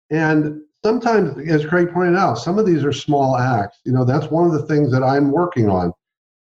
And 0.09 0.61
sometimes, 0.83 1.49
as 1.49 1.65
Craig 1.65 1.91
pointed 1.93 2.17
out, 2.17 2.35
some 2.35 2.57
of 2.57 2.65
these 2.65 2.83
are 2.83 2.93
small 2.93 3.37
acts. 3.37 3.79
You 3.85 3.91
know, 3.91 4.05
that's 4.05 4.31
one 4.31 4.45
of 4.45 4.53
the 4.53 4.65
things 4.65 4.91
that 4.91 5.03
I'm 5.03 5.31
working 5.31 5.69
on. 5.69 5.93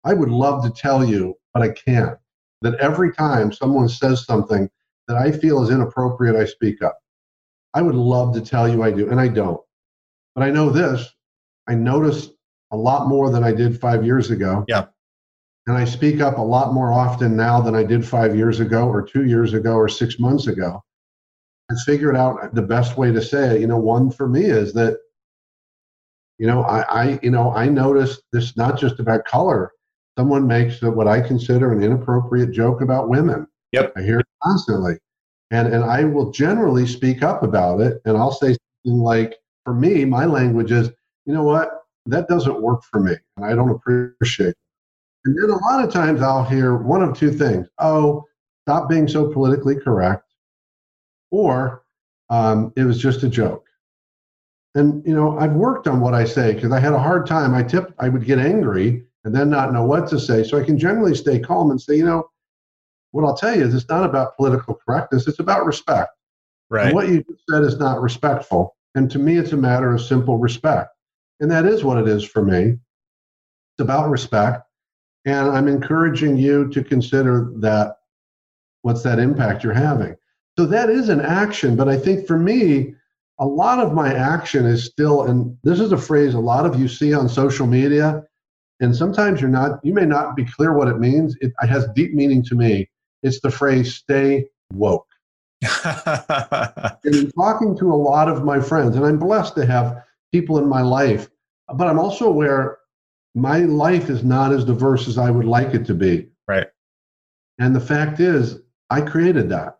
I 0.03 0.13
would 0.13 0.29
love 0.29 0.63
to 0.63 0.69
tell 0.69 1.03
you, 1.03 1.35
but 1.53 1.63
I 1.63 1.69
can't. 1.69 2.17
That 2.61 2.75
every 2.75 3.13
time 3.13 3.51
someone 3.51 3.89
says 3.89 4.25
something 4.25 4.69
that 5.07 5.17
I 5.17 5.31
feel 5.31 5.63
is 5.63 5.69
inappropriate, 5.69 6.35
I 6.35 6.45
speak 6.45 6.81
up. 6.81 6.97
I 7.73 7.81
would 7.81 7.95
love 7.95 8.33
to 8.35 8.41
tell 8.41 8.67
you 8.67 8.83
I 8.83 8.91
do, 8.91 9.09
and 9.09 9.19
I 9.19 9.27
don't. 9.27 9.61
But 10.33 10.43
I 10.43 10.49
know 10.49 10.69
this 10.69 11.15
I 11.67 11.75
notice 11.75 12.29
a 12.71 12.77
lot 12.77 13.07
more 13.07 13.29
than 13.29 13.43
I 13.43 13.51
did 13.51 13.79
five 13.79 14.05
years 14.05 14.29
ago. 14.31 14.65
Yeah. 14.67 14.85
And 15.67 15.75
I 15.75 15.85
speak 15.85 16.21
up 16.21 16.37
a 16.37 16.41
lot 16.41 16.73
more 16.73 16.93
often 16.93 17.35
now 17.35 17.59
than 17.59 17.73
I 17.73 17.83
did 17.83 18.07
five 18.07 18.35
years 18.35 18.59
ago, 18.59 18.87
or 18.87 19.01
two 19.01 19.25
years 19.25 19.53
ago, 19.53 19.73
or 19.73 19.89
six 19.89 20.19
months 20.19 20.47
ago. 20.47 20.83
I 21.69 21.75
figured 21.85 22.15
out 22.15 22.53
the 22.53 22.61
best 22.61 22.97
way 22.97 23.11
to 23.11 23.21
say 23.21 23.55
it. 23.55 23.61
You 23.61 23.67
know, 23.67 23.77
one 23.77 24.11
for 24.11 24.27
me 24.27 24.45
is 24.45 24.73
that, 24.73 24.97
you 26.37 26.47
know, 26.47 26.63
I, 26.63 26.81
I 26.81 27.19
you 27.23 27.31
know, 27.31 27.51
I 27.53 27.67
noticed 27.67 28.21
this 28.31 28.55
not 28.55 28.79
just 28.79 28.99
about 28.99 29.25
color. 29.25 29.71
Someone 30.17 30.47
makes 30.47 30.81
what 30.81 31.07
I 31.07 31.21
consider 31.21 31.73
an 31.73 31.83
inappropriate 31.83 32.51
joke 32.51 32.81
about 32.81 33.09
women. 33.09 33.47
Yep. 33.71 33.93
I 33.97 34.01
hear 34.01 34.19
it 34.19 34.27
constantly. 34.43 34.97
And 35.51 35.67
and 35.73 35.83
I 35.83 36.03
will 36.03 36.31
generally 36.31 36.87
speak 36.87 37.23
up 37.23 37.43
about 37.43 37.81
it. 37.81 38.01
And 38.05 38.17
I'll 38.17 38.31
say 38.31 38.55
something 38.85 39.01
like, 39.01 39.35
for 39.63 39.73
me, 39.73 40.05
my 40.05 40.25
language 40.25 40.71
is, 40.71 40.89
you 41.25 41.33
know 41.33 41.43
what? 41.43 41.85
that 42.05 42.27
doesn't 42.27 42.61
work 42.61 42.83
for 42.83 42.99
me 42.99 43.15
and 43.37 43.45
I 43.45 43.55
don't 43.55 43.69
appreciate 43.69 44.49
it. 44.49 44.57
And 45.25 45.35
then 45.37 45.49
a 45.49 45.63
lot 45.65 45.83
of 45.83 45.91
times 45.91 46.21
I'll 46.21 46.43
hear 46.43 46.75
one 46.75 47.01
of 47.01 47.17
two 47.17 47.31
things 47.31 47.67
oh, 47.79 48.23
stop 48.67 48.89
being 48.89 49.07
so 49.07 49.31
politically 49.31 49.75
correct, 49.75 50.23
or 51.31 51.83
um, 52.29 52.73
it 52.75 52.83
was 52.83 52.99
just 52.99 53.23
a 53.23 53.29
joke. 53.29 53.65
And 54.75 55.05
you 55.05 55.15
know, 55.15 55.37
I've 55.39 55.53
worked 55.53 55.87
on 55.87 56.01
what 56.01 56.13
I 56.13 56.25
say 56.25 56.53
because 56.53 56.71
I 56.71 56.79
had 56.79 56.93
a 56.93 56.99
hard 56.99 57.25
time. 57.25 57.53
I 57.53 57.63
tip, 57.63 57.93
I 57.99 58.09
would 58.09 58.25
get 58.25 58.39
angry 58.39 59.05
and 59.23 59.33
then 59.33 59.49
not 59.49 59.73
know 59.73 59.85
what 59.85 60.07
to 60.09 60.19
say. 60.19 60.43
So 60.43 60.57
I 60.57 60.63
can 60.63 60.77
generally 60.77 61.15
stay 61.15 61.39
calm 61.39 61.71
and 61.71 61.81
say, 61.81 61.95
you 61.95 62.05
know, 62.05 62.29
what 63.11 63.23
I'll 63.23 63.37
tell 63.37 63.55
you 63.55 63.63
is 63.63 63.73
it's 63.73 63.87
not 63.87 64.03
about 64.03 64.35
political 64.35 64.75
correctness; 64.75 65.27
it's 65.27 65.39
about 65.39 65.65
respect. 65.65 66.09
Right. 66.69 66.87
And 66.87 66.95
what 66.95 67.07
you 67.07 67.23
said 67.49 67.63
is 67.63 67.77
not 67.77 68.01
respectful, 68.01 68.75
and 68.95 69.09
to 69.11 69.19
me, 69.19 69.37
it's 69.37 69.53
a 69.53 69.57
matter 69.57 69.93
of 69.93 70.01
simple 70.01 70.37
respect. 70.37 70.89
And 71.39 71.49
that 71.51 71.65
is 71.65 71.83
what 71.83 71.97
it 71.97 72.07
is 72.07 72.25
for 72.25 72.43
me. 72.43 72.61
It's 72.61 73.81
about 73.81 74.09
respect. 74.09 74.63
And 75.25 75.49
I'm 75.49 75.67
encouraging 75.67 76.37
you 76.37 76.69
to 76.69 76.83
consider 76.83 77.51
that 77.57 77.97
what's 78.83 79.03
that 79.03 79.19
impact 79.19 79.63
you're 79.63 79.73
having. 79.73 80.15
So 80.57 80.65
that 80.65 80.89
is 80.89 81.09
an 81.09 81.21
action. 81.21 81.75
But 81.75 81.89
I 81.89 81.97
think 81.97 82.27
for 82.27 82.37
me, 82.37 82.95
a 83.39 83.45
lot 83.45 83.79
of 83.79 83.93
my 83.93 84.13
action 84.13 84.65
is 84.65 84.85
still, 84.85 85.23
and 85.23 85.57
this 85.63 85.79
is 85.79 85.91
a 85.91 85.97
phrase 85.97 86.33
a 86.33 86.39
lot 86.39 86.65
of 86.65 86.79
you 86.79 86.87
see 86.87 87.13
on 87.13 87.27
social 87.27 87.67
media 87.67 88.23
And 88.79 88.95
sometimes 88.95 89.41
you're 89.41 89.49
not, 89.49 89.79
you 89.83 89.93
may 89.93 90.05
not 90.05 90.35
be 90.35 90.45
clear 90.45 90.73
what 90.73 90.87
it 90.87 90.99
means. 90.99 91.35
It, 91.41 91.53
it 91.61 91.67
has 91.67 91.87
deep 91.95 92.13
meaning 92.13 92.43
to 92.43 92.55
me. 92.55 92.89
It's 93.23 93.39
the 93.41 93.51
phrase 93.51 93.95
stay 93.95 94.45
woke. 94.73 95.07
and 95.85 97.15
in 97.15 97.31
talking 97.31 97.77
to 97.77 97.91
a 97.91 97.95
lot 97.95 98.29
of 98.29 98.43
my 98.43 98.59
friends, 98.59 98.95
and 98.95 99.05
I'm 99.05 99.17
blessed 99.17 99.55
to 99.55 99.65
have 99.65 100.03
people 100.33 100.57
in 100.57 100.67
my 100.67 100.81
life, 100.81 101.29
but 101.73 101.87
I'm 101.87 101.99
also 101.99 102.27
aware 102.27 102.77
my 103.33 103.59
life 103.59 104.09
is 104.09 104.23
not 104.23 104.51
as 104.51 104.65
diverse 104.65 105.07
as 105.07 105.17
I 105.17 105.31
would 105.31 105.45
like 105.45 105.73
it 105.73 105.85
to 105.87 105.93
be. 105.93 106.27
Right. 106.47 106.67
And 107.59 107.75
the 107.75 107.79
fact 107.79 108.19
is, 108.19 108.59
I 108.89 109.01
created 109.01 109.49
that. 109.49 109.79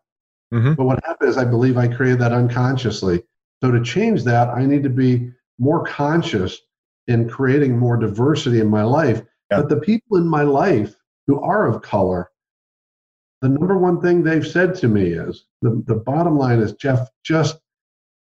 Mm-hmm. 0.55 0.73
But 0.73 0.85
what 0.85 1.03
happened 1.05 1.29
is, 1.29 1.37
I 1.37 1.45
believe 1.45 1.77
I 1.77 1.87
created 1.87 2.19
that 2.19 2.31
unconsciously. 2.31 3.23
So 3.63 3.71
to 3.71 3.83
change 3.83 4.23
that, 4.23 4.49
I 4.49 4.65
need 4.65 4.83
to 4.83 4.89
be 4.89 5.31
more 5.59 5.83
conscious 5.85 6.59
in 7.07 7.29
creating 7.29 7.77
more 7.77 7.97
diversity 7.97 8.59
in 8.59 8.69
my 8.69 8.83
life. 8.83 9.21
Yeah. 9.51 9.61
But 9.61 9.69
the 9.69 9.79
people 9.79 10.17
in 10.17 10.27
my 10.27 10.43
life 10.43 10.95
who 11.27 11.41
are 11.41 11.67
of 11.67 11.81
color, 11.81 12.31
the 13.41 13.49
number 13.49 13.77
one 13.77 14.01
thing 14.01 14.23
they've 14.23 14.47
said 14.47 14.75
to 14.75 14.87
me 14.87 15.11
is 15.11 15.45
the, 15.61 15.83
the 15.85 15.95
bottom 15.95 16.37
line 16.37 16.59
is, 16.59 16.73
Jeff, 16.73 17.09
just 17.23 17.57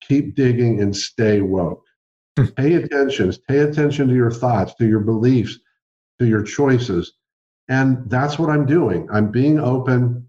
keep 0.03 0.35
digging 0.35 0.81
and 0.81 0.95
stay 0.95 1.41
woke. 1.41 1.85
Hmm. 2.39 2.47
pay 2.47 2.75
attention, 2.75 3.33
pay 3.49 3.59
attention 3.59 4.09
to 4.09 4.15
your 4.15 4.31
thoughts, 4.31 4.75
to 4.75 4.87
your 4.87 5.01
beliefs, 5.01 5.59
to 6.21 6.27
your 6.27 6.43
choices. 6.43 7.15
And 7.69 8.09
that's 8.09 8.39
what 8.39 8.51
I'm 8.51 8.67
doing. 8.67 9.09
I'm 9.13 9.31
being 9.31 9.59
open. 9.59 10.29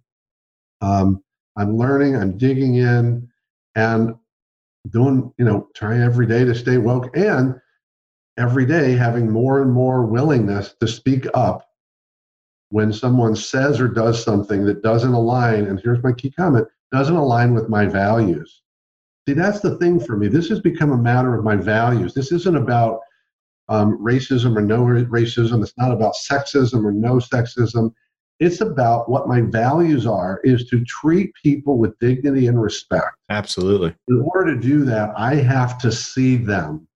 Um, 0.82 1.24
I'm 1.58 1.78
learning, 1.78 2.16
I'm 2.16 2.38
digging 2.38 2.76
in, 2.76 3.30
and 3.76 4.16
doing, 4.90 5.34
you 5.38 5.46
know, 5.46 5.68
trying 5.76 6.02
every 6.02 6.26
day 6.26 6.44
to 6.46 6.56
stay 6.56 6.78
woke 6.78 7.16
and 7.16 7.60
every 8.38 8.66
day 8.66 8.94
having 8.94 9.30
more 9.30 9.62
and 9.62 9.72
more 9.72 10.06
willingness 10.06 10.76
to 10.80 10.88
speak 10.88 11.28
up 11.34 11.68
when 12.70 12.92
someone 12.94 13.36
says 13.36 13.80
or 13.82 13.88
does 13.88 14.24
something 14.24 14.66
that 14.66 14.82
doesn't 14.82 15.14
align, 15.14 15.66
and 15.66 15.80
here's 15.82 16.02
my 16.04 16.14
key 16.14 16.32
comment, 16.32 16.68
doesn't 16.92 17.16
align 17.16 17.54
with 17.54 17.70
my 17.70 17.86
values. 17.86 18.62
See, 19.28 19.34
that's 19.34 19.60
the 19.60 19.78
thing 19.78 20.00
for 20.00 20.18
me. 20.18 20.30
This 20.30 20.50
has 20.50 20.62
become 20.62 20.92
a 20.92 20.98
matter 20.98 21.36
of 21.36 21.44
my 21.44 21.56
values. 21.56 22.14
This 22.14 22.32
isn't 22.32 22.56
about 22.56 23.02
um, 23.70 23.98
racism 24.00 24.56
or 24.58 24.62
no 24.62 24.84
racism. 24.84 25.62
It's 25.62 25.78
not 25.78 25.92
about 25.92 26.16
sexism 26.16 26.84
or 26.84 26.92
no 26.92 27.16
sexism. 27.16 27.94
It's 28.42 28.60
about 28.60 29.08
what 29.08 29.28
my 29.28 29.42
values 29.42 30.08
are 30.08 30.42
is 30.44 30.68
to 30.70 30.84
treat 30.84 31.32
people 31.36 31.78
with 31.78 31.98
dignity 32.00 32.48
and 32.48 32.60
respect. 32.60 33.16
Absolutely. 33.30 33.96
In 34.08 34.28
order 34.34 34.56
to 34.56 34.60
do 34.60 34.84
that, 34.86 35.14
I 35.16 35.36
have 35.36 35.78
to 35.78 35.92
see 35.92 36.38
them. 36.38 36.88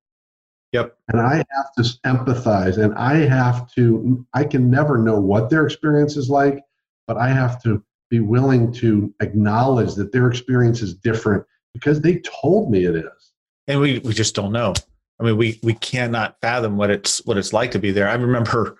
Yep. 0.71 0.97
And 1.09 1.21
I 1.21 1.35
have 1.35 1.71
to 1.77 1.83
empathize 2.03 2.83
and 2.83 2.95
I 2.95 3.17
have 3.17 3.71
to, 3.75 4.25
I 4.33 4.43
can 4.43 4.71
never 4.71 4.97
know 4.97 5.19
what 5.19 5.51
their 5.51 5.67
experience 5.67 6.17
is 6.17 6.31
like, 6.31 6.63
but 7.07 7.17
I 7.17 7.29
have 7.29 7.61
to 7.61 7.81
be 8.09 8.21
willing 8.21 8.71
to 8.73 9.13
acknowledge 9.21 9.93
that 9.95 10.11
their 10.11 10.27
experience 10.27 10.81
is 10.81 10.95
different 10.95 11.45
because 11.75 12.01
they 12.01 12.21
told 12.41 12.71
me 12.71 12.85
it 12.85 12.95
is. 12.95 13.33
And 13.67 13.79
we, 13.79 13.99
we 13.99 14.13
just 14.13 14.33
don't 14.33 14.51
know. 14.51 14.73
I 15.19 15.23
mean, 15.23 15.37
we, 15.37 15.59
we 15.61 15.75
cannot 15.75 16.37
fathom 16.41 16.75
what 16.75 16.89
it's, 16.89 17.23
what 17.25 17.37
it's 17.37 17.53
like 17.53 17.69
to 17.71 17.79
be 17.79 17.91
there. 17.91 18.09
I 18.09 18.15
remember, 18.15 18.77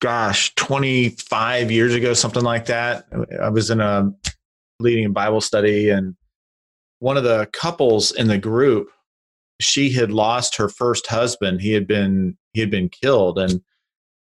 gosh, 0.00 0.54
25 0.54 1.70
years 1.70 1.94
ago, 1.94 2.14
something 2.14 2.42
like 2.42 2.66
that. 2.66 3.06
I 3.40 3.48
was 3.48 3.70
in 3.70 3.80
a 3.80 4.12
leading 4.80 5.06
a 5.06 5.10
Bible 5.10 5.40
study 5.40 5.90
and 5.90 6.14
one 7.00 7.16
of 7.16 7.24
the 7.24 7.48
couples 7.52 8.12
in 8.12 8.28
the 8.28 8.38
group 8.38 8.90
she 9.60 9.90
had 9.90 10.12
lost 10.12 10.56
her 10.56 10.68
first 10.68 11.06
husband. 11.06 11.60
He 11.60 11.72
had 11.72 11.86
been 11.86 12.36
he 12.52 12.60
had 12.60 12.70
been 12.70 12.88
killed, 12.88 13.38
and 13.38 13.60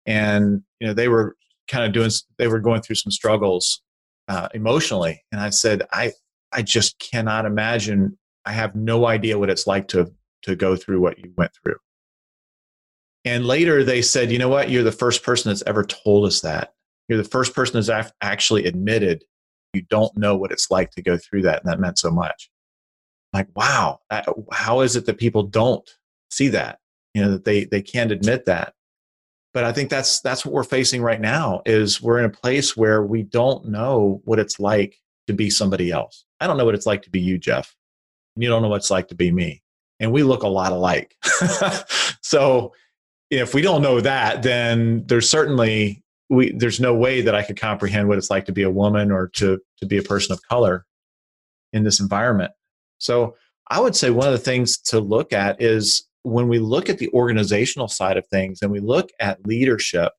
and 0.06 0.64
you 0.80 0.88
know 0.88 0.94
they 0.94 1.08
were 1.08 1.36
kind 1.68 1.86
of 1.86 1.92
doing 1.92 2.12
they 2.38 2.48
were 2.48 2.60
going 2.60 2.82
through 2.82 2.96
some 2.96 3.12
struggles 3.12 3.82
uh, 4.28 4.48
emotionally. 4.54 5.24
And 5.32 5.42
I 5.42 5.50
said, 5.50 5.84
I 5.92 6.14
I 6.52 6.62
just 6.62 7.00
cannot 7.00 7.46
imagine. 7.46 8.18
I 8.46 8.54
have 8.54 8.76
no 8.76 9.06
idea 9.06 9.38
what 9.38 9.50
it's 9.50 9.68
like 9.68 9.88
to 9.90 10.12
to 10.44 10.56
go 10.56 10.76
through 10.76 11.02
what 11.02 11.20
you 11.20 11.34
went 11.38 11.52
through. 11.62 11.76
And 13.28 13.46
later 13.46 13.84
they 13.84 14.02
said, 14.02 14.32
you 14.32 14.40
know 14.40 14.48
what? 14.48 14.70
You're 14.70 14.84
the 14.84 14.92
first 14.92 15.22
person 15.22 15.50
that's 15.50 15.64
ever 15.68 15.84
told 15.84 16.26
us 16.26 16.40
that. 16.42 16.74
You're 17.10 17.22
the 17.22 17.30
first 17.30 17.54
person 17.54 17.80
that's 17.80 18.12
actually 18.22 18.66
admitted 18.66 19.24
you 19.74 19.82
don't 19.90 20.16
know 20.18 20.36
what 20.36 20.52
it's 20.52 20.72
like 20.72 20.92
to 20.92 21.02
go 21.02 21.18
through 21.18 21.42
that, 21.44 21.62
and 21.62 21.72
that 21.72 21.80
meant 21.80 22.00
so 22.00 22.10
much. 22.10 22.50
Like 23.34 23.48
wow 23.56 24.00
how 24.52 24.80
is 24.80 24.96
it 24.96 25.06
that 25.06 25.18
people 25.18 25.44
don't 25.44 25.88
see 26.32 26.48
that? 26.50 26.80
You 27.14 27.22
know 27.22 27.32
that 27.32 27.44
they 27.44 27.66
they 27.66 27.82
can't 27.82 28.12
admit 28.12 28.46
that. 28.46 28.74
But 29.54 29.64
i 29.66 29.74
think 29.74 29.90
that's 29.90 30.22
that's 30.22 30.46
what 30.46 30.54
we're 30.54 30.64
facing 30.64 31.02
right 31.02 31.20
now 31.20 31.62
is 31.66 32.02
we're 32.02 32.20
in 32.20 32.26
a 32.26 32.30
place 32.30 32.78
where 32.78 33.04
we 33.04 33.24
don't 33.24 33.66
know 33.66 34.22
what 34.24 34.40
it's 34.40 34.60
like 34.60 34.98
to 35.28 35.34
be 35.34 35.50
somebody 35.50 35.92
else. 35.92 36.26
I 36.40 36.48
don't 36.48 36.58
know 36.58 36.66
what 36.66 36.76
it's 36.76 36.86
like 36.86 37.02
to 37.04 37.10
be 37.10 37.20
you 37.20 37.38
jeff. 37.38 37.76
And 38.36 38.44
you 38.44 38.50
don't 38.50 38.62
know 38.62 38.70
what 38.70 38.78
it's 38.78 38.92
like 38.92 39.10
to 39.10 39.16
be 39.16 39.32
me. 39.32 39.62
And 40.00 40.12
we 40.12 40.24
look 40.24 40.44
a 40.44 40.48
lot 40.48 40.72
alike. 40.72 41.16
So 42.28 42.74
if 43.30 43.54
we 43.54 43.62
don't 43.62 43.82
know 43.82 44.00
that 44.02 44.44
then 44.44 45.04
there's 45.08 45.30
certainly 45.30 46.04
we 46.30 46.52
there's 46.54 46.80
no 46.80 46.94
way 46.94 47.22
that 47.22 47.36
i 47.36 47.44
could 47.44 47.60
comprehend 47.60 48.08
what 48.08 48.18
it's 48.18 48.30
like 48.30 48.46
to 48.46 48.52
be 48.52 48.64
a 48.64 48.70
woman 48.70 49.12
or 49.12 49.28
to 49.28 49.60
to 49.78 49.86
be 49.86 49.98
a 49.98 50.04
person 50.04 50.34
of 50.34 50.42
color 50.48 50.86
in 51.74 51.84
this 51.84 52.00
environment 52.00 52.52
so 53.00 53.36
I 53.70 53.80
would 53.80 53.96
say 53.96 54.10
one 54.10 54.28
of 54.28 54.34
the 54.34 54.40
things 54.40 54.78
to 54.78 55.00
look 55.00 55.34
at 55.34 55.62
is 55.62 56.08
when 56.24 56.48
we 56.48 56.60
look 56.60 56.90
at 56.90 56.98
the 56.98 57.10
organizational 57.10 57.88
side 57.88 58.18
of 58.18 58.28
things 58.28 58.62
and 58.62 58.72
we 58.72 58.80
look 58.80 59.10
at 59.20 59.46
leadership 59.46 60.14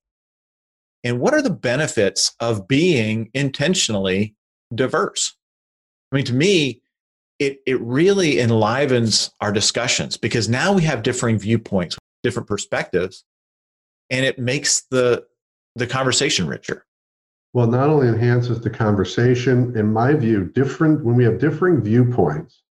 and 1.05 1.21
what 1.21 1.35
are 1.35 1.43
the 1.43 1.51
benefits 1.51 2.35
of 2.41 2.67
being 2.67 3.31
intentionally 3.35 4.35
diverse? 4.75 5.35
I 6.13 6.17
mean, 6.17 6.25
to 6.27 6.35
me, 6.35 6.83
it, 7.39 7.59
it 7.67 7.81
really 7.81 8.41
enlivens 8.41 9.31
our 9.41 9.53
discussions 9.53 10.17
because 10.17 10.49
now 10.49 10.73
we 10.73 10.83
have 10.83 11.05
differing 11.05 11.39
viewpoints, 11.39 11.97
different 12.29 12.49
perspectives, 12.49 13.25
and 14.11 14.23
it 14.25 14.39
makes 14.39 14.83
the, 14.91 15.25
the 15.75 15.87
conversation 15.87 16.47
richer. 16.47 16.85
Well, 17.55 17.67
not 17.67 17.89
only 17.89 18.09
enhances 18.09 18.61
the 18.61 18.71
conversation, 18.71 19.77
in 19.77 19.93
my 19.93 20.13
view, 20.13 20.45
different 20.61 21.05
when 21.05 21.17
we 21.17 21.25
have 21.25 21.39
differing 21.39 21.81
viewpoints, 21.83 22.63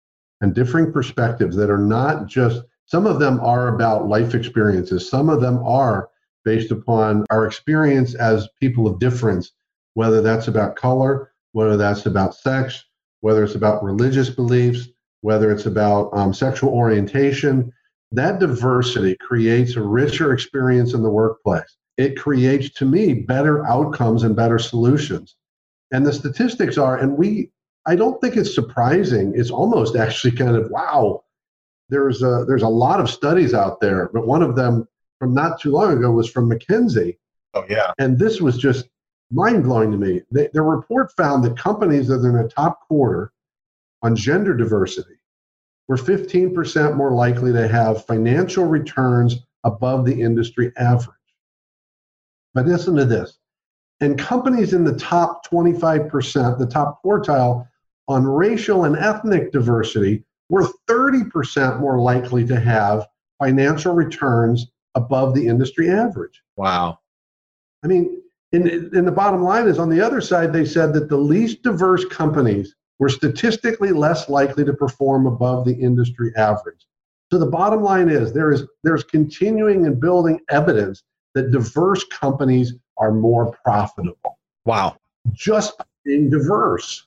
and 0.42 0.54
differing 0.54 0.94
perspectives 0.94 1.56
that 1.56 1.72
are 1.72 1.86
not 1.98 2.28
just, 2.28 2.62
some 2.86 3.08
of 3.08 3.20
them 3.20 3.40
are 3.40 3.70
about 3.76 4.08
life 4.08 4.36
experiences, 4.36 5.10
some 5.10 5.30
of 5.30 5.42
them 5.42 5.58
are 5.66 6.10
based 6.46 6.72
upon 6.72 7.26
our 7.32 7.48
experience 7.48 8.14
as 8.16 8.48
people 8.60 8.86
of 8.88 9.00
difference, 9.00 9.54
whether 9.96 10.22
that's 10.22 10.48
about 10.48 10.76
color, 10.76 11.32
whether 11.54 11.76
that's 11.76 12.06
about 12.06 12.36
sex, 12.36 12.86
whether 13.22 13.44
it's 13.44 13.56
about 13.56 13.84
religious 13.84 14.30
beliefs, 14.30 14.88
whether 15.22 15.52
it's 15.52 15.66
about 15.66 16.12
um, 16.14 16.32
sexual 16.34 16.70
orientation. 16.70 17.74
That 18.12 18.40
diversity 18.40 19.16
creates 19.20 19.76
a 19.76 19.82
richer 19.82 20.34
experience 20.34 20.94
in 20.94 21.04
the 21.04 21.10
workplace. 21.10 21.78
It 21.98 22.18
creates, 22.18 22.70
to 22.76 22.86
me, 22.86 23.14
better 23.14 23.66
outcomes 23.66 24.24
and 24.24 24.36
better 24.36 24.60
solutions. 24.60 25.36
And 25.92 26.06
the 26.06 26.14
statistics 26.14 26.78
are, 26.78 26.98
and 26.98 27.18
we 27.18 27.52
I 27.88 27.96
don't 27.96 28.20
think 28.20 28.36
it's 28.36 28.54
surprising. 28.54 29.32
It's 29.36 29.50
almost 29.50 29.96
actually 29.96 30.32
kind 30.32 30.56
of 30.56 30.70
wow. 30.70 31.24
There's 31.90 32.22
a 32.22 32.44
there's 32.46 32.64
a 32.64 32.68
lot 32.68 33.00
of 33.00 33.10
studies 33.10 33.54
out 33.54 33.80
there, 33.80 34.10
but 34.14 34.28
one 34.28 34.44
of 34.44 34.58
them 34.58 34.88
from 35.20 35.34
not 35.34 35.62
too 35.62 35.72
long 35.72 35.94
ago 35.94 36.12
was 36.12 36.30
from 36.30 36.50
McKinsey. 36.50 37.18
Oh 37.54 37.66
yeah. 37.70 37.94
And 37.98 38.20
this 38.20 38.42
was 38.42 38.58
just 38.58 38.90
mind 39.32 39.64
blowing 39.64 39.92
to 39.92 39.98
me. 39.98 40.22
They, 40.32 40.50
their 40.54 40.64
report 40.64 41.14
found 41.16 41.46
that 41.46 41.58
companies 41.58 42.10
that 42.10 42.16
are 42.16 42.30
in 42.30 42.44
the 42.44 42.50
top 42.50 42.82
quarter 42.88 43.32
on 44.04 44.18
gender 44.18 44.54
diversity 44.54 45.17
were 45.88 45.98
15% 45.98 46.96
more 46.96 47.12
likely 47.12 47.54
to 47.54 47.68
have 47.68 48.06
financial 48.06 48.66
returns 48.66 49.38
above 49.64 50.06
the 50.06 50.22
industry 50.22 50.72
average. 50.78 51.16
But 52.54 52.66
listen 52.66 52.96
to 52.96 53.06
this. 53.06 53.40
And 54.00 54.18
companies 54.20 54.74
in 54.74 54.84
the 54.84 54.98
top 54.98 55.48
25%, 55.48 56.60
the 56.60 56.68
top 56.68 57.02
quartile, 57.04 57.68
on 58.08 58.26
racial 58.26 58.86
and 58.86 58.96
ethnic 58.96 59.52
diversity, 59.52 60.24
we're 60.50 60.68
30% 60.90 61.80
more 61.80 62.00
likely 62.00 62.46
to 62.46 62.60
have 62.60 63.08
financial 63.44 63.94
returns 63.94 64.68
above 64.96 65.34
the 65.34 65.46
industry 65.46 65.90
average. 65.90 66.42
Wow. 66.56 67.00
I 67.84 67.88
mean, 67.88 68.22
in, 68.54 68.68
in 68.96 69.06
the 69.06 69.12
bottom 69.12 69.44
line 69.44 69.68
is 69.68 69.78
on 69.78 69.90
the 69.90 70.02
other 70.02 70.22
side, 70.22 70.54
they 70.54 70.66
said 70.66 70.94
that 70.94 71.10
the 71.10 71.18
least 71.18 71.64
diverse 71.64 72.06
companies 72.06 72.76
were 73.00 73.10
statistically 73.10 73.92
less 73.92 74.30
likely 74.30 74.66
to 74.66 74.74
perform 74.74 75.28
above 75.28 75.66
the 75.66 75.74
industry 75.74 76.32
average. 76.36 76.88
So 77.32 77.38
the 77.38 77.46
bottom 77.46 77.82
line 77.84 78.10
is 78.10 78.34
there 78.34 78.52
is 78.52 78.64
there's 78.84 79.04
continuing 79.04 79.86
and 79.86 80.00
building 80.00 80.40
evidence 80.50 81.04
that 81.34 81.52
diverse 81.52 82.04
companies 82.06 82.74
are 82.98 83.12
more 83.12 83.52
profitable. 83.64 84.40
Wow. 84.66 84.98
Just 85.34 85.80
being 86.06 86.30
diverse. 86.30 87.06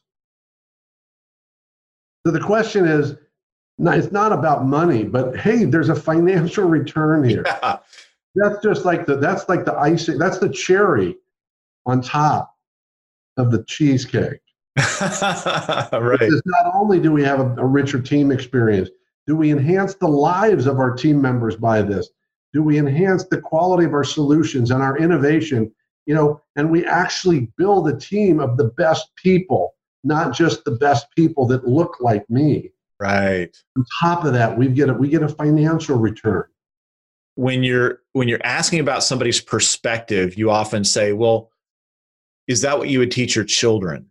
So 2.25 2.33
the 2.33 2.41
question 2.41 2.87
is, 2.87 3.17
it's 3.79 4.13
not 4.13 4.33
about 4.33 4.67
money, 4.67 5.05
but 5.05 5.39
hey, 5.39 5.65
there's 5.65 5.89
a 5.89 5.95
financial 5.95 6.65
return 6.65 7.25
here. 7.25 7.45
Yeah. 8.33 8.45
that's 8.53 8.63
just 8.63 8.85
like 8.85 9.07
the 9.07 9.17
that's 9.17 9.49
like 9.49 9.65
the 9.65 9.75
icing. 9.75 10.17
That's 10.17 10.39
the 10.39 10.49
cherry 10.51 11.17
on 11.85 12.01
top 12.01 12.55
of 13.37 13.51
the 13.51 13.65
cheesecake. 13.65 14.41
right. 14.77 16.19
Because 16.19 16.43
not 16.47 16.75
only 16.75 17.01
do 17.01 17.13
we 17.13 17.23
have 17.25 17.41
a, 17.41 17.55
a 17.57 17.67
richer 17.67 18.01
team 18.01 18.31
experience, 18.31 18.89
do 19.27 19.37
we 19.37 19.51
enhance 19.51 19.95
the 19.95 20.09
lives 20.09 20.67
of 20.67 20.79
our 20.79 20.95
team 20.95 21.21
members 21.21 21.57
by 21.57 21.83
this? 21.83 22.09
Do 22.53 22.63
we 22.63 22.79
enhance 22.79 23.25
the 23.25 23.41
quality 23.41 23.85
of 23.85 23.95
our 23.95 24.05
solutions 24.05 24.71
and 24.71 24.83
our 24.83 24.99
innovation? 24.99 25.73
You 26.07 26.15
know, 26.15 26.41
and 26.57 26.71
we 26.71 26.85
actually 26.85 27.53
build 27.57 27.89
a 27.89 27.97
team 27.97 28.41
of 28.41 28.57
the 28.57 28.65
best 28.77 29.11
people, 29.17 29.75
not 30.03 30.35
just 30.35 30.65
the 30.65 30.73
best 30.73 31.07
people 31.17 31.47
that 31.47 31.67
look 31.67 31.97
like 32.01 32.29
me. 32.29 32.73
Right. 32.99 33.57
On 33.79 33.85
top 34.01 34.25
of 34.25 34.33
that, 34.35 34.57
we 34.57 34.69
get 34.69 34.89
a, 34.89 34.93
we 34.93 35.09
get 35.09 35.23
a 35.23 35.29
financial 35.29 35.97
return. 35.97 36.45
When 37.37 37.63
you're 37.63 38.01
when 38.13 38.29
you're 38.29 38.45
asking 38.45 38.81
about 38.81 39.03
somebody's 39.03 39.41
perspective, 39.41 40.37
you 40.37 40.51
often 40.51 40.85
say, 40.85 41.13
"Well, 41.13 41.51
is 42.49 42.61
that 42.63 42.79
what 42.79 42.89
you 42.89 42.99
would 42.99 43.13
teach 43.13 43.35
your 43.37 43.45
children?" 43.45 44.10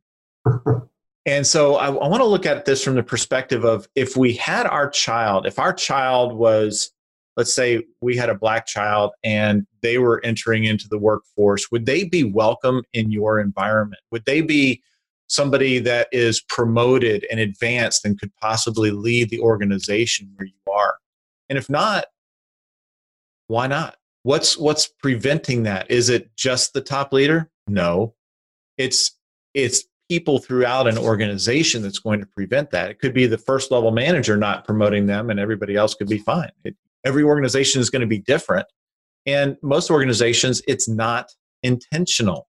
And 1.25 1.45
so 1.45 1.75
I, 1.75 1.87
I 1.87 2.07
want 2.07 2.21
to 2.21 2.25
look 2.25 2.45
at 2.45 2.65
this 2.65 2.83
from 2.83 2.95
the 2.95 3.03
perspective 3.03 3.63
of 3.63 3.87
if 3.95 4.17
we 4.17 4.33
had 4.33 4.65
our 4.65 4.89
child, 4.89 5.45
if 5.45 5.59
our 5.59 5.73
child 5.73 6.33
was, 6.33 6.91
let's 7.37 7.53
say 7.53 7.83
we 8.01 8.15
had 8.15 8.29
a 8.29 8.35
black 8.35 8.65
child 8.65 9.11
and 9.23 9.67
they 9.81 9.97
were 9.97 10.21
entering 10.23 10.63
into 10.63 10.87
the 10.87 10.97
workforce, 10.97 11.71
would 11.71 11.85
they 11.85 12.03
be 12.03 12.23
welcome 12.23 12.83
in 12.93 13.11
your 13.11 13.39
environment? 13.39 14.01
Would 14.11 14.25
they 14.25 14.41
be 14.41 14.81
somebody 15.27 15.79
that 15.79 16.07
is 16.11 16.41
promoted 16.41 17.25
and 17.29 17.39
advanced 17.39 18.05
and 18.05 18.19
could 18.19 18.35
possibly 18.41 18.91
lead 18.91 19.29
the 19.29 19.39
organization 19.39 20.31
where 20.35 20.47
you 20.47 20.73
are? 20.73 20.95
And 21.49 21.57
if 21.57 21.69
not, 21.69 22.05
why 23.47 23.67
not? 23.67 23.97
What's 24.23 24.57
what's 24.57 24.87
preventing 24.87 25.63
that? 25.63 25.89
Is 25.89 26.09
it 26.09 26.29
just 26.35 26.73
the 26.73 26.81
top 26.81 27.13
leader? 27.13 27.49
No. 27.67 28.15
It's 28.77 29.17
it's 29.53 29.83
people 30.09 30.39
throughout 30.39 30.87
an 30.87 30.97
organization 30.97 31.83
that's 31.83 31.99
going 31.99 32.19
to 32.19 32.25
prevent 32.25 32.71
that. 32.71 32.89
It 32.89 32.99
could 32.99 33.13
be 33.13 33.27
the 33.27 33.37
first 33.37 33.71
level 33.71 33.91
manager 33.91 34.35
not 34.35 34.65
promoting 34.65 35.05
them 35.05 35.29
and 35.29 35.39
everybody 35.39 35.75
else 35.75 35.93
could 35.93 36.09
be 36.09 36.17
fine. 36.17 36.51
It, 36.65 36.75
every 37.05 37.23
organization 37.23 37.79
is 37.79 37.89
going 37.89 38.01
to 38.01 38.07
be 38.07 38.17
different. 38.17 38.67
And 39.25 39.55
most 39.61 39.91
organizations, 39.91 40.61
it's 40.67 40.89
not 40.89 41.29
intentional. 41.61 42.47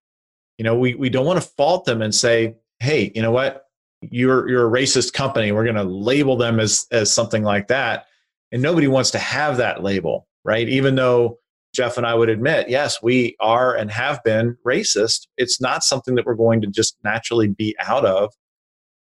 You 0.57 0.65
know, 0.65 0.77
we, 0.77 0.95
we 0.95 1.11
don't 1.11 1.27
want 1.27 1.41
to 1.41 1.49
fault 1.57 1.85
them 1.85 2.01
and 2.01 2.15
say, 2.15 2.55
hey, 2.81 3.13
you 3.15 3.21
know 3.23 3.33
what? 3.33 3.67
You're, 4.01 4.49
you're 4.49 4.67
a 4.67 4.71
racist 4.71 5.13
company. 5.13 5.53
We're 5.53 5.65
going 5.65 5.77
to 5.77 5.85
label 5.85 6.37
them 6.37 6.59
as, 6.59 6.87
as 6.91 7.13
something 7.13 7.43
like 7.43 7.69
that. 7.69 8.07
And 8.53 8.63
nobody 8.63 8.89
wants 8.89 9.11
to 9.13 9.19
have 9.19 9.59
that 9.59 9.83
label, 9.83 10.27
right? 10.45 10.69
Even 10.69 10.95
though 10.95 11.39
Jeff 11.75 11.97
and 11.97 12.07
I 12.07 12.15
would 12.15 12.29
admit, 12.29 12.69
yes, 12.69 13.03
we 13.03 13.37
are 13.41 13.77
and 13.77 13.91
have 13.91 14.23
been 14.25 14.57
racist. 14.67 15.29
It's 15.37 15.61
not 15.61 15.85
something 15.85 16.17
that 16.17 16.27
we're 16.27 16.35
going 16.35 16.61
to 16.63 16.67
just 16.67 16.97
naturally 17.05 17.49
be 17.49 17.77
out 17.79 18.05
of. 18.05 18.33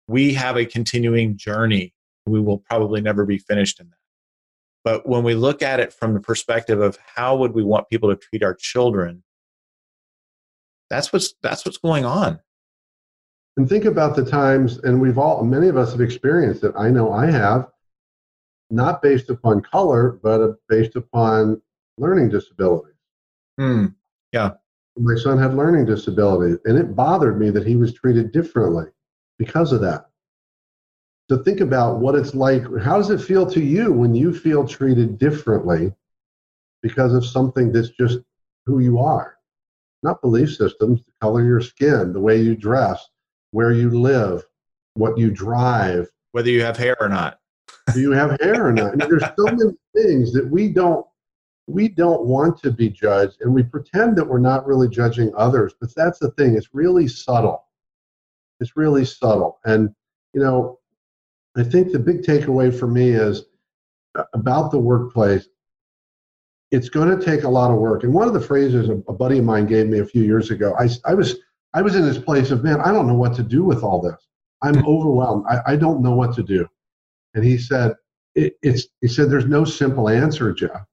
We 0.08 0.34
have 0.34 0.56
a 0.58 0.66
continuing 0.66 1.38
journey. 1.38 1.94
We 2.26 2.40
will 2.40 2.60
probably 2.60 3.02
never 3.02 3.26
be 3.26 3.40
finished 3.40 3.80
in 3.80 3.88
that. 3.90 3.96
But 4.84 5.08
when 5.08 5.24
we 5.24 5.34
look 5.36 5.62
at 5.62 5.80
it 5.80 5.92
from 5.94 6.14
the 6.14 6.20
perspective 6.20 6.80
of 6.80 6.98
how 7.16 7.36
would 7.38 7.54
we 7.54 7.64
want 7.64 7.90
people 7.90 8.10
to 8.10 8.16
treat 8.16 8.44
our 8.44 8.54
children, 8.54 9.24
that's 10.90 11.12
what's 11.12 11.34
that's 11.42 11.66
what's 11.66 11.78
going 11.78 12.06
on. 12.06 12.40
And 13.58 13.68
think 13.68 13.86
about 13.86 14.16
the 14.16 14.24
times, 14.24 14.78
and 14.80 15.02
we've 15.02 15.18
all 15.18 15.44
many 15.44 15.68
of 15.68 15.78
us 15.78 15.92
have 15.92 16.02
experienced 16.02 16.64
it. 16.64 16.74
I 16.78 16.90
know 16.90 17.12
I 17.12 17.30
have, 17.30 17.68
not 18.70 19.02
based 19.02 19.30
upon 19.30 19.62
color, 19.62 20.20
but 20.24 20.42
uh, 20.42 20.54
based 20.70 20.96
upon 20.96 21.62
learning 22.00 22.30
disabilities. 22.30 22.96
Mm, 23.60 23.94
yeah. 24.32 24.52
My 24.98 25.16
son 25.16 25.38
had 25.38 25.56
learning 25.56 25.86
disabilities, 25.86 26.58
and 26.66 26.78
it 26.78 26.96
bothered 26.96 27.40
me 27.40 27.50
that 27.52 27.66
he 27.66 27.76
was 27.76 27.94
treated 27.94 28.32
differently 28.32 28.86
because 29.38 29.72
of 29.72 29.82
that. 29.82 30.10
So 31.30 31.38
think 31.38 31.62
about 31.62 32.00
what 32.00 32.16
it's 32.16 32.34
like. 32.34 32.64
How 32.82 32.98
does 32.98 33.12
it 33.12 33.22
feel 33.22 33.46
to 33.52 33.62
you 33.62 33.94
when 33.94 34.16
you 34.16 34.34
feel 34.34 34.68
treated 34.68 35.20
differently 35.20 35.94
because 36.82 37.14
of 37.14 37.26
something 37.26 37.72
that's 37.72 37.90
just 37.90 38.20
who 38.66 38.80
you 38.80 39.00
are? 39.00 39.38
Not 40.02 40.22
belief 40.22 40.56
systems, 40.56 41.02
the 41.06 41.12
color 41.22 41.42
of 41.42 41.48
your 41.48 41.62
skin, 41.62 42.14
the 42.14 42.20
way 42.20 42.42
you 42.42 42.56
dress, 42.56 43.06
where 43.52 43.72
you 43.72 43.90
live, 43.90 44.44
what 44.96 45.18
you 45.18 45.30
drive, 45.30 46.10
whether 46.32 46.50
you 46.50 46.64
have 46.64 46.78
hair 46.78 46.98
or 47.00 47.10
not. 47.10 47.40
Do 47.94 48.00
you 48.00 48.12
have 48.12 48.40
hair 48.40 48.68
or 48.68 48.72
not? 48.72 48.94
I 48.94 48.96
mean, 48.96 49.10
there's 49.10 49.24
so 49.24 49.46
many 49.46 49.72
things 49.96 50.34
that 50.34 50.50
we 50.50 50.70
don't 50.70 51.06
we 51.70 51.88
don't 51.88 52.26
want 52.26 52.60
to 52.62 52.72
be 52.72 52.90
judged 52.90 53.42
and 53.42 53.54
we 53.54 53.64
pretend 53.64 54.18
that 54.18 54.26
we're 54.26 54.40
not 54.40 54.66
really 54.66 54.90
judging 54.90 55.32
others 55.38 55.74
but 55.80 55.94
that's 55.96 56.20
the 56.20 56.32
thing 56.32 56.56
it's 56.56 56.74
really 56.74 57.08
subtle. 57.08 57.66
It's 58.60 58.76
really 58.76 59.06
subtle 59.06 59.60
and 59.66 59.90
you 60.34 60.42
know 60.42 60.80
i 61.56 61.64
think 61.64 61.92
the 61.92 62.00
big 62.00 62.24
takeaway 62.24 62.78
for 62.78 62.88
me 62.88 63.12
is 63.12 63.46
about 64.34 64.72
the 64.72 64.80
workplace 64.80 65.48
it's 66.72 66.90
going 66.90 67.18
to 67.18 67.26
take 67.26 67.44
a 67.44 67.50
lot 67.50 67.72
of 67.72 67.78
work 67.78 68.04
and 68.04 68.14
one 68.14 68.28
of 68.28 68.34
the 68.34 68.42
phrases 68.42 68.90
a, 68.90 69.14
buddy 69.14 69.38
of 69.38 69.46
mine 69.46 69.66
gave 69.66 69.88
me 69.88 70.00
a 70.00 70.06
few 70.06 70.24
years 70.24 70.52
ago 70.52 70.76
i, 70.78 70.90
I 71.06 71.14
was 71.14 71.38
i 71.74 71.82
was 71.82 71.96
in 71.96 72.06
this 72.06 72.18
place 72.18 72.52
of 72.52 72.64
man 72.64 72.82
i 72.82 72.92
don't 72.92 73.08
know 73.08 73.14
what 73.14 73.34
to 73.36 73.44
do 73.44 73.64
with 73.64 73.82
all 73.82 74.02
this. 74.02 74.28
I'm 74.62 74.76
hmm. 74.76 74.88
overwhelmed. 74.88 75.46
I, 75.50 75.74
I 75.74 75.76
don't 75.76 76.02
know 76.02 76.16
what 76.16 76.36
to 76.36 76.44
do. 76.44 76.68
And 77.34 77.44
he 77.44 77.58
said 77.58 77.96
it, 78.36 78.56
it's 78.62 78.88
he 79.02 79.08
said 79.08 79.30
there's 79.30 79.46
no 79.46 79.66
simple 79.66 80.10
answer 80.10 80.54
jeff 80.54 80.86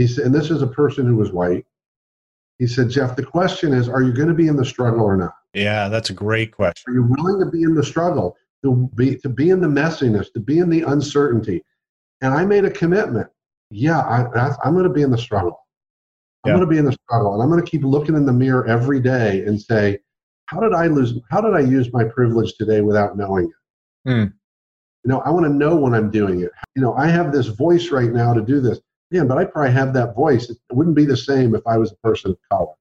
he 0.00 0.06
said, 0.06 0.24
and 0.24 0.34
this 0.34 0.50
is 0.50 0.62
a 0.62 0.66
person 0.66 1.06
who 1.06 1.16
was 1.16 1.30
white. 1.30 1.66
He 2.58 2.66
said, 2.66 2.88
Jeff, 2.88 3.16
the 3.16 3.22
question 3.22 3.74
is, 3.74 3.86
are 3.86 4.02
you 4.02 4.14
going 4.14 4.28
to 4.28 4.34
be 4.34 4.48
in 4.48 4.56
the 4.56 4.64
struggle 4.64 5.02
or 5.02 5.14
not? 5.14 5.34
Yeah, 5.52 5.90
that's 5.90 6.08
a 6.08 6.14
great 6.14 6.52
question. 6.52 6.90
Are 6.90 6.94
you 6.94 7.02
willing 7.02 7.38
to 7.44 7.50
be 7.50 7.64
in 7.64 7.74
the 7.74 7.84
struggle, 7.84 8.34
to 8.64 8.88
be 8.94 9.16
to 9.16 9.28
be 9.28 9.50
in 9.50 9.60
the 9.60 9.68
messiness, 9.68 10.32
to 10.32 10.40
be 10.40 10.58
in 10.58 10.70
the 10.70 10.84
uncertainty? 10.84 11.62
And 12.22 12.32
I 12.32 12.46
made 12.46 12.64
a 12.64 12.70
commitment. 12.70 13.28
Yeah, 13.70 14.00
I, 14.00 14.56
am 14.66 14.72
going 14.72 14.84
to 14.84 14.90
be 14.90 15.02
in 15.02 15.10
the 15.10 15.18
struggle. 15.18 15.60
I'm 16.44 16.50
yeah. 16.50 16.56
going 16.56 16.66
to 16.66 16.72
be 16.74 16.78
in 16.78 16.86
the 16.86 16.96
struggle, 17.04 17.34
and 17.34 17.42
I'm 17.42 17.50
going 17.50 17.62
to 17.62 17.70
keep 17.70 17.84
looking 17.84 18.14
in 18.14 18.24
the 18.24 18.32
mirror 18.32 18.66
every 18.66 19.00
day 19.00 19.44
and 19.44 19.60
say, 19.60 19.98
how 20.46 20.60
did 20.60 20.72
I 20.72 20.86
lose? 20.86 21.12
How 21.30 21.42
did 21.42 21.52
I 21.52 21.60
use 21.60 21.92
my 21.92 22.04
privilege 22.04 22.54
today 22.54 22.80
without 22.80 23.18
knowing 23.18 23.50
it? 23.50 24.10
Hmm. 24.10 24.32
You 25.04 25.10
know, 25.10 25.20
I 25.20 25.30
want 25.30 25.44
to 25.44 25.52
know 25.52 25.76
when 25.76 25.92
I'm 25.92 26.10
doing 26.10 26.40
it. 26.40 26.52
You 26.74 26.80
know, 26.80 26.94
I 26.94 27.08
have 27.08 27.32
this 27.32 27.48
voice 27.48 27.90
right 27.90 28.10
now 28.10 28.32
to 28.32 28.40
do 28.40 28.60
this 28.60 28.80
yeah, 29.10 29.24
but 29.24 29.38
I 29.38 29.44
probably 29.44 29.72
have 29.72 29.92
that 29.94 30.14
voice. 30.14 30.50
It 30.50 30.58
wouldn't 30.72 30.96
be 30.96 31.04
the 31.04 31.16
same 31.16 31.54
if 31.54 31.66
I 31.66 31.76
was 31.76 31.92
a 31.92 31.96
person 31.96 32.32
of 32.32 32.38
color. 32.50 32.74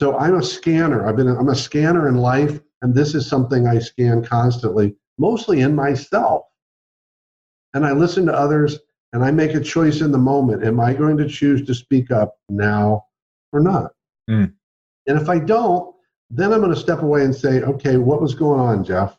So 0.00 0.18
I'm 0.18 0.36
a 0.36 0.42
scanner. 0.42 1.06
I've 1.06 1.16
been 1.16 1.28
I'm 1.28 1.48
a 1.48 1.54
scanner 1.54 2.08
in 2.08 2.16
life, 2.16 2.60
and 2.82 2.94
this 2.94 3.14
is 3.14 3.28
something 3.28 3.66
I 3.66 3.78
scan 3.78 4.24
constantly, 4.24 4.96
mostly 5.18 5.60
in 5.60 5.74
myself. 5.74 6.42
And 7.74 7.84
I 7.84 7.92
listen 7.92 8.26
to 8.26 8.32
others 8.32 8.78
and 9.12 9.24
I 9.24 9.30
make 9.30 9.54
a 9.54 9.60
choice 9.60 10.00
in 10.00 10.10
the 10.10 10.18
moment. 10.18 10.64
Am 10.64 10.80
I 10.80 10.92
going 10.94 11.16
to 11.18 11.28
choose 11.28 11.64
to 11.66 11.74
speak 11.74 12.10
up 12.10 12.36
now 12.48 13.06
or 13.52 13.60
not? 13.60 13.92
Mm. 14.28 14.52
And 15.06 15.20
if 15.20 15.28
I 15.28 15.38
don't, 15.38 15.94
then 16.30 16.52
I'm 16.52 16.60
going 16.60 16.74
to 16.74 16.80
step 16.80 17.02
away 17.02 17.24
and 17.24 17.34
say, 17.34 17.62
okay, 17.62 17.96
what 17.96 18.20
was 18.20 18.34
going 18.34 18.60
on, 18.60 18.84
Jeff? 18.84 19.16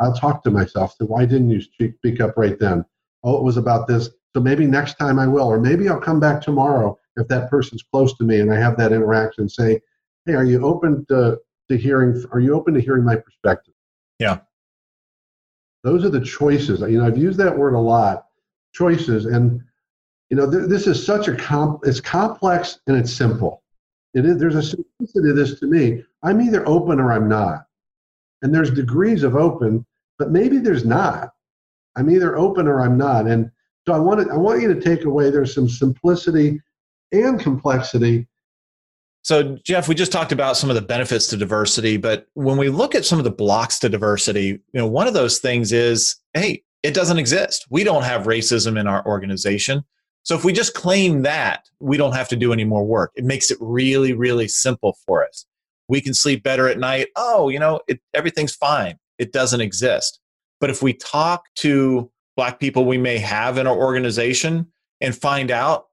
I'll 0.00 0.14
talk 0.14 0.42
to 0.44 0.50
myself. 0.50 0.94
So 0.96 1.06
why 1.06 1.26
didn't 1.26 1.50
you 1.50 1.60
speak 1.60 2.20
up 2.20 2.36
right 2.36 2.58
then? 2.58 2.84
Oh, 3.24 3.36
it 3.36 3.42
was 3.42 3.56
about 3.56 3.86
this. 3.86 4.10
So 4.34 4.42
maybe 4.42 4.66
next 4.66 4.94
time 4.94 5.18
I 5.18 5.26
will, 5.26 5.46
or 5.48 5.58
maybe 5.58 5.88
I'll 5.88 6.00
come 6.00 6.20
back 6.20 6.40
tomorrow 6.40 6.98
if 7.16 7.26
that 7.28 7.50
person's 7.50 7.82
close 7.82 8.16
to 8.18 8.24
me 8.24 8.40
and 8.40 8.52
I 8.52 8.58
have 8.58 8.76
that 8.78 8.92
interaction 8.92 9.42
and 9.42 9.50
say, 9.50 9.80
hey, 10.26 10.34
are 10.34 10.44
you 10.44 10.64
open 10.64 11.04
to, 11.08 11.38
to 11.70 11.76
hearing, 11.76 12.24
are 12.32 12.40
you 12.40 12.54
open 12.54 12.74
to 12.74 12.80
hearing 12.80 13.04
my 13.04 13.16
perspective? 13.16 13.74
Yeah. 14.18 14.40
Those 15.84 16.04
are 16.04 16.10
the 16.10 16.20
choices. 16.20 16.80
You 16.80 16.98
know, 16.98 17.06
I've 17.06 17.18
used 17.18 17.38
that 17.38 17.56
word 17.56 17.74
a 17.74 17.78
lot, 17.78 18.26
choices. 18.74 19.26
And, 19.26 19.62
you 20.30 20.36
know, 20.36 20.50
th- 20.50 20.68
this 20.68 20.86
is 20.86 21.04
such 21.04 21.28
a 21.28 21.34
comp, 21.34 21.80
it's 21.84 22.00
complex 22.00 22.80
and 22.86 22.96
it's 22.96 23.12
simple. 23.12 23.62
It 24.14 24.26
is, 24.26 24.38
there's 24.38 24.56
a 24.56 24.62
simplicity 24.62 25.28
to 25.28 25.32
this 25.32 25.58
to 25.60 25.66
me. 25.66 26.04
I'm 26.22 26.40
either 26.40 26.66
open 26.68 27.00
or 27.00 27.12
I'm 27.12 27.28
not. 27.28 27.66
And 28.42 28.54
there's 28.54 28.70
degrees 28.70 29.22
of 29.22 29.36
open, 29.36 29.84
but 30.18 30.30
maybe 30.30 30.58
there's 30.58 30.84
not. 30.84 31.30
I'm 31.96 32.10
either 32.10 32.36
open 32.36 32.68
or 32.68 32.80
I'm 32.80 32.96
not. 32.96 33.26
And 33.26 33.50
so 33.88 33.94
I 33.94 33.98
want 33.98 34.20
to, 34.20 34.30
I 34.30 34.36
want 34.36 34.60
you 34.60 34.72
to 34.74 34.78
take 34.78 35.06
away 35.06 35.30
there's 35.30 35.54
some 35.54 35.66
simplicity 35.66 36.60
and 37.10 37.40
complexity. 37.40 38.28
So 39.22 39.56
Jeff, 39.64 39.88
we 39.88 39.94
just 39.94 40.12
talked 40.12 40.30
about 40.30 40.58
some 40.58 40.68
of 40.68 40.76
the 40.76 40.82
benefits 40.82 41.26
to 41.28 41.38
diversity, 41.38 41.96
but 41.96 42.26
when 42.34 42.58
we 42.58 42.68
look 42.68 42.94
at 42.94 43.06
some 43.06 43.16
of 43.16 43.24
the 43.24 43.30
blocks 43.30 43.78
to 43.78 43.88
diversity, 43.88 44.46
you 44.48 44.60
know, 44.74 44.86
one 44.86 45.06
of 45.06 45.14
those 45.14 45.38
things 45.38 45.72
is, 45.72 46.16
hey, 46.34 46.62
it 46.82 46.92
doesn't 46.92 47.18
exist. 47.18 47.66
We 47.70 47.82
don't 47.82 48.02
have 48.02 48.26
racism 48.26 48.78
in 48.78 48.86
our 48.86 49.02
organization. 49.06 49.84
So 50.22 50.34
if 50.34 50.44
we 50.44 50.52
just 50.52 50.74
claim 50.74 51.22
that, 51.22 51.64
we 51.80 51.96
don't 51.96 52.14
have 52.14 52.28
to 52.28 52.36
do 52.36 52.52
any 52.52 52.64
more 52.64 52.84
work. 52.84 53.12
It 53.14 53.24
makes 53.24 53.50
it 53.50 53.56
really, 53.58 54.12
really 54.12 54.48
simple 54.48 54.98
for 55.06 55.26
us. 55.26 55.46
We 55.88 56.02
can 56.02 56.12
sleep 56.12 56.42
better 56.42 56.68
at 56.68 56.78
night. 56.78 57.06
Oh, 57.16 57.48
you 57.48 57.58
know, 57.58 57.80
it, 57.88 58.00
everything's 58.12 58.54
fine. 58.54 58.98
It 59.18 59.32
doesn't 59.32 59.62
exist. 59.62 60.20
But 60.60 60.68
if 60.68 60.82
we 60.82 60.92
talk 60.92 61.44
to 61.56 62.10
black 62.38 62.60
people 62.60 62.84
we 62.84 62.96
may 62.96 63.18
have 63.18 63.58
in 63.58 63.66
our 63.66 63.76
organization 63.76 64.64
and 65.00 65.12
find 65.14 65.50
out 65.50 65.86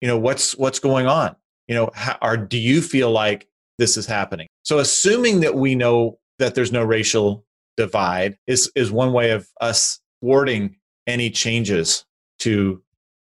you 0.00 0.08
know 0.08 0.18
what's 0.18 0.56
what's 0.56 0.80
going 0.80 1.06
on. 1.06 1.34
You 1.68 1.76
know 1.76 1.90
how, 1.94 2.18
or 2.20 2.36
do 2.36 2.58
you 2.58 2.82
feel 2.82 3.12
like 3.12 3.46
this 3.78 3.96
is 3.96 4.04
happening? 4.04 4.48
So 4.64 4.80
assuming 4.80 5.40
that 5.40 5.54
we 5.54 5.76
know 5.76 6.18
that 6.40 6.56
there's 6.56 6.72
no 6.72 6.82
racial 6.82 7.44
divide 7.76 8.36
is 8.48 8.70
is 8.74 8.90
one 8.90 9.12
way 9.12 9.30
of 9.30 9.48
us 9.60 10.00
thwarting 10.20 10.76
any 11.06 11.30
changes 11.30 12.04
to 12.40 12.82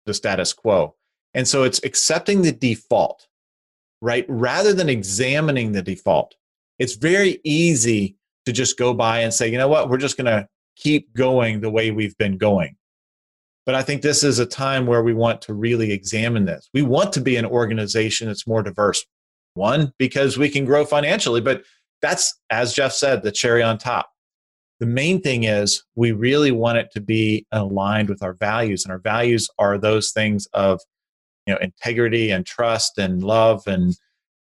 the 0.07 0.15
status 0.15 0.53
quo. 0.53 0.95
And 1.35 1.49
so 1.49 1.65
it's 1.65 1.83
accepting 1.83 2.43
the 2.43 2.53
default 2.53 3.27
right? 4.01 4.27
Rather 4.29 4.73
than 4.73 4.89
examining 4.89 5.73
the 5.73 5.83
default 5.83 6.37
it's 6.79 6.95
very 6.95 7.41
easy 7.43 8.17
to 8.47 8.53
just 8.53 8.79
go 8.79 8.95
by 8.95 9.21
and 9.21 9.35
say 9.35 9.51
you 9.51 9.59
know 9.59 9.69
what? 9.69 9.91
We're 9.91 9.99
just 9.99 10.17
going 10.17 10.27
to 10.27 10.49
keep 10.77 11.13
going 11.15 11.61
the 11.61 11.71
way 11.71 11.91
we've 11.91 12.17
been 12.19 12.37
going 12.37 12.77
but 13.67 13.75
I 13.75 13.83
think 13.83 14.03
this 14.03 14.23
is 14.23 14.39
a 14.39 14.47
time 14.47 14.87
where 14.87 15.03
we 15.03 15.15
want 15.15 15.41
to 15.43 15.55
really 15.55 15.91
examine 15.93 16.45
this. 16.45 16.69
We 16.75 16.83
want 16.83 17.13
to 17.15 17.21
be 17.21 17.37
an 17.37 17.47
organization 17.47 18.29
that's 18.29 18.47
more 18.47 18.63
diverse. 18.63 19.05
One, 19.55 19.93
because 19.99 20.37
we 20.37 20.51
can 20.51 20.65
grow 20.65 20.85
financially, 20.85 21.41
but 21.41 21.63
that's, 22.03 22.41
as 22.51 22.75
Jeff 22.75 22.93
said, 22.93 23.23
the 23.23 23.33
cherry 23.33 23.63
on 23.63 23.79
top. 23.79 24.11
The 24.81 24.87
main 24.87 25.23
thing 25.23 25.45
is 25.45 25.85
we 25.95 26.13
really 26.13 26.51
want 26.51 26.79
it 26.79 26.91
to 26.93 27.01
be 27.01 27.47
aligned 27.53 28.09
with 28.09 28.23
our 28.23 28.35
values, 28.35 28.85
and 28.85 28.93
our 28.93 28.99
values 28.99 29.49
are 29.59 29.79
those 29.79 30.11
things 30.11 30.47
of 30.53 30.81
you 31.47 31.55
know 31.55 31.61
integrity 31.61 32.31
and 32.33 32.45
trust 32.45 32.99
and 32.99 33.23
love 33.23 33.63
and 33.67 33.97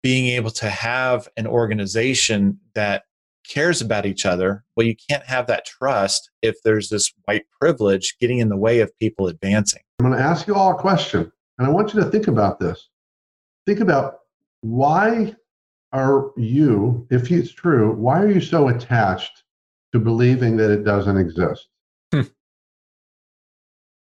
being 0.03 0.29
able 0.29 0.51
to 0.53 0.71
have 0.71 1.29
an 1.37 1.47
organization 1.47 2.59
that 2.75 3.03
cares 3.49 3.81
about 3.81 4.07
each 4.07 4.27
other, 4.27 4.65
well, 4.77 4.87
you 4.87 4.95
can't 5.09 5.25
have 5.25 5.47
that 5.47 5.67
trust 5.67 6.31
if 6.43 6.57
there's 6.65 6.89
this 6.89 7.13
white 7.25 7.45
privilege 7.61 8.17
getting 8.21 8.39
in 8.39 8.49
the 8.49 8.57
way 8.57 8.81
of 8.81 8.97
people 8.99 9.29
advancing. 9.29 9.83
I'm 10.01 10.07
going 10.07 10.19
to 10.19 10.25
ask 10.25 10.47
you 10.47 10.55
all 10.55 10.73
a 10.73 10.79
question, 10.79 11.31
and 11.59 11.67
I 11.67 11.71
want 11.71 11.95
you 11.95 12.01
to 12.01 12.11
think 12.11 12.29
about 12.29 12.59
this. 12.61 12.89
Think 13.67 13.81
about 13.81 14.19
why 14.61 15.35
are 15.93 16.31
you, 16.37 17.07
if 17.11 17.31
it's 17.31 17.53
true, 17.53 17.95
why 17.95 18.21
are 18.21 18.31
you 18.31 18.41
so 18.41 18.69
attached 18.69 19.43
to 19.93 19.99
believing 19.99 20.57
that 20.57 20.71
it 20.71 20.85
doesn't 20.85 21.17
exist? 21.17 21.69
Hmm. 22.13 22.23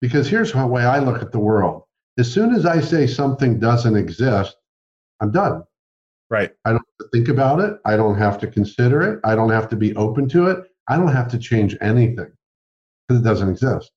Because 0.01 0.29
here's 0.29 0.53
the 0.53 0.67
way 0.67 0.85
I 0.85 0.99
look 0.99 1.23
at 1.23 1.33
the 1.33 1.39
world. 1.39 1.83
As 2.19 2.33
soon 2.33 2.55
as 2.55 2.67
I 2.67 2.81
say 2.81 3.07
something 3.07 3.61
doesn't 3.61 3.97
exist, 3.97 4.57
I'm 5.21 5.31
done. 5.31 5.63
Right. 6.31 6.51
I 6.65 6.73
don't 6.73 6.85
think 7.13 7.29
about 7.29 7.61
it. 7.61 7.79
I 7.85 7.97
don't 7.97 8.19
have 8.19 8.39
to 8.41 8.47
consider 8.47 9.01
it. 9.03 9.21
I 9.25 9.35
don't 9.35 9.51
have 9.51 9.69
to 9.71 9.77
be 9.77 9.97
open 9.97 10.29
to 10.31 10.49
it. 10.49 10.65
I 10.89 10.97
don't 10.97 11.13
have 11.13 11.29
to 11.29 11.39
change 11.39 11.77
anything 11.81 12.31
because 13.09 13.21
it 13.21 13.25
doesn't 13.25 13.49
exist. 13.49 13.91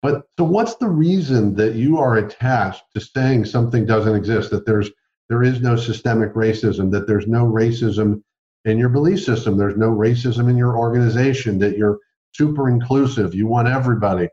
But 0.00 0.22
so 0.38 0.44
what's 0.44 0.76
the 0.76 0.88
reason 0.88 1.54
that 1.54 1.74
you 1.74 1.98
are 1.98 2.16
attached 2.16 2.82
to 2.94 3.00
saying 3.00 3.44
something 3.44 3.86
doesn't 3.86 4.14
exist, 4.14 4.50
that 4.50 4.66
there's 4.66 4.90
there 5.28 5.42
is 5.44 5.60
no 5.60 5.76
systemic 5.76 6.34
racism, 6.34 6.90
that 6.90 7.06
there's 7.06 7.26
no 7.26 7.46
racism 7.46 8.22
in 8.64 8.78
your 8.78 8.88
belief 8.88 9.22
system, 9.22 9.56
there's 9.56 9.76
no 9.76 9.90
racism 9.90 10.50
in 10.50 10.56
your 10.56 10.76
organization, 10.76 11.58
that 11.60 11.78
you're 11.78 11.98
super 12.32 12.68
inclusive, 12.68 13.34
you 13.34 13.46
want 13.46 13.68
everybody 13.68 14.28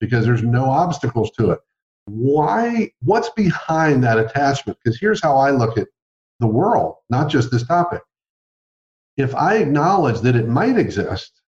because 0.00 0.24
there's 0.24 0.42
no 0.42 0.64
obstacles 0.64 1.30
to 1.32 1.50
it. 1.50 1.60
Why 2.04 2.90
what's 3.00 3.30
behind 3.30 4.04
that 4.04 4.18
attachment? 4.18 4.78
Because 4.82 5.00
here's 5.00 5.22
how 5.22 5.36
I 5.36 5.50
look 5.50 5.78
at 5.78 5.88
the 6.40 6.46
world, 6.46 6.96
not 7.08 7.28
just 7.28 7.50
this 7.50 7.66
topic. 7.66 8.02
If 9.16 9.34
I 9.34 9.56
acknowledge 9.56 10.20
that 10.20 10.36
it 10.36 10.48
might 10.48 10.78
exist 10.78 11.40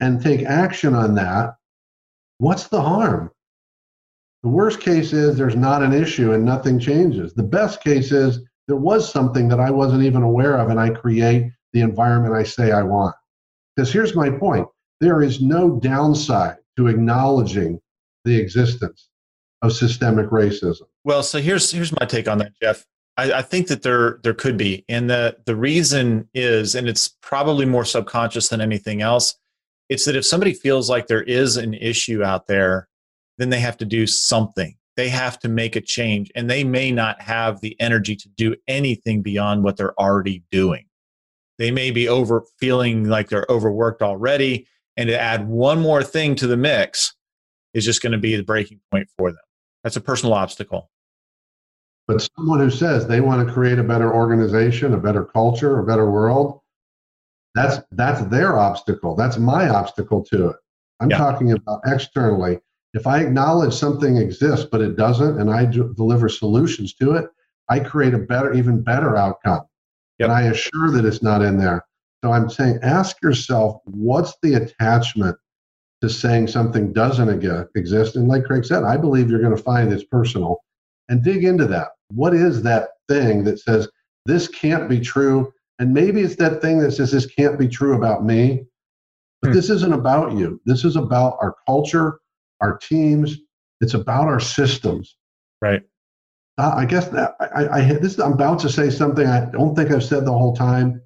and 0.00 0.22
take 0.22 0.42
action 0.42 0.94
on 0.94 1.14
that, 1.16 1.56
what's 2.38 2.68
the 2.68 2.80
harm? 2.80 3.30
The 4.42 4.48
worst 4.48 4.80
case 4.80 5.12
is 5.12 5.36
there's 5.36 5.56
not 5.56 5.82
an 5.82 5.92
issue 5.92 6.32
and 6.32 6.44
nothing 6.44 6.78
changes. 6.78 7.34
The 7.34 7.42
best 7.42 7.84
case 7.84 8.10
is 8.10 8.40
there 8.66 8.76
was 8.76 9.10
something 9.10 9.48
that 9.48 9.60
I 9.60 9.70
wasn't 9.70 10.04
even 10.04 10.22
aware 10.22 10.56
of 10.56 10.70
and 10.70 10.80
I 10.80 10.90
create 10.90 11.52
the 11.72 11.80
environment 11.80 12.34
I 12.34 12.44
say 12.44 12.72
I 12.72 12.82
want. 12.82 13.14
Because 13.76 13.92
here's 13.92 14.16
my 14.16 14.30
point 14.30 14.66
there 15.00 15.22
is 15.22 15.40
no 15.40 15.78
downside 15.78 16.56
to 16.76 16.86
acknowledging 16.86 17.80
the 18.24 18.36
existence 18.36 19.08
of 19.62 19.72
systemic 19.72 20.26
racism. 20.30 20.82
Well, 21.04 21.22
so 21.22 21.38
here's 21.38 21.70
here's 21.70 21.92
my 21.92 22.06
take 22.06 22.28
on 22.28 22.38
that, 22.38 22.52
Jeff. 22.60 22.86
I, 23.20 23.38
I, 23.38 23.42
think 23.42 23.68
that 23.68 23.82
there 23.82 24.18
there 24.22 24.32
could 24.32 24.56
be, 24.56 24.84
and 24.88 25.10
the 25.10 25.36
the 25.44 25.54
reason 25.54 26.28
is, 26.32 26.74
and 26.74 26.88
it's 26.88 27.08
probably 27.20 27.66
more 27.66 27.84
subconscious 27.84 28.48
than 28.48 28.62
anything 28.62 29.02
else. 29.02 29.34
It's 29.90 30.06
that 30.06 30.16
if 30.16 30.24
somebody 30.24 30.54
feels 30.54 30.88
like 30.88 31.06
there 31.06 31.22
is 31.22 31.56
an 31.56 31.74
issue 31.74 32.22
out 32.22 32.46
there, 32.46 32.88
then 33.36 33.50
they 33.50 33.60
have 33.60 33.76
to 33.78 33.84
do 33.84 34.06
something. 34.06 34.74
They 34.96 35.10
have 35.10 35.38
to 35.40 35.48
make 35.48 35.76
a 35.76 35.82
change, 35.82 36.32
and 36.34 36.48
they 36.48 36.64
may 36.64 36.90
not 36.92 37.20
have 37.20 37.60
the 37.60 37.78
energy 37.78 38.16
to 38.16 38.28
do 38.30 38.56
anything 38.66 39.20
beyond 39.20 39.64
what 39.64 39.76
they're 39.76 39.98
already 40.00 40.42
doing. 40.50 40.86
They 41.58 41.70
may 41.70 41.90
be 41.90 42.08
over 42.08 42.44
feeling 42.58 43.04
like 43.04 43.28
they're 43.28 43.46
overworked 43.50 44.00
already, 44.00 44.66
and 44.96 45.08
to 45.08 45.20
add 45.20 45.46
one 45.46 45.80
more 45.80 46.02
thing 46.02 46.36
to 46.36 46.46
the 46.46 46.56
mix 46.56 47.14
is 47.74 47.84
just 47.84 48.02
going 48.02 48.12
to 48.12 48.18
be 48.18 48.34
the 48.36 48.42
breaking 48.42 48.80
point 48.90 49.08
for 49.18 49.30
them. 49.30 49.40
That's 49.84 49.96
a 49.96 50.00
personal 50.00 50.34
obstacle. 50.34 50.90
But 52.10 52.28
someone 52.36 52.58
who 52.58 52.70
says 52.70 53.06
they 53.06 53.20
want 53.20 53.46
to 53.46 53.54
create 53.54 53.78
a 53.78 53.84
better 53.84 54.12
organization, 54.12 54.94
a 54.94 54.98
better 54.98 55.24
culture, 55.24 55.78
a 55.78 55.86
better 55.86 56.10
world, 56.10 56.60
that's 57.54 57.78
that's 57.92 58.22
their 58.22 58.58
obstacle. 58.58 59.14
That's 59.14 59.38
my 59.38 59.68
obstacle 59.68 60.24
to 60.24 60.48
it. 60.48 60.56
I'm 60.98 61.10
yeah. 61.10 61.18
talking 61.18 61.52
about 61.52 61.82
externally. 61.86 62.58
If 62.94 63.06
I 63.06 63.20
acknowledge 63.20 63.72
something 63.74 64.16
exists 64.16 64.66
but 64.72 64.80
it 64.80 64.96
doesn't, 64.96 65.38
and 65.38 65.52
I 65.52 65.66
d- 65.66 65.84
deliver 65.94 66.28
solutions 66.28 66.94
to 66.94 67.12
it, 67.12 67.30
I 67.68 67.78
create 67.78 68.12
a 68.12 68.18
better, 68.18 68.54
even 68.54 68.82
better 68.82 69.16
outcome. 69.16 69.66
Yep. 70.18 70.30
And 70.30 70.32
I 70.32 70.42
assure 70.46 70.90
that 70.90 71.04
it's 71.04 71.22
not 71.22 71.42
in 71.42 71.58
there. 71.58 71.84
So 72.24 72.32
I'm 72.32 72.50
saying, 72.50 72.80
ask 72.82 73.22
yourself, 73.22 73.82
what's 73.84 74.34
the 74.42 74.54
attachment 74.54 75.36
to 76.02 76.10
saying 76.10 76.48
something 76.48 76.92
doesn't 76.92 77.28
exist? 77.76 78.16
And 78.16 78.26
like 78.26 78.46
Craig 78.46 78.64
said, 78.64 78.82
I 78.82 78.96
believe 78.96 79.30
you're 79.30 79.40
going 79.40 79.56
to 79.56 79.62
find 79.62 79.92
it's 79.92 80.02
personal 80.02 80.56
and 81.08 81.22
dig 81.22 81.44
into 81.44 81.66
that. 81.66 81.90
What 82.14 82.34
is 82.34 82.62
that 82.62 82.90
thing 83.08 83.44
that 83.44 83.58
says 83.60 83.88
this 84.26 84.48
can't 84.48 84.88
be 84.88 85.00
true? 85.00 85.52
And 85.78 85.94
maybe 85.94 86.20
it's 86.20 86.36
that 86.36 86.60
thing 86.60 86.78
that 86.80 86.92
says 86.92 87.10
this 87.10 87.26
can't 87.26 87.58
be 87.58 87.68
true 87.68 87.96
about 87.96 88.24
me. 88.24 88.64
But 89.42 89.48
hmm. 89.48 89.54
this 89.54 89.70
isn't 89.70 89.92
about 89.92 90.32
you. 90.32 90.60
This 90.66 90.84
is 90.84 90.96
about 90.96 91.38
our 91.40 91.56
culture, 91.66 92.20
our 92.60 92.76
teams. 92.78 93.38
It's 93.80 93.94
about 93.94 94.26
our 94.26 94.40
systems. 94.40 95.16
Right. 95.62 95.82
Uh, 96.58 96.74
I 96.76 96.84
guess 96.84 97.08
that 97.08 97.36
I, 97.40 97.68
I, 97.68 97.82
this 97.94 98.18
I'm 98.18 98.34
about 98.34 98.58
to 98.60 98.68
say 98.68 98.90
something 98.90 99.26
I 99.26 99.46
don't 99.46 99.74
think 99.74 99.90
I've 99.90 100.04
said 100.04 100.26
the 100.26 100.32
whole 100.32 100.54
time. 100.54 101.00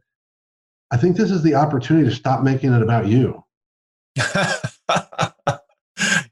I 0.90 0.96
think 0.96 1.16
this 1.16 1.30
is 1.30 1.42
the 1.42 1.55
opportunity 1.55 2.09
to 2.09 2.14
stop 2.14 2.42
making 2.42 2.72
it 2.72 2.82
about 2.82 3.07
you. 3.07 3.44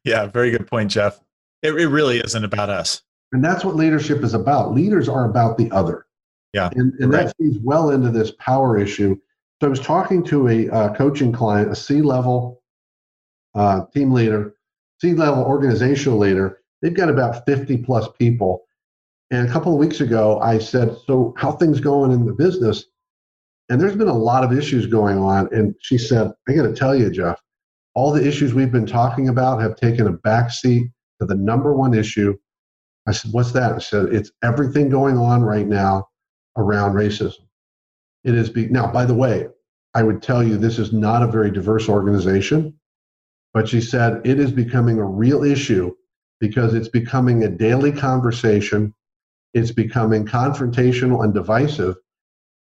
yeah, 0.05 0.27
very 0.27 0.51
good 0.51 0.67
point, 0.67 0.91
Jeff. 0.91 1.21
It, 1.63 1.75
it 1.75 1.87
really 1.87 2.19
isn't 2.19 2.45
about 2.45 2.69
us. 2.71 3.03
And 3.33 3.43
that's 3.43 3.65
what 3.65 3.77
leadership 3.77 4.23
is 4.23 4.35
about. 4.35 4.75
Leaders 4.75 5.09
are 5.09 5.29
about 5.29 5.57
the 5.57 5.71
other. 5.71 6.07
Yeah. 6.53 6.71
And, 6.75 6.93
and 7.01 7.11
right. 7.11 7.27
that 7.27 7.37
feeds 7.39 7.59
well 7.63 7.91
into 7.91 8.11
this 8.11 8.33
power 8.39 8.79
issue. 8.79 9.17
So 9.61 9.67
I 9.67 9.71
was 9.71 9.81
talking 9.81 10.23
to 10.25 10.49
a 10.49 10.69
uh, 10.69 10.95
coaching 10.95 11.33
client, 11.33 11.71
a 11.71 11.75
C 11.75 12.03
level 12.03 12.63
uh, 13.55 13.87
team 13.95 14.13
leader, 14.13 14.55
C 15.01 15.15
level 15.15 15.45
organizational 15.45 16.19
leader. 16.19 16.61
They've 16.83 16.95
got 16.95 17.09
about 17.09 17.47
50 17.47 17.79
plus 17.79 18.09
people. 18.19 18.65
And 19.31 19.49
a 19.49 19.53
couple 19.53 19.73
of 19.73 19.79
weeks 19.79 20.01
ago, 20.01 20.41
I 20.41 20.59
said, 20.59 20.95
So, 21.07 21.33
how 21.39 21.53
things 21.53 21.81
going 21.81 22.13
in 22.13 22.27
the 22.27 22.35
business? 22.35 22.85
And 23.71 23.81
there's 23.81 23.97
been 23.97 24.09
a 24.09 24.13
lot 24.13 24.45
of 24.45 24.53
issues 24.53 24.87
going 24.87 25.19
on. 25.19 25.49
And 25.55 25.75
she 25.81 25.97
said, 25.97 26.33
I 26.49 26.53
got 26.53 26.65
to 26.65 26.75
tell 26.75 26.95
you, 26.95 27.11
Jeff, 27.11 27.41
all 27.95 28.13
the 28.13 28.27
issues 28.27 28.53
we've 28.53 28.73
been 28.73 28.85
talking 28.87 29.29
about 29.29 29.63
have 29.63 29.77
taken 29.77 30.07
a 30.07 30.13
backseat 30.13 30.91
to 31.21 31.27
the 31.27 31.35
number 31.35 31.73
one 31.73 31.95
issue 31.95 32.37
I 33.07 33.13
said, 33.13 33.33
What's 33.33 33.53
that? 33.53 33.73
I 33.73 33.79
said, 33.79 34.07
It's 34.13 34.31
everything 34.43 34.89
going 34.89 35.17
on 35.19 35.43
right 35.43 35.67
now 35.67 36.09
around 36.57 36.95
racism. 36.95 37.47
It 38.25 38.35
is 38.35 38.51
be 38.51 38.69
now, 38.69 38.91
by 38.93 39.05
the 39.05 39.15
way, 39.15 39.49
I 39.95 40.03
would 40.03 40.23
tell 40.23 40.43
you 40.43 40.57
this 40.57 40.79
is 40.79 40.93
not 40.93 41.23
a 41.23 41.31
very 41.31 41.51
diverse 41.51 41.89
organization, 41.89 42.79
but 43.53 43.69
she 43.69 43.81
said 43.81 44.21
it 44.25 44.39
is 44.39 44.53
becoming 44.53 44.99
a 44.99 45.05
real 45.05 45.43
issue 45.43 45.95
because 46.41 46.75
it's 46.75 46.89
becoming 46.89 47.45
a 47.45 47.49
daily 47.49 47.93
conversation. 47.93 48.95
It's 49.55 49.71
becoming 49.71 50.25
confrontational 50.25 51.25
and 51.25 51.35
divisive. 51.35 51.97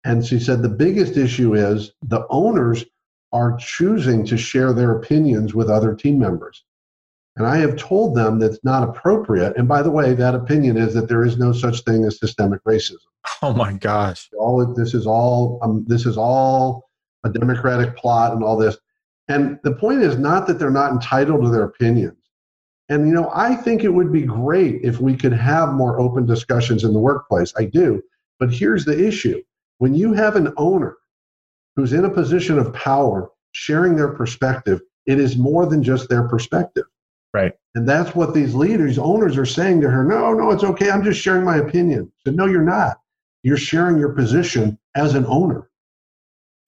And 0.04 0.24
she 0.24 0.38
said 0.38 0.60
the 0.60 0.68
biggest 0.68 1.16
issue 1.16 1.54
is 1.54 1.92
the 2.02 2.26
owners 2.28 2.84
are 3.32 3.56
choosing 3.56 4.24
to 4.26 4.36
share 4.36 4.72
their 4.72 4.92
opinions 4.92 5.54
with 5.54 5.70
other 5.70 5.94
team 5.94 6.18
members. 6.18 6.64
And 7.36 7.46
I 7.46 7.56
have 7.58 7.76
told 7.76 8.14
them 8.14 8.38
that's 8.38 8.62
not 8.62 8.88
appropriate. 8.88 9.56
And 9.56 9.66
by 9.66 9.82
the 9.82 9.90
way, 9.90 10.14
that 10.14 10.34
opinion 10.34 10.76
is 10.76 10.94
that 10.94 11.08
there 11.08 11.24
is 11.24 11.36
no 11.36 11.52
such 11.52 11.80
thing 11.82 12.04
as 12.04 12.18
systemic 12.18 12.62
racism. 12.64 12.98
Oh 13.42 13.52
my 13.52 13.72
gosh! 13.72 14.30
All 14.38 14.64
this 14.74 14.94
is 14.94 15.06
all 15.06 15.58
um, 15.62 15.84
this 15.88 16.06
is 16.06 16.16
all 16.16 16.88
a 17.24 17.30
democratic 17.30 17.96
plot 17.96 18.32
and 18.32 18.44
all 18.44 18.56
this. 18.56 18.76
And 19.28 19.58
the 19.64 19.72
point 19.72 20.02
is 20.02 20.18
not 20.18 20.46
that 20.46 20.58
they're 20.58 20.70
not 20.70 20.92
entitled 20.92 21.42
to 21.42 21.48
their 21.48 21.64
opinions. 21.64 22.18
And, 22.90 23.08
you 23.08 23.14
know, 23.14 23.30
I 23.34 23.56
think 23.56 23.82
it 23.82 23.88
would 23.88 24.12
be 24.12 24.22
great 24.22 24.82
if 24.82 25.00
we 25.00 25.16
could 25.16 25.32
have 25.32 25.72
more 25.72 25.98
open 25.98 26.26
discussions 26.26 26.84
in 26.84 26.92
the 26.92 26.98
workplace. 26.98 27.52
I 27.56 27.64
do. 27.64 28.02
But 28.38 28.52
here's 28.52 28.84
the 28.84 29.06
issue 29.06 29.42
when 29.78 29.94
you 29.94 30.12
have 30.12 30.36
an 30.36 30.52
owner 30.56 30.96
who's 31.76 31.92
in 31.92 32.04
a 32.04 32.10
position 32.10 32.58
of 32.58 32.72
power 32.74 33.30
sharing 33.52 33.96
their 33.96 34.12
perspective, 34.12 34.80
it 35.06 35.18
is 35.18 35.36
more 35.36 35.66
than 35.66 35.82
just 35.82 36.08
their 36.08 36.28
perspective. 36.28 36.84
Right. 37.34 37.52
And 37.74 37.86
that's 37.86 38.14
what 38.14 38.32
these 38.32 38.54
leaders, 38.54 38.96
owners 38.96 39.36
are 39.36 39.44
saying 39.44 39.80
to 39.80 39.90
her 39.90 40.04
no, 40.04 40.32
no, 40.32 40.52
it's 40.52 40.62
okay. 40.62 40.90
I'm 40.90 41.02
just 41.02 41.20
sharing 41.20 41.44
my 41.44 41.56
opinion. 41.56 42.10
I 42.10 42.30
said, 42.30 42.36
no, 42.36 42.46
you're 42.46 42.62
not. 42.62 43.00
You're 43.42 43.56
sharing 43.56 43.98
your 43.98 44.12
position 44.12 44.78
as 44.94 45.14
an 45.16 45.26
owner. 45.26 45.68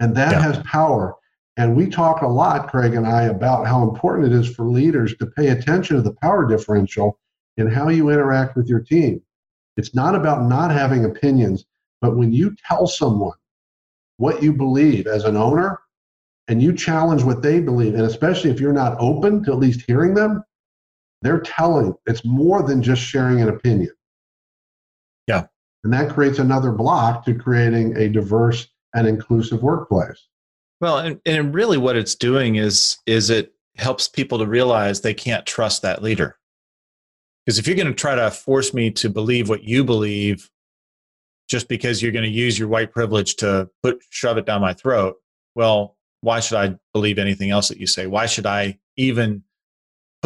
And 0.00 0.14
that 0.16 0.32
yeah. 0.32 0.42
has 0.42 0.58
power. 0.64 1.14
And 1.56 1.76
we 1.76 1.86
talk 1.86 2.20
a 2.20 2.26
lot, 2.26 2.68
Craig 2.68 2.94
and 2.94 3.06
I, 3.06 3.22
about 3.24 3.66
how 3.66 3.82
important 3.88 4.26
it 4.26 4.38
is 4.38 4.54
for 4.54 4.66
leaders 4.66 5.16
to 5.18 5.26
pay 5.26 5.48
attention 5.48 5.96
to 5.96 6.02
the 6.02 6.16
power 6.20 6.46
differential 6.46 7.18
in 7.56 7.68
how 7.68 7.88
you 7.88 8.10
interact 8.10 8.56
with 8.56 8.68
your 8.68 8.80
team. 8.80 9.22
It's 9.76 9.94
not 9.94 10.14
about 10.14 10.42
not 10.42 10.70
having 10.70 11.04
opinions, 11.04 11.64
but 12.00 12.16
when 12.16 12.32
you 12.32 12.54
tell 12.66 12.86
someone 12.86 13.36
what 14.18 14.42
you 14.42 14.52
believe 14.52 15.06
as 15.06 15.24
an 15.24 15.36
owner 15.36 15.80
and 16.48 16.62
you 16.62 16.74
challenge 16.74 17.22
what 17.22 17.40
they 17.40 17.60
believe, 17.60 17.94
and 17.94 18.04
especially 18.04 18.50
if 18.50 18.60
you're 18.60 18.72
not 18.72 18.96
open 18.98 19.44
to 19.44 19.52
at 19.52 19.58
least 19.58 19.84
hearing 19.86 20.12
them, 20.12 20.42
they're 21.22 21.40
telling 21.40 21.94
it's 22.06 22.24
more 22.24 22.62
than 22.62 22.82
just 22.82 23.02
sharing 23.02 23.40
an 23.40 23.48
opinion. 23.48 23.92
Yeah. 25.26 25.46
And 25.84 25.92
that 25.92 26.12
creates 26.12 26.38
another 26.38 26.72
block 26.72 27.24
to 27.24 27.34
creating 27.34 27.96
a 27.96 28.08
diverse 28.08 28.68
and 28.94 29.06
inclusive 29.06 29.62
workplace. 29.62 30.28
Well, 30.80 30.98
and, 30.98 31.20
and 31.24 31.54
really 31.54 31.78
what 31.78 31.96
it's 31.96 32.14
doing 32.14 32.56
is 32.56 32.98
is 33.06 33.30
it 33.30 33.52
helps 33.76 34.08
people 34.08 34.38
to 34.38 34.46
realize 34.46 35.00
they 35.00 35.14
can't 35.14 35.46
trust 35.46 35.82
that 35.82 36.02
leader. 36.02 36.38
Because 37.44 37.58
if 37.58 37.66
you're 37.66 37.76
going 37.76 37.86
to 37.86 37.94
try 37.94 38.14
to 38.14 38.30
force 38.30 38.74
me 38.74 38.90
to 38.92 39.08
believe 39.08 39.48
what 39.48 39.64
you 39.64 39.84
believe 39.84 40.50
just 41.48 41.68
because 41.68 42.02
you're 42.02 42.12
going 42.12 42.24
to 42.24 42.30
use 42.30 42.58
your 42.58 42.68
white 42.68 42.90
privilege 42.90 43.36
to 43.36 43.68
put 43.82 44.02
shove 44.10 44.36
it 44.36 44.46
down 44.46 44.60
my 44.60 44.72
throat, 44.72 45.16
well, 45.54 45.96
why 46.22 46.40
should 46.40 46.58
I 46.58 46.76
believe 46.92 47.18
anything 47.18 47.50
else 47.50 47.68
that 47.68 47.78
you 47.78 47.86
say? 47.86 48.06
Why 48.06 48.26
should 48.26 48.46
I 48.46 48.78
even 48.96 49.44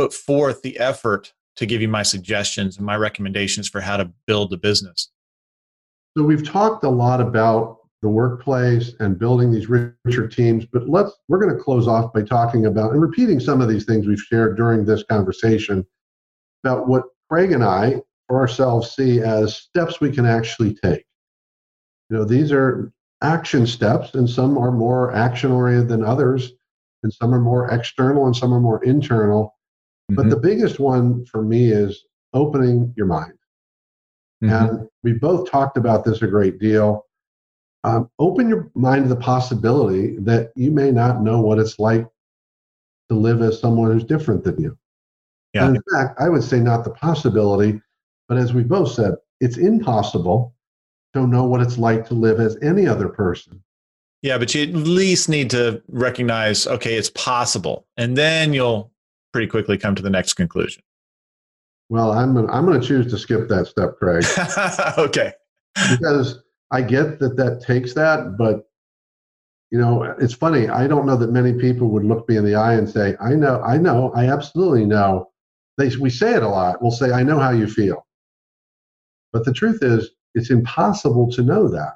put 0.00 0.14
forth 0.14 0.62
the 0.62 0.78
effort 0.78 1.34
to 1.56 1.66
give 1.66 1.82
you 1.82 1.88
my 1.88 2.02
suggestions 2.02 2.78
and 2.78 2.86
my 2.86 2.96
recommendations 2.96 3.68
for 3.68 3.82
how 3.82 3.98
to 3.98 4.10
build 4.26 4.48
the 4.48 4.56
business? 4.56 5.10
So 6.16 6.24
we've 6.24 6.46
talked 6.46 6.84
a 6.84 6.88
lot 6.88 7.20
about 7.20 7.80
the 8.00 8.08
workplace 8.08 8.94
and 8.98 9.18
building 9.18 9.52
these 9.52 9.68
richer 9.68 10.26
teams. 10.26 10.64
But 10.64 10.88
let's 10.88 11.12
we're 11.28 11.38
going 11.38 11.54
to 11.54 11.62
close 11.62 11.86
off 11.86 12.14
by 12.14 12.22
talking 12.22 12.64
about 12.64 12.92
and 12.92 13.02
repeating 13.02 13.40
some 13.40 13.60
of 13.60 13.68
these 13.68 13.84
things 13.84 14.06
we've 14.06 14.18
shared 14.18 14.56
during 14.56 14.86
this 14.86 15.02
conversation 15.02 15.86
about 16.64 16.88
what 16.88 17.04
Craig 17.28 17.52
and 17.52 17.62
I 17.62 18.00
for 18.26 18.40
ourselves 18.40 18.92
see 18.92 19.20
as 19.20 19.54
steps 19.54 20.00
we 20.00 20.10
can 20.10 20.24
actually 20.24 20.74
take. 20.82 21.04
You 22.08 22.16
know, 22.16 22.24
these 22.24 22.52
are 22.52 22.90
action 23.20 23.66
steps, 23.66 24.14
and 24.14 24.28
some 24.28 24.56
are 24.56 24.72
more 24.72 25.12
action 25.12 25.52
oriented 25.52 25.90
than 25.90 26.02
others, 26.02 26.52
and 27.02 27.12
some 27.12 27.34
are 27.34 27.40
more 27.40 27.70
external 27.70 28.24
and 28.24 28.34
some 28.34 28.54
are 28.54 28.60
more 28.60 28.82
internal. 28.82 29.54
Mm-hmm. 30.10 30.16
But 30.16 30.30
the 30.30 30.36
biggest 30.36 30.78
one 30.78 31.24
for 31.26 31.42
me 31.42 31.70
is 31.70 32.04
opening 32.32 32.92
your 32.96 33.06
mind. 33.06 33.34
Mm-hmm. 34.42 34.52
And 34.52 34.88
we 35.02 35.12
both 35.12 35.50
talked 35.50 35.76
about 35.76 36.04
this 36.04 36.22
a 36.22 36.26
great 36.26 36.58
deal 36.58 37.06
um, 37.84 38.10
open 38.18 38.48
your 38.48 38.70
mind 38.74 39.04
to 39.04 39.08
the 39.08 39.16
possibility 39.16 40.16
that 40.18 40.52
you 40.54 40.70
may 40.70 40.90
not 40.90 41.22
know 41.22 41.40
what 41.40 41.58
it's 41.58 41.78
like 41.78 42.06
to 43.08 43.16
live 43.16 43.42
as 43.42 43.58
someone 43.58 43.90
who's 43.90 44.04
different 44.04 44.44
than 44.44 44.60
you. 44.60 44.76
Yeah. 45.54 45.66
And 45.66 45.76
in 45.76 45.82
fact, 45.92 46.20
I 46.20 46.28
would 46.28 46.44
say 46.44 46.60
not 46.60 46.84
the 46.84 46.90
possibility, 46.90 47.80
but 48.28 48.38
as 48.38 48.52
we 48.52 48.62
both 48.62 48.92
said, 48.92 49.14
it's 49.40 49.56
impossible 49.56 50.54
to 51.14 51.26
know 51.26 51.44
what 51.44 51.60
it's 51.60 51.78
like 51.78 52.06
to 52.08 52.14
live 52.14 52.38
as 52.38 52.56
any 52.62 52.86
other 52.86 53.08
person. 53.08 53.62
Yeah, 54.22 54.36
but 54.36 54.54
you 54.54 54.62
at 54.62 54.74
least 54.74 55.30
need 55.30 55.50
to 55.50 55.82
recognize, 55.88 56.66
okay, 56.66 56.94
it's 56.94 57.10
possible, 57.10 57.86
and 57.96 58.16
then 58.16 58.52
you'll 58.52 58.92
pretty 59.32 59.46
quickly 59.46 59.78
come 59.78 59.94
to 59.94 60.02
the 60.02 60.10
next 60.10 60.34
conclusion. 60.34 60.82
Well, 61.88 62.12
I'm 62.12 62.34
gonna, 62.34 62.50
I'm 62.52 62.66
going 62.66 62.80
to 62.80 62.86
choose 62.86 63.10
to 63.10 63.18
skip 63.18 63.48
that 63.48 63.66
step, 63.66 63.96
Craig. 63.98 64.24
okay. 64.98 65.32
because 65.90 66.42
I 66.70 66.82
get 66.82 67.18
that 67.18 67.36
that 67.36 67.62
takes 67.66 67.94
that, 67.94 68.36
but 68.38 68.66
you 69.70 69.78
know, 69.78 70.02
it's 70.18 70.34
funny. 70.34 70.68
I 70.68 70.86
don't 70.86 71.06
know 71.06 71.16
that 71.16 71.30
many 71.30 71.52
people 71.52 71.88
would 71.90 72.04
look 72.04 72.28
me 72.28 72.36
in 72.36 72.44
the 72.44 72.54
eye 72.54 72.74
and 72.74 72.88
say, 72.88 73.16
"I 73.20 73.34
know, 73.34 73.60
I 73.62 73.76
know, 73.76 74.12
I 74.14 74.26
absolutely 74.30 74.84
know." 74.84 75.30
They 75.78 75.94
we 75.96 76.10
say 76.10 76.34
it 76.34 76.42
a 76.42 76.48
lot. 76.48 76.82
We'll 76.82 76.90
say, 76.90 77.12
"I 77.12 77.22
know 77.22 77.38
how 77.38 77.50
you 77.50 77.66
feel," 77.66 78.06
but 79.32 79.44
the 79.44 79.52
truth 79.52 79.82
is, 79.82 80.10
it's 80.34 80.50
impossible 80.50 81.30
to 81.32 81.42
know 81.42 81.68
that. 81.68 81.94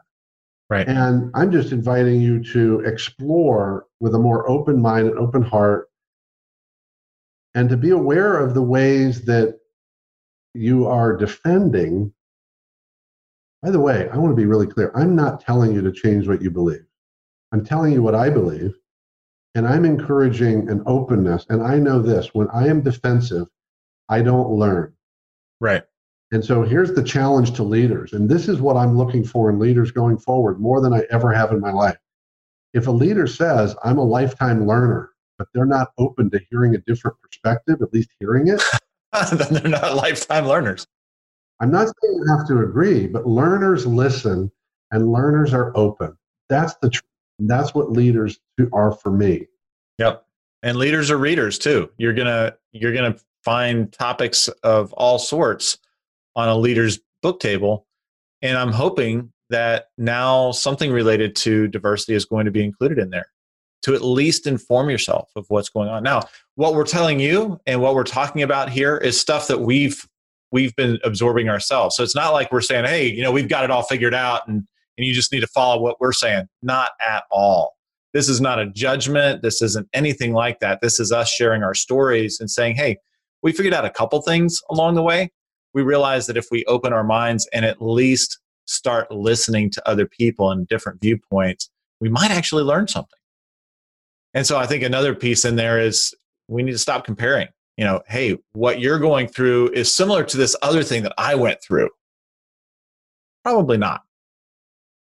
Right. 0.70 0.88
And 0.88 1.30
I'm 1.34 1.52
just 1.52 1.72
inviting 1.72 2.20
you 2.20 2.42
to 2.52 2.80
explore 2.80 3.86
with 4.00 4.14
a 4.14 4.18
more 4.18 4.48
open 4.48 4.80
mind 4.80 5.08
and 5.08 5.18
open 5.18 5.42
heart, 5.42 5.88
and 7.54 7.68
to 7.68 7.76
be 7.76 7.90
aware 7.90 8.36
of 8.36 8.54
the 8.54 8.62
ways 8.62 9.22
that 9.26 9.58
you 10.54 10.86
are 10.86 11.16
defending 11.16 12.12
by 13.64 13.70
the 13.70 13.80
way, 13.80 14.10
I 14.10 14.18
want 14.18 14.30
to 14.30 14.36
be 14.36 14.44
really 14.44 14.66
clear. 14.66 14.92
I'm 14.94 15.16
not 15.16 15.40
telling 15.40 15.72
you 15.72 15.80
to 15.80 15.90
change 15.90 16.28
what 16.28 16.42
you 16.42 16.50
believe. 16.50 16.84
I'm 17.50 17.64
telling 17.64 17.94
you 17.94 18.02
what 18.02 18.14
I 18.14 18.28
believe, 18.28 18.74
and 19.54 19.66
I'm 19.66 19.86
encouraging 19.86 20.68
an 20.68 20.82
openness. 20.84 21.46
And 21.48 21.62
I 21.62 21.78
know 21.78 22.02
this 22.02 22.34
when 22.34 22.46
I 22.50 22.68
am 22.68 22.82
defensive, 22.82 23.48
I 24.10 24.20
don't 24.20 24.50
learn. 24.50 24.92
Right. 25.62 25.82
And 26.30 26.44
so 26.44 26.62
here's 26.62 26.92
the 26.92 27.02
challenge 27.02 27.52
to 27.52 27.62
leaders. 27.62 28.12
And 28.12 28.28
this 28.28 28.48
is 28.50 28.60
what 28.60 28.76
I'm 28.76 28.98
looking 28.98 29.24
for 29.24 29.48
in 29.48 29.58
leaders 29.58 29.90
going 29.90 30.18
forward 30.18 30.60
more 30.60 30.82
than 30.82 30.92
I 30.92 31.06
ever 31.10 31.32
have 31.32 31.50
in 31.50 31.60
my 31.60 31.72
life. 31.72 31.96
If 32.74 32.86
a 32.86 32.90
leader 32.90 33.26
says, 33.26 33.74
I'm 33.82 33.96
a 33.96 34.04
lifetime 34.04 34.66
learner, 34.66 35.13
but 35.38 35.48
they're 35.54 35.66
not 35.66 35.92
open 35.98 36.30
to 36.30 36.40
hearing 36.50 36.74
a 36.74 36.78
different 36.78 37.16
perspective, 37.20 37.82
at 37.82 37.92
least 37.92 38.10
hearing 38.20 38.48
it, 38.48 38.62
then 39.32 39.48
they're 39.52 39.68
not 39.68 39.96
lifetime 39.96 40.46
learners. 40.46 40.86
I'm 41.60 41.70
not 41.70 41.86
saying 41.86 42.14
you 42.14 42.36
have 42.36 42.46
to 42.48 42.60
agree, 42.60 43.06
but 43.06 43.26
learners 43.26 43.86
listen 43.86 44.50
and 44.90 45.12
learners 45.12 45.54
are 45.54 45.72
open. 45.76 46.16
That's 46.48 46.74
the 46.82 46.90
truth. 46.90 47.02
That's 47.38 47.74
what 47.74 47.90
leaders 47.92 48.38
are 48.72 48.92
for 48.92 49.10
me. 49.10 49.46
Yep. 49.98 50.24
And 50.62 50.78
leaders 50.78 51.10
are 51.10 51.18
readers 51.18 51.58
too. 51.58 51.90
You're 51.98 52.12
gonna 52.12 52.54
you're 52.72 52.94
gonna 52.94 53.16
find 53.44 53.92
topics 53.92 54.48
of 54.62 54.92
all 54.94 55.18
sorts 55.18 55.78
on 56.36 56.48
a 56.48 56.56
leader's 56.56 57.00
book 57.22 57.40
table. 57.40 57.86
And 58.42 58.56
I'm 58.56 58.72
hoping 58.72 59.32
that 59.50 59.86
now 59.98 60.52
something 60.52 60.90
related 60.90 61.36
to 61.36 61.68
diversity 61.68 62.14
is 62.14 62.24
going 62.24 62.46
to 62.46 62.50
be 62.50 62.64
included 62.64 62.98
in 62.98 63.10
there 63.10 63.26
to 63.84 63.94
at 63.94 64.02
least 64.02 64.46
inform 64.46 64.88
yourself 64.88 65.30
of 65.36 65.44
what's 65.48 65.68
going 65.68 65.88
on. 65.88 66.02
Now, 66.02 66.22
what 66.54 66.74
we're 66.74 66.84
telling 66.84 67.20
you 67.20 67.60
and 67.66 67.82
what 67.82 67.94
we're 67.94 68.02
talking 68.02 68.42
about 68.42 68.70
here 68.70 68.96
is 68.96 69.20
stuff 69.20 69.46
that 69.48 69.60
we've 69.60 70.06
we've 70.52 70.74
been 70.76 70.98
absorbing 71.04 71.48
ourselves. 71.48 71.96
So 71.96 72.02
it's 72.02 72.14
not 72.14 72.32
like 72.32 72.52
we're 72.52 72.60
saying, 72.60 72.84
hey, 72.84 73.10
you 73.10 73.22
know, 73.22 73.32
we've 73.32 73.48
got 73.48 73.64
it 73.64 73.72
all 73.72 73.82
figured 73.82 74.14
out 74.14 74.46
and, 74.46 74.64
and 74.96 75.06
you 75.06 75.12
just 75.12 75.32
need 75.32 75.40
to 75.40 75.48
follow 75.48 75.82
what 75.82 76.00
we're 76.00 76.12
saying. 76.12 76.46
Not 76.62 76.90
at 77.04 77.24
all. 77.30 77.74
This 78.12 78.28
is 78.28 78.40
not 78.40 78.60
a 78.60 78.70
judgment. 78.70 79.42
This 79.42 79.60
isn't 79.60 79.88
anything 79.92 80.32
like 80.32 80.60
that. 80.60 80.80
This 80.80 81.00
is 81.00 81.10
us 81.10 81.28
sharing 81.28 81.64
our 81.64 81.74
stories 81.74 82.38
and 82.38 82.48
saying, 82.48 82.76
hey, 82.76 82.98
we 83.42 83.50
figured 83.50 83.74
out 83.74 83.84
a 83.84 83.90
couple 83.90 84.22
things 84.22 84.60
along 84.70 84.94
the 84.94 85.02
way. 85.02 85.32
We 85.74 85.82
realized 85.82 86.28
that 86.28 86.36
if 86.36 86.46
we 86.52 86.64
open 86.66 86.92
our 86.92 87.02
minds 87.02 87.48
and 87.52 87.64
at 87.64 87.82
least 87.82 88.38
start 88.66 89.10
listening 89.10 89.70
to 89.70 89.88
other 89.88 90.06
people 90.06 90.52
and 90.52 90.68
different 90.68 91.00
viewpoints, 91.00 91.68
we 92.00 92.08
might 92.08 92.30
actually 92.30 92.62
learn 92.62 92.86
something. 92.86 93.18
And 94.34 94.46
so 94.46 94.58
I 94.58 94.66
think 94.66 94.82
another 94.82 95.14
piece 95.14 95.44
in 95.44 95.56
there 95.56 95.80
is 95.80 96.14
we 96.48 96.62
need 96.62 96.72
to 96.72 96.78
stop 96.78 97.04
comparing 97.04 97.48
you 97.76 97.84
know, 97.84 98.02
hey, 98.06 98.38
what 98.52 98.80
you're 98.80 98.98
going 98.98 99.26
through 99.26 99.70
is 99.70 99.94
similar 99.94 100.24
to 100.24 100.36
this 100.36 100.54
other 100.62 100.82
thing 100.82 101.02
that 101.02 101.14
I 101.18 101.34
went 101.34 101.62
through. 101.62 101.90
Probably 103.42 103.76
not. 103.76 104.02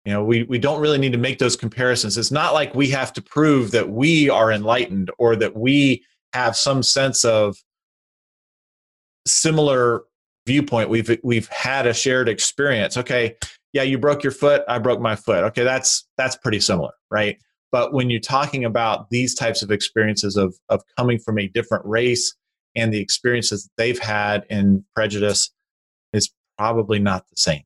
You 0.05 0.13
know, 0.13 0.25
we, 0.25 0.45
we 0.45 0.59
don't 0.59 0.81
really 0.81 0.99
need 0.99 1.13
to 1.13 1.19
make 1.19 1.39
those 1.39 1.57
comparisons. 1.57 2.19
It's 2.19 2.31
not 2.31 2.55
like 2.55 2.75
we 2.75 2.89
have 2.91 3.13
to 3.15 3.23
prove 3.23 3.71
that 3.73 3.91
we 3.91 4.29
are 4.29 4.51
enlightened 4.51 5.11
or 5.19 5.37
that 5.37 5.57
we 5.57 6.05
have 6.33 6.57
some 6.57 6.83
sense 6.83 7.25
of 7.25 7.57
similar 9.27 10.03
viewpoint. 10.47 10.89
We've 10.89 11.19
we've 11.23 11.49
had 11.49 11.87
a 11.87 11.95
shared 11.95 12.29
experience. 12.29 12.97
Okay, 12.97 13.37
yeah, 13.73 13.83
you 13.83 13.97
broke 13.97 14.25
your 14.25 14.33
foot, 14.33 14.63
I 14.67 14.79
broke 14.79 15.01
my 15.01 15.15
foot. 15.15 15.45
Okay, 15.45 15.63
that's 15.63 16.09
that's 16.17 16.37
pretty 16.37 16.59
similar, 16.59 16.91
right? 17.11 17.39
But 17.73 17.93
when 17.93 18.11
you're 18.11 18.21
talking 18.21 18.65
about 18.65 19.11
these 19.11 19.35
types 19.35 19.63
of 19.63 19.71
experiences 19.71 20.37
of 20.37 20.55
of 20.69 20.83
coming 20.97 21.19
from 21.19 21.39
a 21.39 21.49
different 21.49 21.85
race, 21.87 22.37
and 22.77 22.93
the 22.93 23.01
experiences 23.01 23.65
that 23.65 23.71
they've 23.77 23.99
had 23.99 24.45
in 24.51 24.85
prejudice 24.95 25.51
is 26.13 26.31
probably 26.59 26.99
not 26.99 27.29
the 27.29 27.37
same. 27.37 27.63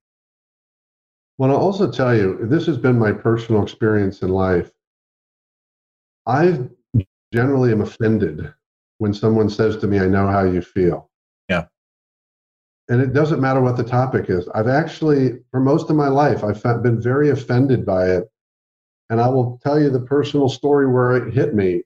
Well, 1.39 1.51
I'll 1.51 1.59
also 1.59 1.91
tell 1.91 2.17
you, 2.17 2.39
this 2.43 2.67
has 2.67 2.79
been 2.79 2.99
my 2.99 3.13
personal 3.13 3.63
experience 3.63 4.23
in 4.23 4.31
life. 4.31 4.71
I 6.25 6.61
generally 7.33 7.73
am 7.73 7.83
offended 7.83 8.53
when 8.99 9.13
someone 9.13 9.51
says 9.51 9.77
to 9.79 9.87
me, 9.87 9.99
I 9.99 10.07
know 10.07 10.27
how 10.27 10.45
you 10.45 10.63
feel. 10.63 11.11
Yeah. 11.51 11.67
And 12.89 13.03
it 13.03 13.13
doesn't 13.13 13.41
matter 13.41 13.61
what 13.61 13.77
the 13.77 13.85
topic 13.85 14.31
is. 14.31 14.49
I've 14.55 14.69
actually, 14.69 15.41
for 15.51 15.61
most 15.61 15.91
of 15.91 15.97
my 15.97 16.09
life, 16.09 16.43
I've 16.43 16.63
been 16.83 17.01
very 17.01 17.31
offended 17.31 17.85
by 17.85 18.09
it. 18.09 18.31
And 19.11 19.21
I 19.21 19.29
will 19.29 19.61
tell 19.63 19.81
you 19.81 19.91
the 19.91 20.01
personal 20.01 20.49
story 20.49 20.89
where 20.89 21.17
it 21.17 21.33
hit 21.33 21.55
me. 21.55 21.83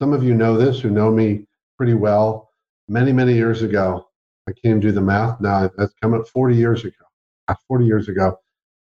Some 0.00 0.12
of 0.12 0.22
you 0.22 0.34
know 0.34 0.56
this 0.56 0.80
who 0.80 0.90
know 0.90 1.10
me 1.10 1.46
pretty 1.76 1.94
well. 1.94 2.50
Many, 2.88 3.12
many 3.12 3.34
years 3.34 3.62
ago, 3.62 4.08
I 4.48 4.52
can't 4.52 4.80
do 4.80 4.92
the 4.92 5.00
math 5.00 5.40
now. 5.40 5.70
That's 5.76 5.94
come 6.02 6.14
up 6.14 6.28
40 6.28 6.54
years 6.54 6.84
ago. 6.84 7.04
Uh, 7.48 7.54
40 7.68 7.84
years 7.84 8.08
ago, 8.08 8.38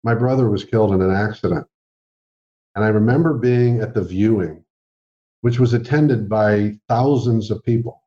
my 0.02 0.14
brother 0.14 0.48
was 0.48 0.64
killed 0.64 0.92
in 0.92 1.02
an 1.02 1.14
accident. 1.14 1.66
And 2.74 2.84
I 2.84 2.88
remember 2.88 3.34
being 3.34 3.80
at 3.80 3.94
the 3.94 4.02
viewing, 4.02 4.64
which 5.40 5.58
was 5.58 5.74
attended 5.74 6.28
by 6.28 6.78
thousands 6.88 7.50
of 7.50 7.62
people. 7.64 8.02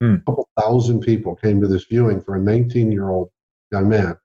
Hmm. 0.00 0.14
A 0.14 0.18
couple 0.18 0.48
thousand 0.58 1.00
people 1.00 1.36
came 1.36 1.60
to 1.60 1.68
this 1.68 1.84
viewing 1.84 2.20
for 2.20 2.36
a 2.36 2.40
19 2.40 2.92
year 2.92 3.08
old 3.08 3.30
young 3.72 3.88
man. 3.88 4.16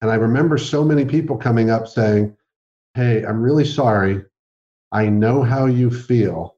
And 0.00 0.10
I 0.10 0.14
remember 0.16 0.58
so 0.58 0.84
many 0.84 1.04
people 1.04 1.36
coming 1.36 1.70
up 1.70 1.88
saying, 1.88 2.36
Hey, 2.94 3.24
I'm 3.24 3.42
really 3.42 3.64
sorry. 3.64 4.22
I 4.92 5.08
know 5.08 5.42
how 5.42 5.66
you 5.66 5.90
feel. 5.90 6.56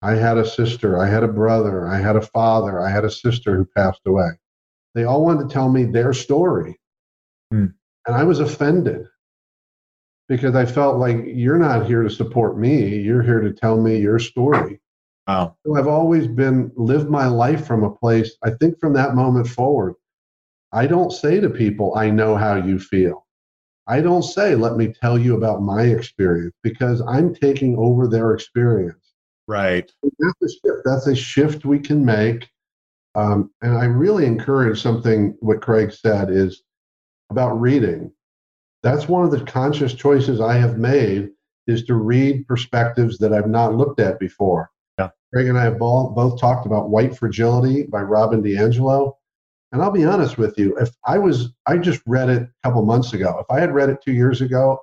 I 0.00 0.14
had 0.14 0.38
a 0.38 0.48
sister, 0.48 0.96
I 0.98 1.08
had 1.08 1.24
a 1.24 1.28
brother, 1.28 1.86
I 1.86 1.98
had 1.98 2.16
a 2.16 2.22
father, 2.22 2.80
I 2.80 2.88
had 2.88 3.04
a 3.04 3.10
sister 3.10 3.56
who 3.56 3.66
passed 3.76 4.00
away. 4.06 4.30
They 4.94 5.04
all 5.04 5.24
wanted 5.24 5.48
to 5.48 5.52
tell 5.52 5.68
me 5.70 5.84
their 5.84 6.12
story. 6.12 6.78
Hmm. 7.50 7.66
And 8.06 8.16
I 8.16 8.24
was 8.24 8.40
offended 8.40 9.06
because 10.28 10.54
I 10.54 10.66
felt 10.66 10.98
like 10.98 11.18
you're 11.26 11.58
not 11.58 11.86
here 11.86 12.02
to 12.02 12.10
support 12.10 12.58
me. 12.58 12.96
You're 12.96 13.22
here 13.22 13.40
to 13.40 13.52
tell 13.52 13.80
me 13.80 13.98
your 13.98 14.18
story. 14.18 14.80
Wow. 15.26 15.56
So 15.66 15.76
I've 15.76 15.88
always 15.88 16.26
been 16.26 16.72
lived 16.76 17.10
my 17.10 17.26
life 17.26 17.66
from 17.66 17.84
a 17.84 17.90
place, 17.90 18.34
I 18.42 18.50
think 18.50 18.80
from 18.80 18.94
that 18.94 19.14
moment 19.14 19.48
forward, 19.48 19.94
I 20.72 20.86
don't 20.86 21.12
say 21.12 21.40
to 21.40 21.50
people, 21.50 21.94
I 21.96 22.10
know 22.10 22.36
how 22.36 22.54
you 22.54 22.78
feel. 22.78 23.26
I 23.88 24.02
don't 24.02 24.22
say, 24.22 24.54
let 24.54 24.76
me 24.76 24.92
tell 24.92 25.18
you 25.18 25.34
about 25.34 25.62
my 25.62 25.82
experience 25.82 26.54
because 26.62 27.00
I'm 27.00 27.34
taking 27.34 27.76
over 27.78 28.06
their 28.06 28.34
experience. 28.34 29.14
Right. 29.46 29.90
That's 30.02 30.42
a 30.42 30.48
shift, 30.48 30.78
That's 30.84 31.06
a 31.06 31.16
shift 31.16 31.64
we 31.64 31.78
can 31.78 32.04
make. 32.04 32.50
Um, 33.14 33.50
and 33.62 33.76
I 33.76 33.86
really 33.86 34.26
encourage 34.26 34.82
something 34.82 35.34
what 35.40 35.62
Craig 35.62 35.90
said 35.90 36.30
is 36.30 36.62
about 37.30 37.58
reading. 37.58 38.12
That's 38.82 39.08
one 39.08 39.24
of 39.24 39.30
the 39.30 39.44
conscious 39.44 39.94
choices 39.94 40.40
I 40.40 40.54
have 40.58 40.78
made 40.78 41.30
is 41.66 41.84
to 41.86 41.94
read 41.94 42.46
perspectives 42.46 43.18
that 43.18 43.32
I've 43.32 43.48
not 43.48 43.74
looked 43.74 44.00
at 44.00 44.20
before. 44.20 44.70
Yeah. 44.98 45.08
Craig 45.32 45.48
and 45.48 45.58
I 45.58 45.64
have 45.64 45.78
both, 45.78 46.14
both 46.14 46.38
talked 46.38 46.66
about 46.66 46.90
White 46.90 47.16
Fragility 47.16 47.84
by 47.84 48.02
Robin 48.02 48.42
DiAngelo. 48.42 49.14
And 49.72 49.82
I'll 49.82 49.90
be 49.90 50.04
honest 50.04 50.38
with 50.38 50.58
you, 50.58 50.76
if 50.78 50.90
I 51.04 51.18
was, 51.18 51.50
I 51.66 51.76
just 51.76 52.00
read 52.06 52.30
it 52.30 52.42
a 52.42 52.50
couple 52.62 52.82
months 52.84 53.12
ago. 53.12 53.38
If 53.38 53.46
I 53.54 53.60
had 53.60 53.74
read 53.74 53.90
it 53.90 53.98
two 54.02 54.12
years 54.12 54.40
ago, 54.40 54.80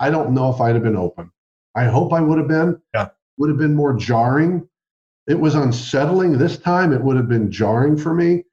I 0.00 0.10
don't 0.10 0.32
know 0.32 0.50
if 0.50 0.60
I'd 0.60 0.74
have 0.74 0.84
been 0.84 0.96
open. 0.96 1.30
I 1.74 1.84
hope 1.84 2.12
I 2.12 2.20
would 2.20 2.38
have 2.38 2.48
been. 2.48 2.80
Yeah. 2.94 3.08
Would 3.36 3.50
have 3.50 3.58
been 3.58 3.74
more 3.74 3.94
jarring. 3.94 4.66
It 5.26 5.38
was 5.38 5.54
unsettling 5.54 6.38
this 6.38 6.56
time. 6.58 6.92
It 6.92 7.02
would 7.02 7.16
have 7.16 7.28
been 7.28 7.50
jarring 7.50 7.96
for 7.96 8.14
me 8.14 8.44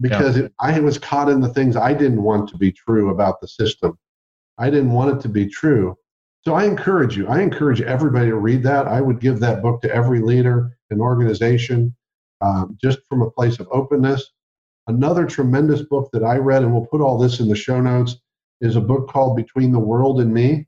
because 0.00 0.36
it, 0.36 0.52
I 0.60 0.80
was 0.80 0.98
caught 0.98 1.28
in 1.28 1.40
the 1.40 1.48
things 1.48 1.76
I 1.76 1.94
didn't 1.94 2.22
want 2.22 2.48
to 2.50 2.58
be 2.58 2.72
true 2.72 3.10
about 3.10 3.40
the 3.40 3.48
system. 3.48 3.96
I 4.58 4.70
didn't 4.70 4.92
want 4.92 5.16
it 5.16 5.22
to 5.22 5.28
be 5.28 5.46
true. 5.46 5.96
So 6.44 6.54
I 6.54 6.64
encourage 6.64 7.16
you, 7.16 7.26
I 7.28 7.40
encourage 7.40 7.80
everybody 7.80 8.26
to 8.26 8.36
read 8.36 8.62
that. 8.64 8.86
I 8.86 9.00
would 9.00 9.20
give 9.20 9.40
that 9.40 9.62
book 9.62 9.80
to 9.82 9.94
every 9.94 10.20
leader 10.20 10.76
and 10.90 11.00
organization 11.00 11.94
um, 12.42 12.76
just 12.82 12.98
from 13.08 13.22
a 13.22 13.30
place 13.30 13.58
of 13.60 13.68
openness. 13.70 14.30
Another 14.86 15.24
tremendous 15.24 15.82
book 15.82 16.10
that 16.12 16.22
I 16.22 16.36
read, 16.36 16.62
and 16.62 16.72
we'll 16.72 16.86
put 16.86 17.00
all 17.00 17.18
this 17.18 17.40
in 17.40 17.48
the 17.48 17.56
show 17.56 17.80
notes, 17.80 18.16
is 18.60 18.76
a 18.76 18.80
book 18.80 19.08
called 19.08 19.36
Between 19.36 19.72
the 19.72 19.78
World 19.78 20.20
and 20.20 20.32
Me 20.32 20.66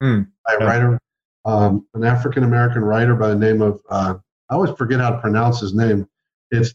Hmm. 0.00 0.22
by 0.46 0.54
a 0.54 0.58
writer, 0.66 1.00
um, 1.44 1.86
an 1.94 2.04
African 2.04 2.44
American 2.44 2.82
writer 2.82 3.14
by 3.14 3.28
the 3.28 3.36
name 3.36 3.62
of, 3.62 3.80
uh, 3.88 4.14
I 4.50 4.54
always 4.54 4.76
forget 4.76 5.00
how 5.00 5.10
to 5.10 5.20
pronounce 5.20 5.60
his 5.60 5.74
name. 5.74 6.08
It's 6.50 6.74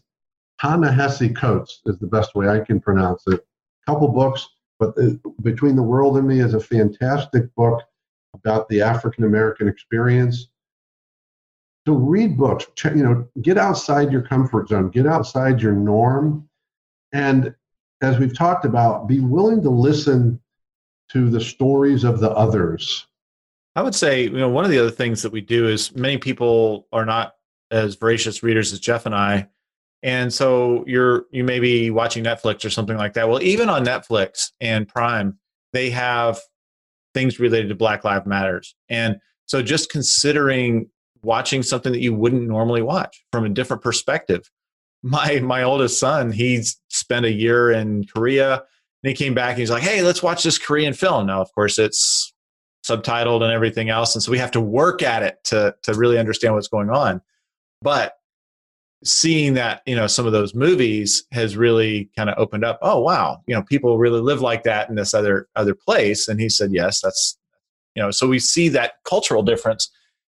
Ta-Nehisi 0.60 1.34
Coates, 1.34 1.80
is 1.86 1.98
the 1.98 2.06
best 2.06 2.34
way 2.34 2.48
I 2.48 2.60
can 2.60 2.80
pronounce 2.80 3.26
it. 3.26 3.40
A 3.40 3.90
Couple 3.90 4.08
books, 4.08 4.48
but 4.78 4.94
the, 4.94 5.18
Between 5.42 5.76
the 5.76 5.82
World 5.82 6.18
and 6.18 6.26
Me 6.26 6.40
is 6.40 6.54
a 6.54 6.60
fantastic 6.60 7.54
book 7.54 7.82
about 8.34 8.68
the 8.68 8.82
African 8.82 9.24
American 9.24 9.68
experience. 9.68 10.48
So 11.86 11.94
read 11.94 12.36
books, 12.36 12.66
you 12.84 13.02
know, 13.02 13.26
get 13.40 13.58
outside 13.58 14.12
your 14.12 14.22
comfort 14.22 14.68
zone, 14.68 14.90
get 14.90 15.06
outside 15.06 15.60
your 15.60 15.72
norm, 15.72 16.48
and 17.12 17.54
as 18.02 18.18
we've 18.18 18.36
talked 18.36 18.64
about, 18.64 19.06
be 19.06 19.20
willing 19.20 19.62
to 19.62 19.70
listen 19.70 20.40
to 21.12 21.30
the 21.30 21.40
stories 21.40 22.04
of 22.04 22.20
the 22.20 22.30
others. 22.30 23.06
I 23.76 23.82
would 23.82 23.94
say, 23.94 24.24
you 24.24 24.30
know, 24.30 24.48
one 24.48 24.64
of 24.64 24.70
the 24.70 24.78
other 24.78 24.90
things 24.90 25.22
that 25.22 25.32
we 25.32 25.40
do 25.40 25.68
is 25.68 25.94
many 25.94 26.18
people 26.18 26.88
are 26.92 27.06
not 27.06 27.34
as 27.70 27.94
voracious 27.94 28.42
readers 28.42 28.72
as 28.72 28.80
Jeff 28.80 29.06
and 29.06 29.14
I. 29.14 29.48
And 30.02 30.32
so 30.32 30.84
you're 30.86 31.26
you 31.30 31.44
may 31.44 31.60
be 31.60 31.90
watching 31.90 32.24
Netflix 32.24 32.64
or 32.64 32.70
something 32.70 32.96
like 32.96 33.14
that. 33.14 33.28
Well, 33.28 33.42
even 33.42 33.68
on 33.68 33.84
Netflix 33.84 34.50
and 34.60 34.88
Prime, 34.88 35.38
they 35.72 35.90
have 35.90 36.40
things 37.14 37.38
related 37.38 37.68
to 37.68 37.74
Black 37.74 38.04
Lives 38.04 38.26
Matters. 38.26 38.74
And 38.88 39.18
so 39.46 39.62
just 39.62 39.90
considering 39.90 40.88
watching 41.22 41.62
something 41.62 41.92
that 41.92 42.00
you 42.00 42.14
wouldn't 42.14 42.48
normally 42.48 42.82
watch 42.82 43.24
from 43.30 43.44
a 43.44 43.48
different 43.48 43.82
perspective. 43.82 44.50
My 45.02 45.40
my 45.40 45.62
oldest 45.62 45.98
son, 45.98 46.32
he 46.32 46.62
spent 46.88 47.26
a 47.26 47.32
year 47.32 47.70
in 47.72 48.04
Korea. 48.04 48.62
And 49.04 49.08
he 49.08 49.14
came 49.14 49.34
back 49.34 49.50
and 49.50 49.58
he's 49.58 49.70
like, 49.70 49.82
"Hey, 49.82 50.02
let's 50.02 50.22
watch 50.22 50.44
this 50.44 50.58
Korean 50.58 50.92
film." 50.92 51.26
Now, 51.26 51.40
of 51.40 51.52
course, 51.54 51.76
it's 51.76 52.32
subtitled 52.86 53.42
and 53.42 53.52
everything 53.52 53.90
else 53.90 54.14
and 54.14 54.22
so 54.22 54.32
we 54.32 54.38
have 54.38 54.50
to 54.50 54.60
work 54.60 55.02
at 55.02 55.22
it 55.22 55.38
to 55.44 55.74
to 55.82 55.94
really 55.94 56.18
understand 56.18 56.54
what's 56.54 56.68
going 56.68 56.90
on. 56.90 57.20
But 57.80 58.14
seeing 59.04 59.54
that 59.54 59.82
you 59.86 59.94
know 59.94 60.06
some 60.06 60.26
of 60.26 60.32
those 60.32 60.54
movies 60.54 61.24
has 61.32 61.56
really 61.56 62.08
kind 62.16 62.30
of 62.30 62.38
opened 62.38 62.64
up 62.64 62.78
oh 62.82 63.00
wow 63.00 63.42
you 63.48 63.54
know 63.54 63.62
people 63.64 63.98
really 63.98 64.20
live 64.20 64.40
like 64.40 64.62
that 64.62 64.88
in 64.88 64.96
this 64.96 65.14
other 65.14 65.48
other 65.56 65.74
place. 65.74 66.28
And 66.28 66.40
he 66.40 66.48
said 66.48 66.70
yes 66.72 67.00
that's 67.00 67.38
you 67.94 68.02
know 68.02 68.10
so 68.10 68.26
we 68.26 68.38
see 68.38 68.68
that 68.70 68.94
cultural 69.04 69.42
difference 69.42 69.90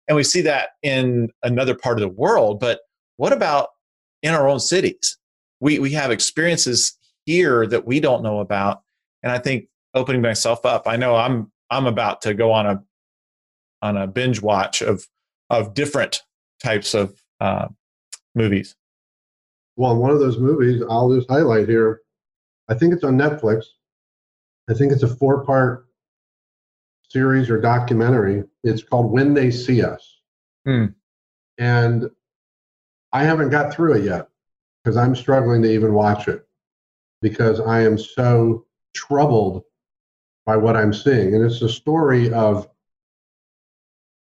and 0.07 0.15
we 0.15 0.23
see 0.23 0.41
that 0.41 0.69
in 0.83 1.29
another 1.41 1.73
part 1.73 1.97
of 1.97 2.01
the 2.01 2.15
world. 2.15 2.59
But 2.59 2.81
what 3.17 3.33
about 3.33 3.69
in 4.25 4.33
our 4.33 4.47
own 4.47 4.59
cities 4.59 5.17
we 5.59 5.79
we 5.79 5.91
have 5.91 6.11
experiences 6.11 6.97
here 7.25 7.65
that 7.65 7.85
we 7.85 7.99
don't 7.99 8.23
know 8.23 8.39
about 8.39 8.81
and 9.23 9.31
i 9.31 9.37
think 9.37 9.65
opening 9.93 10.21
myself 10.21 10.65
up 10.65 10.83
i 10.87 10.95
know 10.95 11.15
i'm 11.15 11.51
I'm 11.69 11.87
about 11.87 12.21
to 12.21 12.33
go 12.33 12.51
on 12.51 12.65
a 12.65 12.83
on 13.81 13.97
a 13.97 14.07
binge 14.07 14.41
watch 14.41 14.81
of 14.81 15.05
of 15.49 15.73
different 15.73 16.21
types 16.61 16.93
of 16.93 17.19
uh, 17.39 17.67
movies. 18.33 18.75
Well, 19.75 19.95
one 19.97 20.11
of 20.11 20.19
those 20.19 20.39
movies 20.39 20.81
I'll 20.89 21.13
just 21.13 21.29
highlight 21.29 21.67
here. 21.67 22.01
I 22.69 22.73
think 22.75 22.93
it's 22.93 23.03
on 23.03 23.17
Netflix. 23.17 23.63
I 24.69 24.73
think 24.73 24.91
it's 24.91 25.03
a 25.03 25.07
four 25.07 25.45
part 25.45 25.87
series 27.09 27.49
or 27.49 27.59
documentary. 27.59 28.43
It's 28.63 28.81
called 28.81 29.11
When 29.11 29.33
They 29.33 29.51
See 29.51 29.83
Us. 29.83 30.19
Hmm. 30.65 30.85
And 31.57 32.09
I 33.15 33.23
haven't 33.23 33.47
got 33.47 33.73
through 33.73 33.93
it 33.93 34.03
yet 34.03 34.27
because 34.83 34.97
I'm 34.97 35.15
struggling 35.15 35.61
to 35.61 35.71
even 35.71 35.93
watch 35.93 36.27
it 36.27 36.45
because 37.21 37.61
I 37.61 37.79
am 37.83 37.97
so 37.97 38.65
troubled 38.93 39.63
by 40.45 40.57
what 40.57 40.75
I'm 40.75 40.91
seeing. 40.91 41.33
And 41.33 41.45
it's 41.45 41.61
a 41.61 41.69
story 41.69 42.33
of, 42.33 42.67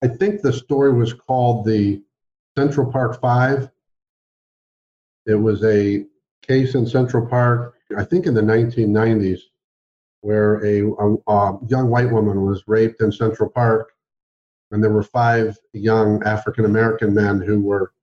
I 0.04 0.08
think 0.08 0.42
the 0.42 0.52
story 0.52 0.92
was 0.92 1.14
called 1.14 1.64
the 1.64 2.02
Central 2.54 2.92
Park 2.92 3.18
Five. 3.18 3.70
It 5.24 5.36
was 5.36 5.64
a 5.64 6.04
case 6.42 6.74
in 6.74 6.86
Central 6.86 7.26
Park, 7.26 7.76
I 7.96 8.04
think 8.04 8.26
in 8.26 8.34
the 8.34 8.42
1990s, 8.42 9.40
where 10.20 10.62
a, 10.62 10.82
a, 10.82 11.32
a 11.32 11.58
young 11.66 11.88
white 11.88 12.12
woman 12.12 12.44
was 12.44 12.62
raped 12.66 13.00
in 13.00 13.10
Central 13.10 13.48
Park. 13.48 13.92
And 14.70 14.84
there 14.84 14.92
were 14.92 15.02
five 15.02 15.56
young 15.72 16.22
African 16.24 16.66
American 16.66 17.14
men 17.14 17.40
who 17.40 17.62
were 17.62 17.94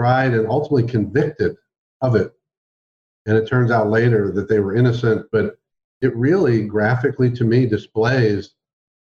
tried 0.00 0.32
and 0.32 0.48
ultimately 0.48 0.90
convicted 0.90 1.54
of 2.00 2.16
it. 2.16 2.32
And 3.26 3.36
it 3.36 3.46
turns 3.46 3.70
out 3.70 3.90
later 3.90 4.32
that 4.32 4.48
they 4.48 4.58
were 4.58 4.74
innocent, 4.74 5.26
but 5.30 5.58
it 6.00 6.16
really 6.16 6.62
graphically 6.64 7.30
to 7.32 7.44
me 7.44 7.66
displays 7.66 8.54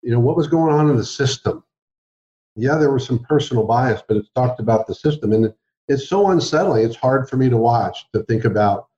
you 0.03 0.11
know 0.11 0.19
what 0.19 0.37
was 0.37 0.49
going 0.49 0.75
on 0.75 0.91
in 0.91 0.97
the 0.97 1.05
system. 1.05 1.63
Yeah 2.57 2.79
there 2.79 2.93
was 2.93 3.07
some 3.07 3.21
personal 3.21 3.65
bias 3.65 4.03
but 4.09 4.17
it's 4.17 4.31
talked 4.35 4.59
about 4.59 4.89
the 4.89 4.95
system 4.97 5.31
and 5.33 5.55
it's 5.87 6.09
so 6.09 6.31
unsettling 6.31 6.85
it's 6.85 6.97
hard 6.97 7.31
for 7.31 7.37
me 7.37 7.49
to 7.49 7.57
watch 7.57 8.05
to 8.13 8.25
think 8.25 8.45
about 8.45 8.89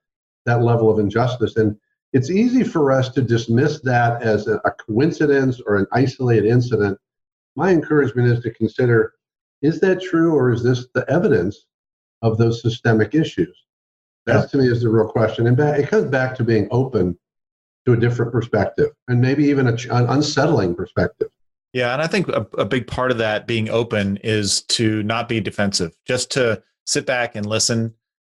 that 0.47 0.63
level 0.63 0.91
of 0.91 0.99
injustice. 0.99 1.57
And 1.57 1.77
it's 2.15 2.31
easy 2.31 2.65
for 2.65 2.93
us 2.93 3.11
to 3.11 3.21
dismiss 3.21 3.81
that 3.81 4.23
as 4.23 4.49
a, 4.49 4.59
coincidence 4.87 5.61
or 5.67 5.77
an 5.77 5.87
isolated 5.93 6.47
incident. 6.47 6.99
My 7.57 7.73
encouragement 7.73 8.29
is 8.29 8.41
to 8.41 8.55
consider 8.55 9.13
is 9.61 9.81
that 9.81 10.01
true 10.01 10.35
or 10.35 10.51
is 10.51 10.63
this 10.63 10.87
the 10.95 11.05
evidence 11.11 11.67
of 12.25 12.39
those 12.39 12.63
systemic 12.63 13.15
issues? 13.15 13.57
That 14.27 14.35
Yeah. 14.35 14.47
to 14.47 14.57
me 14.57 14.69
is 14.69 14.83
the 14.83 14.89
real 14.89 15.07
question. 15.09 15.47
And 15.47 15.57
back, 15.57 15.79
it 15.79 15.89
comes 15.89 16.07
back 16.11 16.35
to 16.37 16.45
being 16.45 16.67
open 16.71 17.17
to 17.87 17.93
a 17.93 17.97
different 17.97 18.33
perspective 18.33 18.91
and 19.09 19.21
maybe 19.21 19.45
even 19.45 19.69
a, 19.69 19.73
an 19.91 20.07
unsettling 20.09 20.75
perspective. 20.75 21.29
Yeah, 21.75 21.93
and 21.93 22.01
I 22.01 22.07
think 22.07 22.29
a, 22.29 22.47
a 22.57 22.65
big 22.65 22.87
part 22.87 23.11
of 23.11 23.19
that 23.19 23.47
being 23.47 23.69
open 23.69 24.17
is 24.25 24.63
to 24.63 25.03
not 25.03 25.29
be 25.29 25.41
defensive, 25.41 25.93
just 26.07 26.31
to 26.33 26.63
sit 26.87 27.05
back 27.05 27.35
and 27.37 27.45
listen 27.45 27.95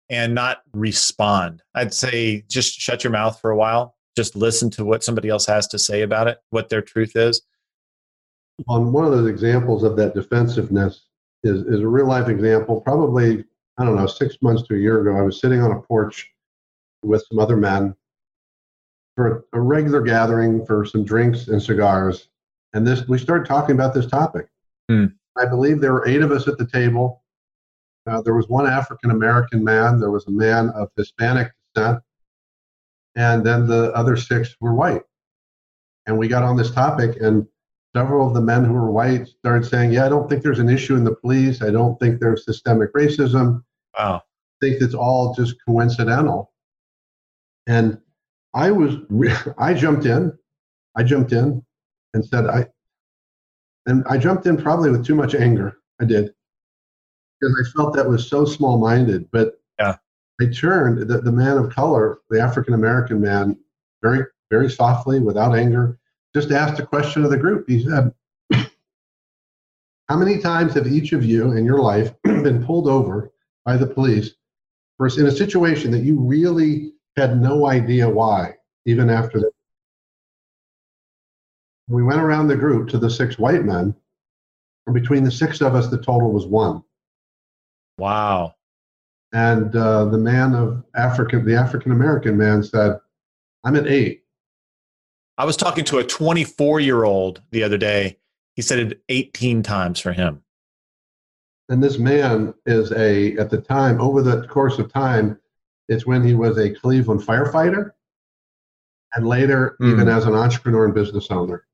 and 0.08 0.34
not 0.34 0.62
respond. 0.72 1.62
I'd 1.74 1.94
say 1.94 2.44
just 2.48 2.78
shut 2.80 3.04
your 3.04 3.12
mouth 3.12 3.38
for 3.40 3.50
a 3.50 3.56
while. 3.56 3.94
Just 4.16 4.34
listen 4.34 4.70
to 4.70 4.84
what 4.84 5.04
somebody 5.04 5.28
else 5.28 5.46
has 5.46 5.68
to 5.68 5.78
say 5.78 6.02
about 6.02 6.26
it, 6.26 6.38
what 6.50 6.70
their 6.70 6.80
truth 6.82 7.14
is. 7.14 7.42
On 8.68 8.90
one 8.90 9.04
of 9.04 9.10
those 9.10 9.28
examples 9.28 9.84
of 9.84 9.96
that 9.96 10.14
defensiveness 10.14 11.04
is, 11.44 11.60
is 11.66 11.80
a 11.80 11.88
real 11.88 12.06
life 12.06 12.28
example. 12.28 12.80
Probably, 12.80 13.44
I 13.78 13.84
don't 13.84 13.96
know, 13.96 14.06
six 14.06 14.36
months 14.40 14.62
to 14.64 14.74
a 14.74 14.78
year 14.78 15.00
ago, 15.00 15.18
I 15.18 15.22
was 15.22 15.40
sitting 15.40 15.60
on 15.60 15.72
a 15.72 15.80
porch 15.80 16.30
with 17.02 17.24
some 17.28 17.38
other 17.38 17.56
men 17.56 17.94
for 19.16 19.44
a 19.52 19.60
regular 19.60 20.02
gathering 20.02 20.64
for 20.64 20.84
some 20.84 21.04
drinks 21.04 21.48
and 21.48 21.62
cigars. 21.62 22.28
And 22.74 22.86
this, 22.86 23.06
we 23.08 23.18
started 23.18 23.46
talking 23.46 23.74
about 23.74 23.94
this 23.94 24.06
topic. 24.06 24.46
Hmm. 24.90 25.06
I 25.38 25.46
believe 25.46 25.80
there 25.80 25.92
were 25.92 26.08
eight 26.08 26.22
of 26.22 26.32
us 26.32 26.48
at 26.48 26.58
the 26.58 26.66
table. 26.66 27.22
Uh, 28.06 28.22
there 28.22 28.34
was 28.34 28.48
one 28.48 28.66
African 28.66 29.10
American 29.10 29.64
man, 29.64 29.98
there 30.00 30.10
was 30.10 30.26
a 30.26 30.30
man 30.30 30.70
of 30.70 30.88
Hispanic 30.96 31.52
descent, 31.74 32.02
and 33.16 33.44
then 33.44 33.66
the 33.66 33.92
other 33.94 34.16
six 34.16 34.54
were 34.60 34.74
white. 34.74 35.02
And 36.06 36.16
we 36.16 36.28
got 36.28 36.44
on 36.44 36.56
this 36.56 36.70
topic, 36.70 37.20
and 37.20 37.46
several 37.96 38.28
of 38.28 38.34
the 38.34 38.40
men 38.40 38.64
who 38.64 38.74
were 38.74 38.90
white 38.90 39.26
started 39.26 39.66
saying, 39.66 39.92
Yeah, 39.92 40.06
I 40.06 40.08
don't 40.08 40.28
think 40.28 40.42
there's 40.42 40.60
an 40.60 40.68
issue 40.68 40.94
in 40.94 41.04
the 41.04 41.16
police. 41.16 41.62
I 41.62 41.70
don't 41.70 41.98
think 41.98 42.20
there's 42.20 42.44
systemic 42.44 42.92
racism. 42.92 43.64
Wow. 43.98 44.16
I 44.16 44.66
think 44.66 44.82
it's 44.82 44.94
all 44.94 45.34
just 45.34 45.56
coincidental. 45.66 46.52
And 47.66 47.98
I 48.54 48.70
was, 48.70 48.96
I 49.58 49.74
jumped 49.74 50.06
in, 50.06 50.32
I 50.96 51.02
jumped 51.02 51.32
in 51.32 51.64
and 52.14 52.24
said, 52.24 52.46
I, 52.46 52.66
and 53.86 54.04
I 54.08 54.18
jumped 54.18 54.46
in 54.46 54.56
probably 54.56 54.90
with 54.90 55.06
too 55.06 55.14
much 55.14 55.34
anger. 55.34 55.78
I 56.00 56.04
did 56.04 56.32
because 57.40 57.56
I 57.60 57.76
felt 57.76 57.94
that 57.94 58.08
was 58.08 58.28
so 58.28 58.44
small 58.44 58.78
minded. 58.78 59.28
But 59.30 59.60
Yeah. 59.78 59.96
I 60.40 60.46
turned 60.46 61.08
the, 61.08 61.20
the 61.20 61.32
man 61.32 61.56
of 61.56 61.70
color, 61.70 62.18
the 62.30 62.40
African 62.40 62.74
American 62.74 63.20
man, 63.20 63.56
very, 64.02 64.24
very 64.50 64.70
softly, 64.70 65.20
without 65.20 65.56
anger, 65.56 65.98
just 66.34 66.50
asked 66.50 66.78
a 66.80 66.86
question 66.86 67.24
of 67.24 67.30
the 67.30 67.38
group. 67.38 67.64
He 67.68 67.84
said, 67.84 68.12
How 70.08 70.16
many 70.16 70.38
times 70.38 70.74
have 70.74 70.86
each 70.86 71.12
of 71.12 71.24
you 71.24 71.52
in 71.52 71.64
your 71.64 71.80
life 71.80 72.12
been 72.24 72.64
pulled 72.64 72.88
over 72.88 73.32
by 73.66 73.76
the 73.76 73.86
police 73.86 74.30
for, 74.96 75.08
in 75.08 75.26
a 75.26 75.30
situation 75.30 75.90
that 75.90 76.04
you 76.04 76.18
really 76.18 76.92
had 77.16 77.40
no 77.40 77.66
idea 77.66 78.08
why, 78.08 78.54
even 78.86 79.10
after 79.10 79.40
that? 79.40 79.50
We 81.88 82.02
went 82.02 82.20
around 82.20 82.48
the 82.48 82.56
group 82.56 82.88
to 82.90 82.98
the 82.98 83.10
six 83.10 83.38
white 83.38 83.64
men, 83.64 83.94
and 84.86 84.94
between 84.94 85.24
the 85.24 85.30
six 85.30 85.60
of 85.60 85.74
us, 85.74 85.88
the 85.88 85.98
total 85.98 86.32
was 86.32 86.46
one. 86.46 86.82
Wow. 87.98 88.54
And 89.32 89.74
uh, 89.74 90.06
the 90.06 90.18
man 90.18 90.54
of 90.54 90.84
African, 90.94 91.44
the 91.44 91.56
African 91.56 91.92
American 91.92 92.36
man 92.36 92.62
said, 92.62 92.98
I'm 93.64 93.76
at 93.76 93.86
eight. 93.86 94.22
I 95.38 95.44
was 95.44 95.56
talking 95.56 95.84
to 95.86 95.98
a 95.98 96.04
24 96.04 96.80
year 96.80 97.04
old 97.04 97.42
the 97.50 97.62
other 97.62 97.76
day. 97.76 98.18
He 98.54 98.62
said 98.62 98.78
it 98.78 99.02
18 99.08 99.62
times 99.62 100.00
for 100.00 100.12
him. 100.12 100.42
And 101.68 101.82
this 101.82 101.98
man 101.98 102.54
is 102.64 102.92
a, 102.92 103.36
at 103.38 103.50
the 103.50 103.60
time, 103.60 104.00
over 104.00 104.22
the 104.22 104.46
course 104.46 104.78
of 104.78 104.92
time, 104.92 105.38
it's 105.88 106.06
when 106.06 106.22
he 106.22 106.34
was 106.34 106.58
a 106.58 106.74
Cleveland 106.74 107.22
firefighter 107.22 107.92
and 109.14 109.26
later, 109.26 109.76
Hmm. 109.80 109.92
even 109.92 110.08
as 110.08 110.26
an 110.26 110.34
entrepreneur 110.34 110.84
and 110.84 110.94
business 110.94 111.30
owner. 111.30 111.66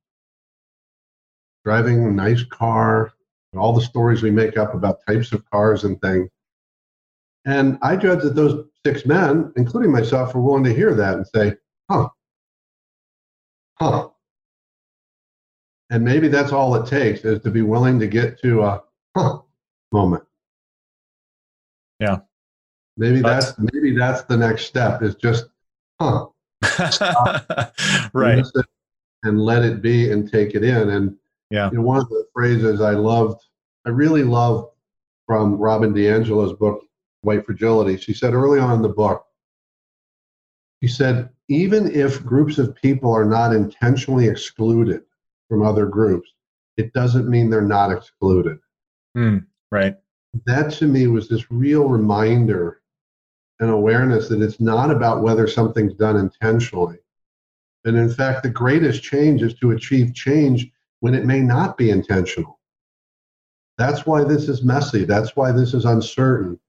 Driving 1.64 2.04
a 2.04 2.10
nice 2.10 2.42
car, 2.44 3.12
all 3.56 3.72
the 3.74 3.82
stories 3.82 4.22
we 4.22 4.30
make 4.30 4.56
up 4.56 4.74
about 4.74 5.04
types 5.06 5.32
of 5.32 5.48
cars 5.50 5.84
and 5.84 6.00
things. 6.00 6.30
And 7.44 7.78
I 7.82 7.96
judge 7.96 8.22
that 8.22 8.34
those 8.34 8.66
six 8.84 9.04
men, 9.04 9.52
including 9.56 9.90
myself, 9.90 10.34
were 10.34 10.40
willing 10.40 10.64
to 10.64 10.74
hear 10.74 10.94
that 10.94 11.14
and 11.16 11.26
say, 11.26 11.56
huh, 11.90 12.08
huh. 13.74 14.08
And 15.90 16.04
maybe 16.04 16.28
that's 16.28 16.52
all 16.52 16.74
it 16.76 16.86
takes 16.86 17.24
is 17.24 17.40
to 17.42 17.50
be 17.50 17.62
willing 17.62 18.00
to 18.00 18.06
get 18.06 18.40
to 18.40 18.62
a 18.62 18.82
huh 19.14 19.40
moment. 19.92 20.24
Yeah. 22.00 22.18
Maybe 22.96 23.20
That's- 23.22 23.52
that's 23.54 23.72
maybe 23.72 23.96
that's 23.96 24.22
the 24.24 24.36
next 24.36 24.66
step 24.66 25.02
is 25.02 25.14
just 25.14 25.46
huh 26.00 26.26
right. 28.12 28.44
and 29.24 29.40
let 29.40 29.62
it 29.64 29.82
be 29.82 30.10
and 30.10 30.30
take 30.30 30.54
it 30.54 30.64
in. 30.64 30.90
And 30.90 31.16
Yeah. 31.50 31.70
you 31.70 31.78
know, 31.78 31.84
one 31.84 31.98
of 31.98 32.08
the 32.08 32.24
phrases 32.34 32.80
I 32.80 32.92
loved, 32.92 33.42
I 33.86 33.90
really 33.90 34.24
love 34.24 34.70
from 35.26 35.56
Robin 35.56 35.94
DiAngelo's 35.94 36.52
book, 36.54 36.84
White 37.22 37.44
Fragility. 37.46 37.96
She 37.96 38.12
said 38.14 38.34
early 38.34 38.58
on 38.58 38.74
in 38.74 38.82
the 38.82 38.88
book, 38.88 39.24
she 40.82 40.88
said, 40.88 41.30
even 41.48 41.90
if 41.94 42.24
groups 42.24 42.58
of 42.58 42.74
people 42.74 43.12
are 43.12 43.24
not 43.24 43.54
intentionally 43.54 44.26
excluded 44.26 45.02
from 45.48 45.62
other 45.62 45.86
groups, 45.86 46.30
it 46.76 46.92
doesn't 46.92 47.28
mean 47.28 47.48
they're 47.50 47.60
not 47.62 47.92
excluded. 47.92 48.58
Hmm. 49.14 49.38
Right. 49.72 49.96
That 50.46 50.72
to 50.74 50.86
me 50.86 51.08
was 51.08 51.28
this 51.28 51.50
real 51.50 51.88
reminder 51.88 52.80
and 53.58 53.70
awareness 53.70 54.28
that 54.28 54.42
it's 54.42 54.60
not 54.60 54.90
about 54.90 55.22
whether 55.22 55.46
something's 55.48 55.94
done 55.94 56.16
intentionally. 56.16 56.98
And 57.84 57.96
in 57.96 58.10
fact, 58.10 58.42
the 58.42 58.50
greatest 58.50 59.02
change 59.02 59.42
is 59.42 59.54
to 59.54 59.72
achieve 59.72 60.14
change 60.14 60.70
when 61.00 61.14
it 61.14 61.24
may 61.24 61.40
not 61.40 61.76
be 61.76 61.90
intentional. 61.90 62.60
That's 63.78 64.06
why 64.06 64.24
this 64.24 64.48
is 64.48 64.62
messy. 64.62 65.04
That's 65.04 65.34
why 65.34 65.50
this 65.50 65.74
is 65.74 65.84
uncertain. 65.84 66.60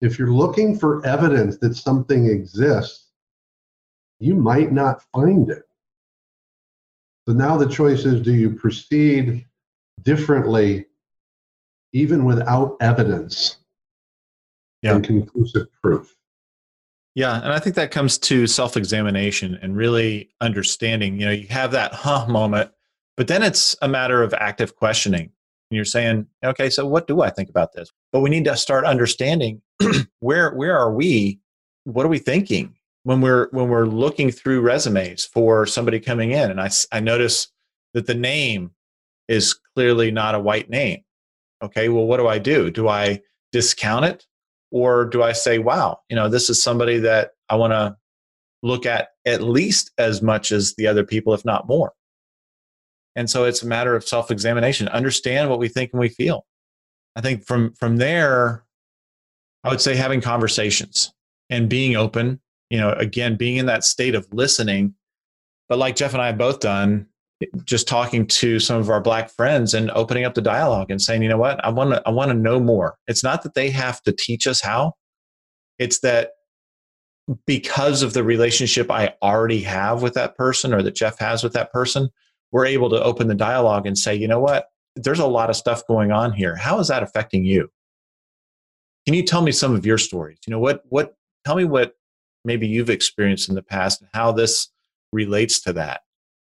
If 0.00 0.18
you're 0.18 0.32
looking 0.32 0.78
for 0.78 1.04
evidence 1.04 1.58
that 1.58 1.74
something 1.74 2.26
exists, 2.26 3.10
you 4.18 4.34
might 4.34 4.72
not 4.72 5.02
find 5.12 5.50
it. 5.50 5.64
So 7.26 7.34
now 7.34 7.56
the 7.56 7.68
choice 7.68 8.04
is 8.04 8.22
do 8.22 8.32
you 8.32 8.50
proceed 8.50 9.44
differently, 10.02 10.86
even 11.92 12.24
without 12.24 12.76
evidence 12.80 13.58
Yeah. 14.82 14.96
and 14.96 15.04
conclusive 15.04 15.66
proof? 15.82 16.14
Yeah, 17.14 17.42
and 17.42 17.52
I 17.52 17.58
think 17.58 17.76
that 17.76 17.90
comes 17.90 18.18
to 18.18 18.46
self-examination 18.46 19.58
and 19.62 19.74
really 19.74 20.28
understanding. 20.42 21.18
You 21.18 21.26
know, 21.26 21.32
you 21.32 21.48
have 21.48 21.70
that 21.72 21.94
huh 21.94 22.26
moment, 22.28 22.70
but 23.16 23.26
then 23.26 23.42
it's 23.42 23.74
a 23.80 23.88
matter 23.88 24.22
of 24.22 24.34
active 24.34 24.76
questioning. 24.76 25.30
And 25.70 25.76
you're 25.76 25.84
saying, 25.86 26.26
okay, 26.44 26.68
so 26.70 26.86
what 26.86 27.06
do 27.08 27.22
I 27.22 27.30
think 27.30 27.48
about 27.48 27.72
this? 27.72 27.90
But 28.12 28.20
we 28.20 28.28
need 28.30 28.44
to 28.44 28.56
start 28.56 28.84
understanding 28.84 29.62
where 30.20 30.54
where 30.54 30.76
are 30.78 30.92
we? 30.92 31.40
What 31.84 32.04
are 32.04 32.10
we 32.10 32.18
thinking 32.18 32.74
when 33.04 33.20
we're 33.22 33.48
when 33.50 33.68
we're 33.68 33.86
looking 33.86 34.30
through 34.30 34.60
resumes 34.60 35.24
for 35.24 35.64
somebody 35.66 35.98
coming 35.98 36.32
in? 36.32 36.50
And 36.50 36.60
I 36.60 36.68
I 36.92 37.00
notice 37.00 37.48
that 37.94 38.06
the 38.06 38.14
name 38.14 38.72
is 39.26 39.54
clearly 39.74 40.10
not 40.10 40.34
a 40.34 40.40
white 40.40 40.68
name. 40.68 41.02
Okay, 41.62 41.88
well, 41.88 42.06
what 42.06 42.18
do 42.18 42.26
I 42.28 42.38
do? 42.38 42.70
Do 42.70 42.88
I 42.88 43.22
discount 43.52 44.04
it? 44.04 44.26
or 44.70 45.04
do 45.04 45.22
I 45.22 45.32
say, 45.32 45.58
wow, 45.58 46.00
you 46.08 46.16
know, 46.16 46.28
this 46.28 46.50
is 46.50 46.62
somebody 46.62 46.98
that 46.98 47.30
I 47.48 47.56
want 47.56 47.72
to 47.72 47.96
look 48.62 48.86
at 48.86 49.08
at 49.24 49.42
least 49.42 49.90
as 49.98 50.22
much 50.22 50.52
as 50.52 50.74
the 50.74 50.86
other 50.86 51.04
people, 51.04 51.32
if 51.34 51.44
not 51.44 51.68
more? 51.68 51.92
And 53.14 53.30
so 53.30 53.44
it's 53.44 53.62
a 53.62 53.66
matter 53.66 53.94
of 53.96 54.06
self 54.06 54.30
examination, 54.30 54.88
understand 54.88 55.48
what 55.48 55.58
we 55.58 55.68
think 55.68 55.92
and 55.92 56.00
we 56.00 56.08
feel. 56.08 56.44
I 57.14 57.20
think 57.20 57.46
from, 57.46 57.72
from 57.74 57.96
there, 57.96 58.64
I 59.64 59.70
would 59.70 59.80
say 59.80 59.96
having 59.96 60.20
conversations 60.20 61.12
and 61.48 61.68
being 61.68 61.96
open, 61.96 62.40
you 62.68 62.78
know, 62.78 62.92
again, 62.92 63.36
being 63.36 63.56
in 63.56 63.66
that 63.66 63.84
state 63.84 64.14
of 64.14 64.28
listening. 64.32 64.94
But 65.68 65.78
like 65.78 65.96
Jeff 65.96 66.12
and 66.12 66.20
I 66.20 66.26
have 66.26 66.38
both 66.38 66.60
done, 66.60 67.06
just 67.64 67.86
talking 67.86 68.26
to 68.26 68.58
some 68.58 68.78
of 68.78 68.88
our 68.90 69.00
black 69.00 69.30
friends 69.30 69.74
and 69.74 69.90
opening 69.90 70.24
up 70.24 70.34
the 70.34 70.42
dialogue 70.42 70.90
and 70.90 71.00
saying, 71.00 71.22
you 71.22 71.28
know 71.28 71.36
what, 71.36 71.62
I 71.64 71.68
want 71.68 71.90
to 71.90 72.02
I 72.06 72.10
want 72.10 72.30
to 72.30 72.36
know 72.36 72.58
more. 72.58 72.96
It's 73.06 73.22
not 73.22 73.42
that 73.42 73.54
they 73.54 73.70
have 73.70 74.02
to 74.02 74.12
teach 74.12 74.46
us 74.46 74.60
how. 74.60 74.94
It's 75.78 76.00
that 76.00 76.30
because 77.46 78.02
of 78.02 78.14
the 78.14 78.24
relationship 78.24 78.90
I 78.90 79.14
already 79.22 79.60
have 79.62 80.02
with 80.02 80.14
that 80.14 80.36
person 80.36 80.72
or 80.72 80.82
that 80.82 80.94
Jeff 80.94 81.18
has 81.18 81.42
with 81.42 81.52
that 81.54 81.72
person, 81.72 82.08
we're 82.52 82.66
able 82.66 82.88
to 82.90 83.02
open 83.02 83.28
the 83.28 83.34
dialogue 83.34 83.86
and 83.86 83.98
say, 83.98 84.14
you 84.14 84.28
know 84.28 84.40
what, 84.40 84.68
there's 84.94 85.18
a 85.18 85.26
lot 85.26 85.50
of 85.50 85.56
stuff 85.56 85.86
going 85.86 86.12
on 86.12 86.32
here. 86.32 86.56
How 86.56 86.78
is 86.78 86.88
that 86.88 87.02
affecting 87.02 87.44
you? 87.44 87.68
Can 89.04 89.14
you 89.14 89.22
tell 89.22 89.42
me 89.42 89.52
some 89.52 89.74
of 89.74 89.84
your 89.84 89.98
stories? 89.98 90.38
You 90.46 90.52
know 90.52 90.58
what 90.58 90.82
what 90.88 91.14
tell 91.44 91.56
me 91.56 91.64
what 91.64 91.92
maybe 92.44 92.66
you've 92.66 92.90
experienced 92.90 93.48
in 93.48 93.54
the 93.54 93.62
past 93.62 94.00
and 94.00 94.08
how 94.14 94.32
this 94.32 94.70
relates 95.12 95.60
to 95.62 95.72
that. 95.74 96.00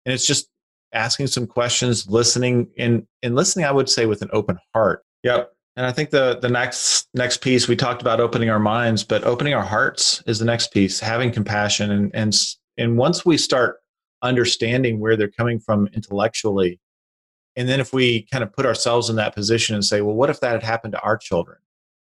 And 0.05 0.13
it's 0.13 0.25
just 0.25 0.47
asking 0.93 1.27
some 1.27 1.47
questions, 1.47 2.07
listening, 2.07 2.69
and 2.77 3.05
and 3.23 3.35
listening, 3.35 3.65
I 3.65 3.71
would 3.71 3.89
say 3.89 4.05
with 4.05 4.21
an 4.21 4.29
open 4.33 4.57
heart. 4.73 5.03
Yep. 5.23 5.51
And 5.75 5.85
I 5.85 5.91
think 5.91 6.09
the 6.09 6.39
the 6.41 6.49
next 6.49 7.07
next 7.13 7.41
piece 7.41 7.67
we 7.67 7.75
talked 7.75 8.01
about 8.01 8.19
opening 8.19 8.49
our 8.49 8.59
minds, 8.59 9.03
but 9.03 9.23
opening 9.23 9.53
our 9.53 9.65
hearts 9.65 10.23
is 10.25 10.39
the 10.39 10.45
next 10.45 10.71
piece. 10.71 10.99
Having 10.99 11.31
compassion 11.31 11.91
and 11.91 12.11
and 12.15 12.35
and 12.77 12.97
once 12.97 13.25
we 13.25 13.37
start 13.37 13.77
understanding 14.23 14.99
where 14.99 15.15
they're 15.15 15.29
coming 15.29 15.59
from 15.59 15.87
intellectually, 15.93 16.79
and 17.55 17.67
then 17.69 17.79
if 17.79 17.93
we 17.93 18.23
kind 18.31 18.43
of 18.43 18.53
put 18.53 18.65
ourselves 18.65 19.09
in 19.09 19.15
that 19.17 19.35
position 19.35 19.75
and 19.75 19.85
say, 19.85 20.01
well, 20.01 20.15
what 20.15 20.29
if 20.29 20.39
that 20.39 20.53
had 20.53 20.63
happened 20.63 20.93
to 20.93 21.01
our 21.01 21.17
children? 21.17 21.57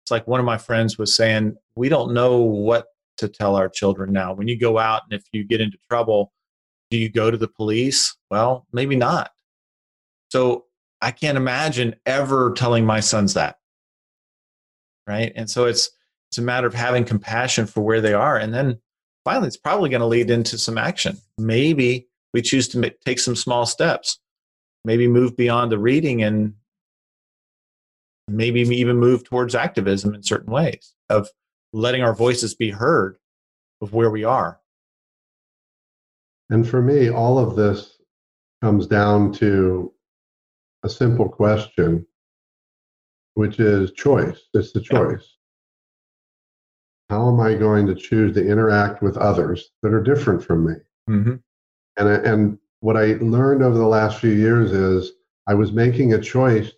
It's 0.03 0.11
like 0.11 0.27
one 0.27 0.39
of 0.39 0.45
my 0.45 0.57
friends 0.57 0.99
was 0.99 1.15
saying, 1.15 1.55
we 1.75 1.89
don't 1.89 2.13
know 2.13 2.37
what 2.37 2.85
to 3.17 3.27
tell 3.27 3.55
our 3.55 3.69
children 3.69 4.11
now. 4.11 4.33
When 4.33 4.47
you 4.47 4.59
go 4.59 4.77
out 4.77 5.01
and 5.09 5.19
if 5.19 5.25
you 5.31 5.43
get 5.43 5.61
into 5.61 5.77
trouble, 5.89 6.31
do 6.89 6.97
you 6.97 7.09
go 7.09 7.31
to 7.31 7.37
the 7.37 7.47
police? 7.47 8.15
Well, 8.29 8.67
maybe 8.71 8.95
not. 8.95 9.31
So 10.29 10.65
I 11.01 11.11
can't 11.11 11.37
imagine 11.37 11.95
ever 12.05 12.53
telling 12.53 12.85
my 12.85 12.99
sons 12.99 13.33
that. 13.33 13.57
Right. 15.07 15.31
And 15.35 15.49
so 15.49 15.65
it's 15.65 15.89
it's 16.29 16.37
a 16.39 16.41
matter 16.41 16.67
of 16.67 16.73
having 16.73 17.05
compassion 17.05 17.67
for 17.67 17.81
where 17.81 18.01
they 18.01 18.13
are. 18.13 18.37
And 18.37 18.53
then 18.53 18.79
finally, 19.23 19.47
it's 19.47 19.57
probably 19.57 19.89
going 19.89 20.01
to 20.01 20.07
lead 20.07 20.29
into 20.29 20.57
some 20.57 20.77
action. 20.77 21.17
Maybe 21.37 22.07
we 22.33 22.41
choose 22.41 22.67
to 22.69 22.79
make, 22.79 22.99
take 23.01 23.19
some 23.19 23.35
small 23.35 23.65
steps, 23.65 24.19
maybe 24.83 25.07
move 25.07 25.37
beyond 25.37 25.71
the 25.71 25.77
reading 25.77 26.23
and 26.23 26.55
maybe 28.27 28.61
even 28.61 28.97
move 28.97 29.23
towards 29.23 29.53
activism 29.53 30.15
in 30.15 30.23
certain 30.23 30.51
ways 30.51 30.93
of 31.09 31.29
letting 31.71 32.01
our 32.01 32.15
voices 32.15 32.55
be 32.55 32.71
heard 32.71 33.17
of 33.81 33.93
where 33.93 34.09
we 34.09 34.23
are. 34.23 34.59
And 36.49 36.67
for 36.67 36.81
me, 36.81 37.09
all 37.09 37.39
of 37.39 37.55
this 37.55 37.97
comes 38.61 38.87
down 38.87 39.31
to 39.33 39.91
a 40.83 40.89
simple 40.89 41.27
question, 41.27 42.05
which 43.33 43.59
is 43.59 43.91
choice. 43.93 44.39
It's 44.53 44.71
the 44.71 44.81
choice. 44.81 45.37
How 47.09 47.29
am 47.29 47.39
I 47.39 47.55
going 47.55 47.85
to 47.87 47.95
choose 47.95 48.33
to 48.35 48.47
interact 48.47 49.01
with 49.01 49.17
others 49.17 49.71
that 49.81 49.93
are 49.93 50.01
different 50.01 50.43
from 50.43 50.67
me? 50.67 50.73
Mm-hmm. 51.09 51.35
And, 51.97 52.07
and 52.07 52.57
what 52.79 52.97
I 52.97 53.13
learned 53.13 53.63
over 53.63 53.77
the 53.77 53.87
last 53.87 54.19
few 54.19 54.31
years 54.31 54.71
is 54.71 55.11
I 55.47 55.53
was 55.53 55.71
making 55.71 56.13
a 56.13 56.21
choice 56.21 56.71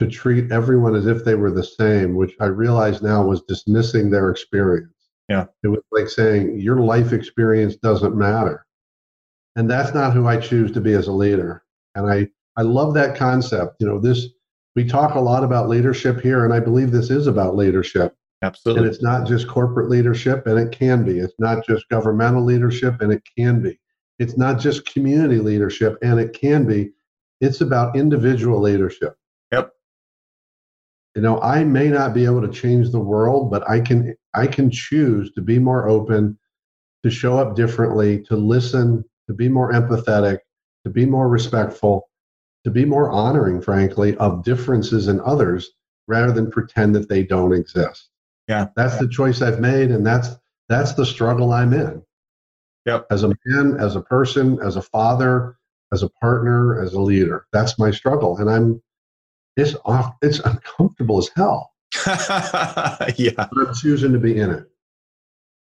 to 0.00 0.08
treat 0.08 0.50
everyone 0.50 0.94
as 0.94 1.06
if 1.06 1.24
they 1.24 1.34
were 1.34 1.50
the 1.50 1.64
same, 1.64 2.14
which 2.14 2.34
I 2.40 2.46
realize 2.46 3.02
now 3.02 3.24
was 3.24 3.42
dismissing 3.42 4.10
their 4.10 4.30
experience. 4.30 4.92
Yeah. 5.28 5.46
It 5.62 5.68
was 5.68 5.80
like 5.92 6.08
saying, 6.08 6.58
your 6.58 6.80
life 6.80 7.12
experience 7.12 7.76
doesn't 7.76 8.16
matter. 8.16 8.66
And 9.56 9.70
that's 9.70 9.94
not 9.94 10.12
who 10.12 10.26
I 10.26 10.36
choose 10.36 10.72
to 10.72 10.80
be 10.80 10.94
as 10.94 11.06
a 11.06 11.12
leader. 11.12 11.62
And 11.94 12.10
I, 12.10 12.28
I 12.56 12.62
love 12.62 12.94
that 12.94 13.16
concept. 13.16 13.76
You 13.80 13.86
know, 13.86 14.00
this, 14.00 14.26
we 14.74 14.84
talk 14.84 15.14
a 15.14 15.20
lot 15.20 15.44
about 15.44 15.68
leadership 15.68 16.20
here, 16.20 16.44
and 16.44 16.52
I 16.52 16.60
believe 16.60 16.90
this 16.90 17.10
is 17.10 17.26
about 17.26 17.56
leadership. 17.56 18.16
Absolutely. 18.42 18.84
And 18.84 18.92
it's 18.92 19.02
not 19.02 19.26
just 19.26 19.48
corporate 19.48 19.88
leadership, 19.88 20.46
and 20.46 20.58
it 20.58 20.72
can 20.72 21.04
be. 21.04 21.18
It's 21.18 21.34
not 21.38 21.64
just 21.66 21.88
governmental 21.88 22.44
leadership, 22.44 23.00
and 23.00 23.12
it 23.12 23.22
can 23.36 23.62
be. 23.62 23.78
It's 24.18 24.36
not 24.36 24.58
just 24.58 24.92
community 24.92 25.38
leadership, 25.38 25.96
and 26.02 26.18
it 26.18 26.32
can 26.32 26.66
be. 26.66 26.90
It's 27.40 27.60
about 27.60 27.96
individual 27.96 28.60
leadership. 28.60 29.16
Yep 29.52 29.70
you 31.14 31.22
know 31.22 31.40
i 31.40 31.64
may 31.64 31.88
not 31.88 32.12
be 32.12 32.24
able 32.24 32.40
to 32.40 32.50
change 32.50 32.90
the 32.90 33.00
world 33.00 33.50
but 33.50 33.68
i 33.68 33.80
can 33.80 34.14
i 34.34 34.46
can 34.46 34.70
choose 34.70 35.32
to 35.32 35.40
be 35.40 35.58
more 35.58 35.88
open 35.88 36.36
to 37.02 37.10
show 37.10 37.38
up 37.38 37.54
differently 37.54 38.22
to 38.22 38.36
listen 38.36 39.04
to 39.28 39.34
be 39.34 39.48
more 39.48 39.72
empathetic 39.72 40.38
to 40.84 40.90
be 40.90 41.06
more 41.06 41.28
respectful 41.28 42.08
to 42.64 42.70
be 42.70 42.84
more 42.84 43.10
honoring 43.10 43.60
frankly 43.60 44.16
of 44.16 44.44
differences 44.44 45.08
in 45.08 45.20
others 45.20 45.70
rather 46.06 46.32
than 46.32 46.50
pretend 46.50 46.94
that 46.94 47.08
they 47.08 47.22
don't 47.22 47.52
exist 47.52 48.10
yeah 48.48 48.66
that's 48.76 48.98
the 48.98 49.08
choice 49.08 49.42
i've 49.42 49.60
made 49.60 49.90
and 49.90 50.06
that's 50.06 50.30
that's 50.68 50.94
the 50.94 51.06
struggle 51.06 51.52
i'm 51.52 51.72
in 51.72 52.02
yep 52.86 53.06
as 53.10 53.22
a 53.22 53.32
man 53.46 53.76
as 53.78 53.96
a 53.96 54.02
person 54.02 54.58
as 54.62 54.76
a 54.76 54.82
father 54.82 55.56
as 55.92 56.02
a 56.02 56.08
partner 56.20 56.82
as 56.82 56.94
a 56.94 57.00
leader 57.00 57.46
that's 57.52 57.78
my 57.78 57.90
struggle 57.90 58.36
and 58.38 58.50
i'm 58.50 58.80
it's 59.56 59.74
off, 59.84 60.14
it's 60.22 60.40
uncomfortable 60.40 61.18
as 61.18 61.30
hell. 61.36 61.72
yeah. 62.06 63.30
But 63.36 63.50
I'm 63.56 63.74
choosing 63.74 64.12
to 64.12 64.18
be 64.18 64.38
in 64.38 64.50
it. 64.50 64.64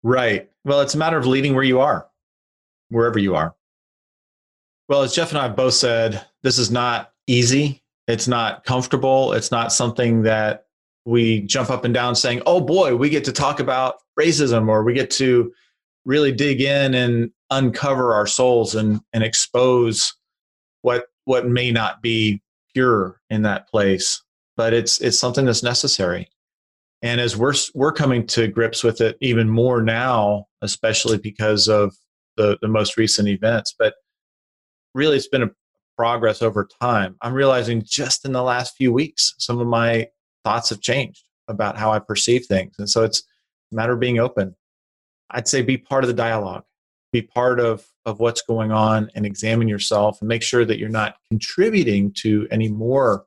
Right. 0.02 0.48
Well, 0.64 0.80
it's 0.80 0.94
a 0.94 0.98
matter 0.98 1.18
of 1.18 1.26
leading 1.26 1.54
where 1.54 1.64
you 1.64 1.80
are, 1.80 2.06
wherever 2.90 3.18
you 3.18 3.34
are. 3.34 3.54
Well, 4.88 5.02
as 5.02 5.14
Jeff 5.14 5.30
and 5.30 5.38
I 5.38 5.44
have 5.44 5.56
both 5.56 5.74
said, 5.74 6.24
this 6.42 6.58
is 6.58 6.70
not 6.70 7.12
easy. 7.26 7.82
It's 8.08 8.28
not 8.28 8.64
comfortable. 8.64 9.32
It's 9.32 9.50
not 9.50 9.72
something 9.72 10.22
that 10.22 10.66
we 11.04 11.42
jump 11.42 11.70
up 11.70 11.84
and 11.84 11.94
down 11.94 12.14
saying, 12.14 12.42
oh 12.44 12.60
boy, 12.60 12.96
we 12.96 13.08
get 13.08 13.24
to 13.24 13.32
talk 13.32 13.60
about 13.60 13.96
racism 14.18 14.68
or 14.68 14.82
we 14.82 14.92
get 14.92 15.10
to 15.12 15.52
really 16.04 16.32
dig 16.32 16.60
in 16.60 16.94
and 16.94 17.30
uncover 17.50 18.14
our 18.14 18.26
souls 18.26 18.74
and, 18.74 19.00
and 19.12 19.22
expose 19.22 20.14
what 20.82 21.06
what 21.24 21.46
may 21.46 21.70
not 21.70 22.02
be 22.02 22.40
pure 22.74 23.20
in 23.30 23.42
that 23.42 23.68
place 23.68 24.22
but 24.56 24.72
it's 24.72 25.00
it's 25.00 25.18
something 25.18 25.44
that's 25.44 25.62
necessary 25.62 26.28
and 27.02 27.20
as 27.20 27.36
we're 27.36 27.54
we're 27.74 27.92
coming 27.92 28.26
to 28.26 28.46
grips 28.46 28.82
with 28.84 29.00
it 29.00 29.16
even 29.20 29.48
more 29.48 29.82
now 29.82 30.46
especially 30.62 31.18
because 31.18 31.68
of 31.68 31.94
the 32.40 32.58
the 32.62 32.68
most 32.68 32.96
recent 32.96 33.28
events 33.28 33.74
but 33.78 33.94
really 34.94 35.16
it's 35.16 35.28
been 35.28 35.42
a 35.42 35.50
progress 36.00 36.40
over 36.40 36.66
time. 36.80 37.14
I'm 37.20 37.34
realizing 37.34 37.82
just 37.84 38.24
in 38.24 38.32
the 38.32 38.42
last 38.42 38.74
few 38.74 38.90
weeks 38.90 39.34
some 39.38 39.60
of 39.60 39.66
my 39.66 40.08
thoughts 40.44 40.70
have 40.70 40.80
changed 40.80 41.24
about 41.46 41.76
how 41.76 41.92
i 41.92 41.98
perceive 41.98 42.46
things. 42.46 42.74
And 42.78 42.88
so 42.88 43.04
it's 43.04 43.22
a 43.70 43.74
matter 43.74 43.92
of 43.92 44.00
being 44.00 44.18
open. 44.18 44.56
I'd 45.30 45.46
say 45.46 45.60
be 45.60 45.76
part 45.76 46.02
of 46.02 46.08
the 46.08 46.14
dialogue. 46.14 46.64
Be 47.12 47.20
part 47.20 47.60
of 47.60 47.84
of 48.06 48.18
what's 48.18 48.40
going 48.40 48.72
on 48.72 49.10
and 49.14 49.26
examine 49.26 49.68
yourself 49.68 50.22
and 50.22 50.28
make 50.28 50.42
sure 50.42 50.64
that 50.64 50.78
you're 50.78 50.88
not 50.88 51.16
contributing 51.28 52.12
to 52.22 52.48
any 52.50 52.68
more 52.68 53.26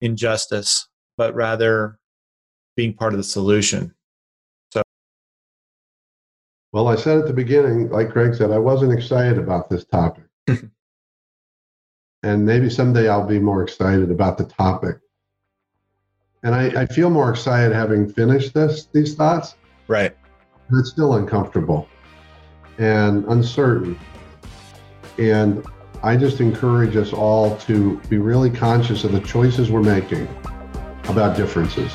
injustice 0.00 0.86
but 1.16 1.34
rather 1.34 1.98
being 2.76 2.94
part 2.94 3.12
of 3.12 3.18
the 3.18 3.24
solution. 3.24 3.82
so 3.82 3.97
well 6.78 6.88
i 6.88 6.96
said 6.96 7.18
at 7.18 7.26
the 7.26 7.32
beginning 7.32 7.90
like 7.90 8.10
craig 8.10 8.34
said 8.34 8.50
i 8.50 8.58
wasn't 8.58 8.92
excited 8.92 9.38
about 9.38 9.68
this 9.68 9.84
topic 9.84 10.24
and 12.22 12.44
maybe 12.44 12.70
someday 12.70 13.08
i'll 13.08 13.26
be 13.26 13.38
more 13.38 13.62
excited 13.62 14.10
about 14.10 14.38
the 14.38 14.44
topic 14.44 14.96
and 16.44 16.54
I, 16.54 16.82
I 16.82 16.86
feel 16.86 17.10
more 17.10 17.30
excited 17.30 17.72
having 17.72 18.08
finished 18.12 18.54
this 18.54 18.86
these 18.92 19.14
thoughts 19.14 19.56
right 19.88 20.16
it's 20.70 20.90
still 20.90 21.14
uncomfortable 21.14 21.88
and 22.78 23.24
uncertain. 23.26 23.98
And 25.18 25.64
I 26.02 26.16
just 26.16 26.40
encourage 26.40 26.96
us 26.96 27.12
all 27.12 27.56
to 27.58 27.98
be 28.08 28.18
really 28.18 28.50
conscious 28.50 29.04
of 29.04 29.12
the 29.12 29.20
choices 29.20 29.70
we're 29.70 29.82
making 29.82 30.28
about 31.08 31.36
differences. 31.36 31.92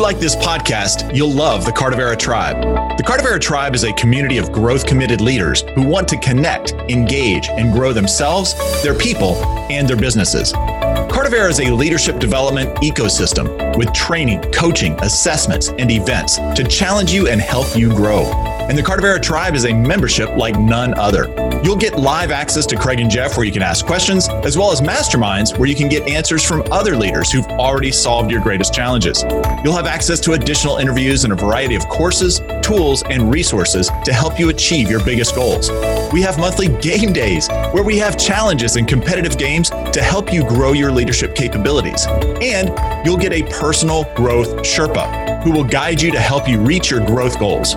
You 0.00 0.04
like 0.04 0.18
this 0.18 0.34
podcast, 0.36 1.14
you'll 1.14 1.30
love 1.30 1.66
the 1.66 1.70
Cardavera 1.70 2.18
Tribe. 2.18 2.62
The 2.96 3.02
Cardavera 3.02 3.38
Tribe 3.38 3.74
is 3.74 3.84
a 3.84 3.92
community 3.92 4.38
of 4.38 4.50
growth 4.50 4.86
committed 4.86 5.20
leaders 5.20 5.60
who 5.74 5.86
want 5.86 6.08
to 6.08 6.16
connect, 6.16 6.72
engage, 6.88 7.48
and 7.50 7.70
grow 7.70 7.92
themselves, 7.92 8.54
their 8.82 8.94
people, 8.94 9.34
and 9.70 9.86
their 9.86 9.98
businesses. 9.98 10.54
Cardavera 10.54 11.50
is 11.50 11.60
a 11.60 11.70
leadership 11.70 12.18
development 12.18 12.74
ecosystem 12.76 13.76
with 13.76 13.92
training, 13.92 14.40
coaching, 14.52 14.98
assessments, 15.02 15.68
and 15.68 15.90
events 15.90 16.36
to 16.36 16.64
challenge 16.64 17.12
you 17.12 17.28
and 17.28 17.38
help 17.38 17.76
you 17.76 17.90
grow. 17.90 18.22
And 18.70 18.78
the 18.78 18.82
Cardavera 18.82 19.20
Tribe 19.20 19.54
is 19.54 19.66
a 19.66 19.74
membership 19.74 20.30
like 20.30 20.58
none 20.58 20.94
other. 20.94 21.49
You'll 21.62 21.76
get 21.76 21.98
live 21.98 22.30
access 22.30 22.64
to 22.66 22.76
Craig 22.76 23.00
and 23.00 23.10
Jeff 23.10 23.36
where 23.36 23.44
you 23.44 23.52
can 23.52 23.62
ask 23.62 23.84
questions, 23.84 24.28
as 24.28 24.56
well 24.56 24.72
as 24.72 24.80
masterminds 24.80 25.58
where 25.58 25.68
you 25.68 25.74
can 25.74 25.88
get 25.88 26.08
answers 26.08 26.42
from 26.42 26.62
other 26.72 26.96
leaders 26.96 27.30
who've 27.30 27.46
already 27.46 27.92
solved 27.92 28.30
your 28.30 28.40
greatest 28.40 28.72
challenges. 28.72 29.24
You'll 29.62 29.76
have 29.76 29.86
access 29.86 30.20
to 30.20 30.32
additional 30.32 30.78
interviews 30.78 31.24
and 31.24 31.32
a 31.34 31.36
variety 31.36 31.74
of 31.74 31.86
courses, 31.88 32.40
tools, 32.62 33.02
and 33.10 33.30
resources 33.30 33.90
to 34.04 34.12
help 34.12 34.38
you 34.40 34.48
achieve 34.48 34.90
your 34.90 35.04
biggest 35.04 35.34
goals. 35.34 35.70
We 36.12 36.22
have 36.22 36.38
monthly 36.38 36.68
game 36.80 37.12
days 37.12 37.48
where 37.72 37.84
we 37.84 37.98
have 37.98 38.16
challenges 38.16 38.76
and 38.76 38.88
competitive 38.88 39.36
games 39.36 39.68
to 39.68 40.02
help 40.02 40.32
you 40.32 40.48
grow 40.48 40.72
your 40.72 40.90
leadership 40.90 41.34
capabilities. 41.34 42.06
And 42.06 42.70
you'll 43.06 43.18
get 43.18 43.32
a 43.32 43.42
personal 43.60 44.04
growth 44.14 44.48
Sherpa 44.62 45.42
who 45.42 45.50
will 45.50 45.64
guide 45.64 46.00
you 46.00 46.10
to 46.10 46.20
help 46.20 46.48
you 46.48 46.58
reach 46.58 46.90
your 46.90 47.04
growth 47.04 47.38
goals. 47.38 47.74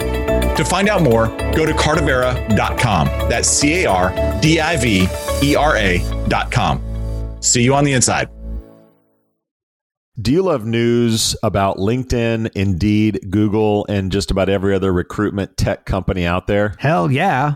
To 0.56 0.64
find 0.64 0.88
out 0.90 1.02
more, 1.02 1.28
go 1.56 1.66
to 1.66 1.74
cardavera.com. 1.74 3.08
That's 3.30 3.48
C 3.48 3.84
A 3.84 3.90
R 3.90 4.40
D 4.42 4.60
I 4.60 4.78
V 4.78 5.08
E 5.42 5.56
R 5.56 5.76
A.com. 5.78 7.38
See 7.42 7.64
you 7.64 7.74
on 7.74 7.84
the 7.84 7.94
inside. 7.94 8.30
Do 10.22 10.32
you 10.32 10.44
love 10.44 10.64
news 10.64 11.36
about 11.42 11.78
LinkedIn, 11.78 12.52
Indeed, 12.54 13.32
Google, 13.32 13.84
and 13.90 14.12
just 14.12 14.30
about 14.30 14.48
every 14.48 14.76
other 14.76 14.94
recruitment 14.94 15.58
tech 15.58 15.86
company 15.86 16.24
out 16.24 16.46
there? 16.46 16.76
Hell 16.78 17.12
yeah. 17.12 17.56